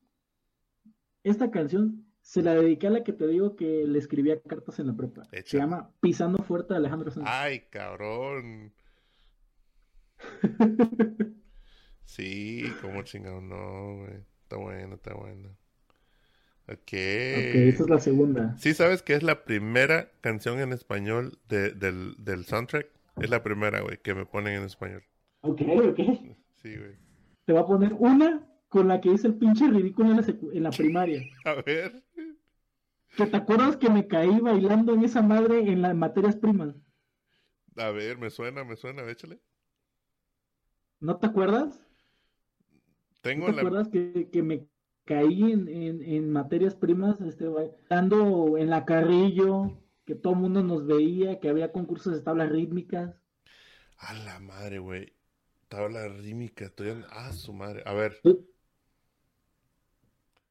[1.24, 4.88] esta canción se la dediqué a la que te digo que le escribía cartas en
[4.88, 5.28] la prepa.
[5.44, 7.26] Se llama Pisando Fuerte de Alejandro Sanz.
[7.28, 8.74] Ay, cabrón.
[12.06, 14.31] sí, como chingado, no, güey.
[14.52, 15.50] Está bueno, está bueno.
[16.68, 16.76] Ok.
[16.78, 18.58] Ok, esta es la segunda.
[18.58, 22.90] ¿Sí sabes que es la primera canción en español del, del soundtrack?
[23.22, 25.06] Es la primera, güey, que me ponen en español.
[25.40, 26.00] Ok, ok.
[26.56, 26.98] Sí, güey.
[27.46, 30.64] Te va a poner una con la que hice el pinche ridículo en la, en
[30.64, 31.24] la primaria.
[31.46, 32.04] a ver.
[33.16, 36.76] ¿Que te acuerdas que me caí bailando en esa madre en las materias primas?
[37.78, 39.40] A ver, me suena, me suena, échale.
[41.00, 41.82] ¿No te acuerdas?
[43.22, 44.68] Tengo ¿Te acuerdas que, me
[45.06, 47.46] caí en, materias primas, este,
[47.90, 52.50] dando en la carrillo, que todo el mundo nos veía, que había concursos de tablas
[52.50, 53.16] rítmicas?
[53.98, 55.14] A la madre, güey.
[55.70, 57.84] Tabla rítmica, estoy Ah, su madre.
[57.86, 58.20] A ver.
[58.24, 58.46] ¿Tú,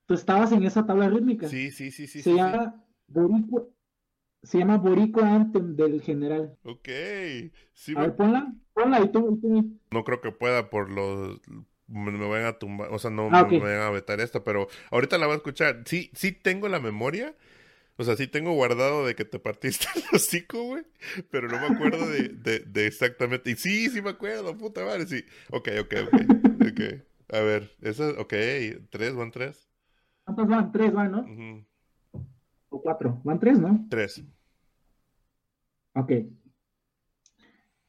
[0.09, 1.49] estabas en esa tabla rítmica?
[1.49, 2.23] Sí, sí, sí, sí.
[2.23, 3.75] Se llama Borico...
[4.43, 6.57] Se llama Borico Anthem del general.
[6.63, 6.89] Ok.
[7.75, 11.39] Sí, a ver, ponla, ponla y tú, No creo que pueda por los
[11.91, 15.19] me, van a tumbar, o sea, no ah, me, van a vetar esto, pero ahorita
[15.19, 15.83] la voy a escuchar.
[15.87, 17.35] Sí, sí tengo la memoria,
[17.97, 20.85] o sea, sí tengo guardado de que te partiste el hocico, güey,
[21.31, 23.51] pero no me acuerdo de, de, exactamente.
[23.51, 25.25] Y sí, sí me acuerdo, puta madre, sí.
[25.51, 26.21] Ok, ok, ok,
[26.71, 27.35] ok.
[27.37, 28.35] A ver, eso, ok,
[28.91, 29.69] tres, van tres.
[30.25, 30.73] ¿Cuántos van?
[30.73, 31.67] Tres van, ¿no?
[32.71, 33.21] O cuatro.
[33.25, 33.87] Van tres, ¿no?
[33.91, 34.23] Tres.
[35.95, 36.13] Ok.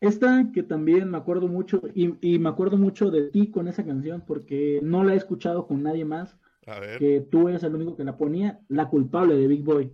[0.02, 3.86] Esta que también me acuerdo mucho, y, y me acuerdo mucho de ti con esa
[3.86, 6.38] canción, porque no la he escuchado con nadie más,
[6.68, 7.06] A ver.
[7.06, 9.92] que tú eres el único que la ponía, La culpable de Big Boy.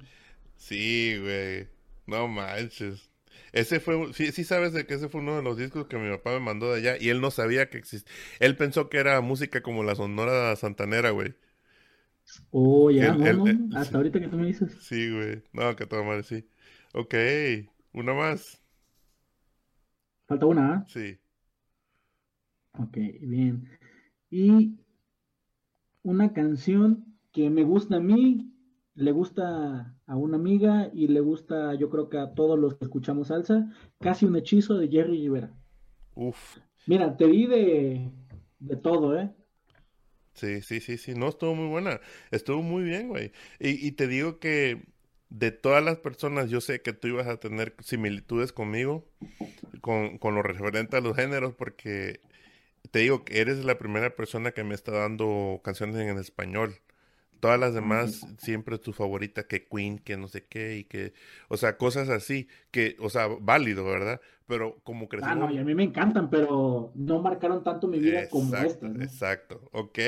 [0.56, 1.68] Sí, güey.
[2.06, 3.12] No manches.
[3.52, 6.10] Ese fue, sí, sí sabes de que ese fue uno de los discos que mi
[6.16, 8.12] papá me mandó de allá y él no sabía que existía.
[8.40, 11.36] Él pensó que era música como la Sonora Santanera, güey.
[12.52, 13.98] Oh, ya, no, no, el- hasta sí.
[13.98, 14.78] ahorita que tú me dices.
[14.78, 15.44] Sí, güey.
[15.54, 16.50] No, que toda madre, sí.
[16.94, 17.16] Ok,
[17.94, 18.62] una más.
[20.28, 20.86] Falta una, ¿ah?
[20.88, 21.20] Sí.
[22.80, 23.68] Ok, bien.
[24.30, 24.78] Y
[26.04, 28.52] una canción que me gusta a mí,
[28.96, 32.86] le gusta a una amiga y le gusta, yo creo que a todos los que
[32.86, 35.54] escuchamos salsa, Casi un hechizo de Jerry Rivera.
[36.16, 36.58] Uf.
[36.88, 38.12] Mira, te di de,
[38.60, 39.34] de todo, ¿eh?
[40.34, 41.14] Sí, sí, sí, sí.
[41.16, 42.00] No, estuvo muy buena.
[42.32, 43.32] Estuvo muy bien, güey.
[43.60, 44.86] Y, y te digo que
[45.30, 49.06] de todas las personas, yo sé que tú ibas a tener similitudes conmigo,
[49.82, 52.22] con, con lo referente a los géneros, porque
[52.92, 56.76] te digo que eres la primera persona que me está dando canciones en español.
[57.42, 61.14] Todas las demás siempre es tu favorita, que Queen, que no sé qué, y que,
[61.50, 64.22] o sea, cosas así, que, o sea, válido, ¿verdad?
[64.48, 65.36] Pero como Ah, crecimos...
[65.36, 68.94] no, y a mí me encantan, pero no marcaron tanto mi vida como Exacto, estas,
[68.96, 69.10] ¿no?
[69.10, 69.70] exacto.
[69.74, 70.00] Ok,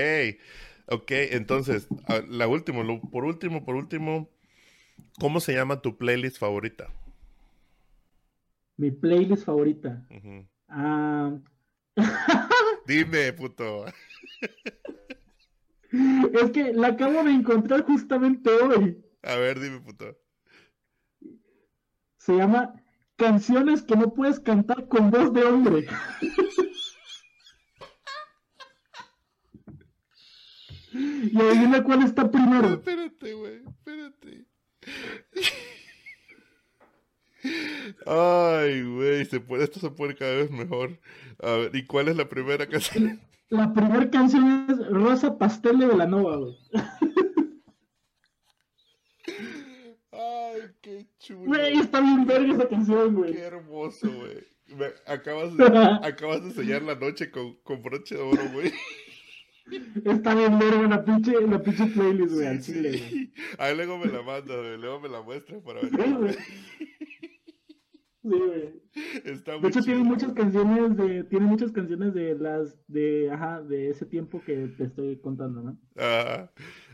[0.87, 1.11] ok.
[1.31, 1.89] Entonces,
[2.27, 4.29] la última, por último, por último,
[5.19, 6.87] ¿cómo se llama tu playlist favorita?
[8.77, 10.05] Mi playlist favorita.
[10.67, 11.37] Ah,
[12.87, 13.85] Dime, puto.
[15.91, 19.03] es que la acabo de encontrar justamente hoy.
[19.23, 20.17] A ver, dime, puto.
[22.17, 22.73] Se llama
[23.15, 25.85] Canciones que no puedes cantar con voz de hombre.
[30.91, 32.73] Y adivina cuál está primero.
[32.73, 34.45] Espérate, güey, espérate.
[38.05, 40.99] Ay, güey, puede, esto se pone cada vez mejor.
[41.41, 43.19] A ver, ¿y cuál es la primera canción?
[43.49, 46.57] La primera canción es Rosa Pastel de Velanova, güey.
[50.11, 51.45] Ay, qué chulo.
[51.45, 53.37] Güey, está bien verga esa canción, Qué güey.
[53.37, 54.91] hermoso, güey.
[55.07, 55.63] Acabas, de,
[56.03, 58.71] acabas de sellar la noche con, con broche de oro, güey.
[60.05, 63.33] Está bien verga la pinche, la pinche playlist, güey, al chile, güey.
[63.57, 64.77] Ahí luego me la manda, güey.
[64.77, 65.89] Luego me la muestra para ver.
[65.91, 66.33] Sí, güey.
[68.21, 68.81] Sí, güey.
[69.25, 73.89] Está De hecho, tiene muchas canciones de, tiene muchas canciones de las, de, ajá, de
[73.89, 75.77] ese tiempo que te estoy contando, ¿no?
[75.97, 76.49] Ah,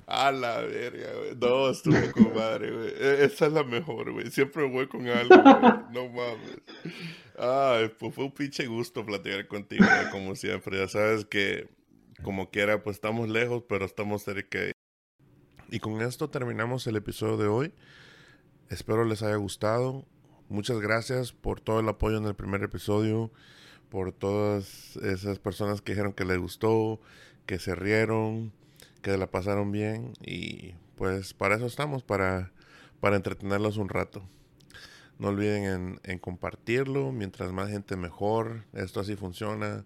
[0.05, 1.35] a la verga, güey.
[1.39, 2.89] No, estuvo con madre, güey.
[2.89, 4.29] E- Esa es la mejor, güey.
[4.29, 5.73] Siempre voy con algo, güey.
[5.93, 6.61] No mames.
[7.37, 10.77] Ay, pues fue un pinche gusto platicar contigo, güey, como siempre.
[10.77, 11.67] Ya sabes que,
[12.23, 14.59] como quiera, pues estamos lejos, pero estamos cerca.
[15.69, 17.73] Y con esto terminamos el episodio de hoy.
[18.69, 20.05] Espero les haya gustado.
[20.47, 23.31] Muchas gracias por todo el apoyo en el primer episodio,
[23.89, 26.99] por todas esas personas que dijeron que les gustó,
[27.45, 28.53] que se rieron,
[29.01, 32.51] que la pasaron bien y pues para eso estamos, para,
[32.99, 34.27] para entretenerlos un rato.
[35.17, 39.85] No olviden en, en compartirlo, mientras más gente mejor, esto así funciona.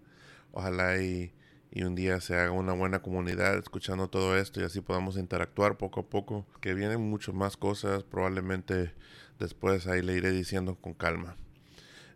[0.52, 1.32] Ojalá y,
[1.72, 5.76] y un día se haga una buena comunidad escuchando todo esto y así podamos interactuar
[5.76, 6.46] poco a poco.
[6.60, 8.92] Que vienen muchas más cosas, probablemente
[9.38, 11.36] después ahí le iré diciendo con calma.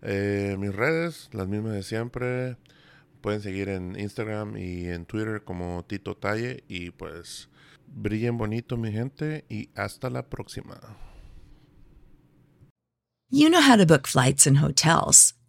[0.03, 2.57] Eh, mis redes, las mismas de siempre.
[3.21, 6.65] Pueden seguir en Instagram y en Twitter como Tito Talle.
[6.69, 7.49] Y pues
[7.87, 10.81] brillen bonito mi gente y hasta la próxima.
[13.31, 15.35] You know how to book flights and hotels.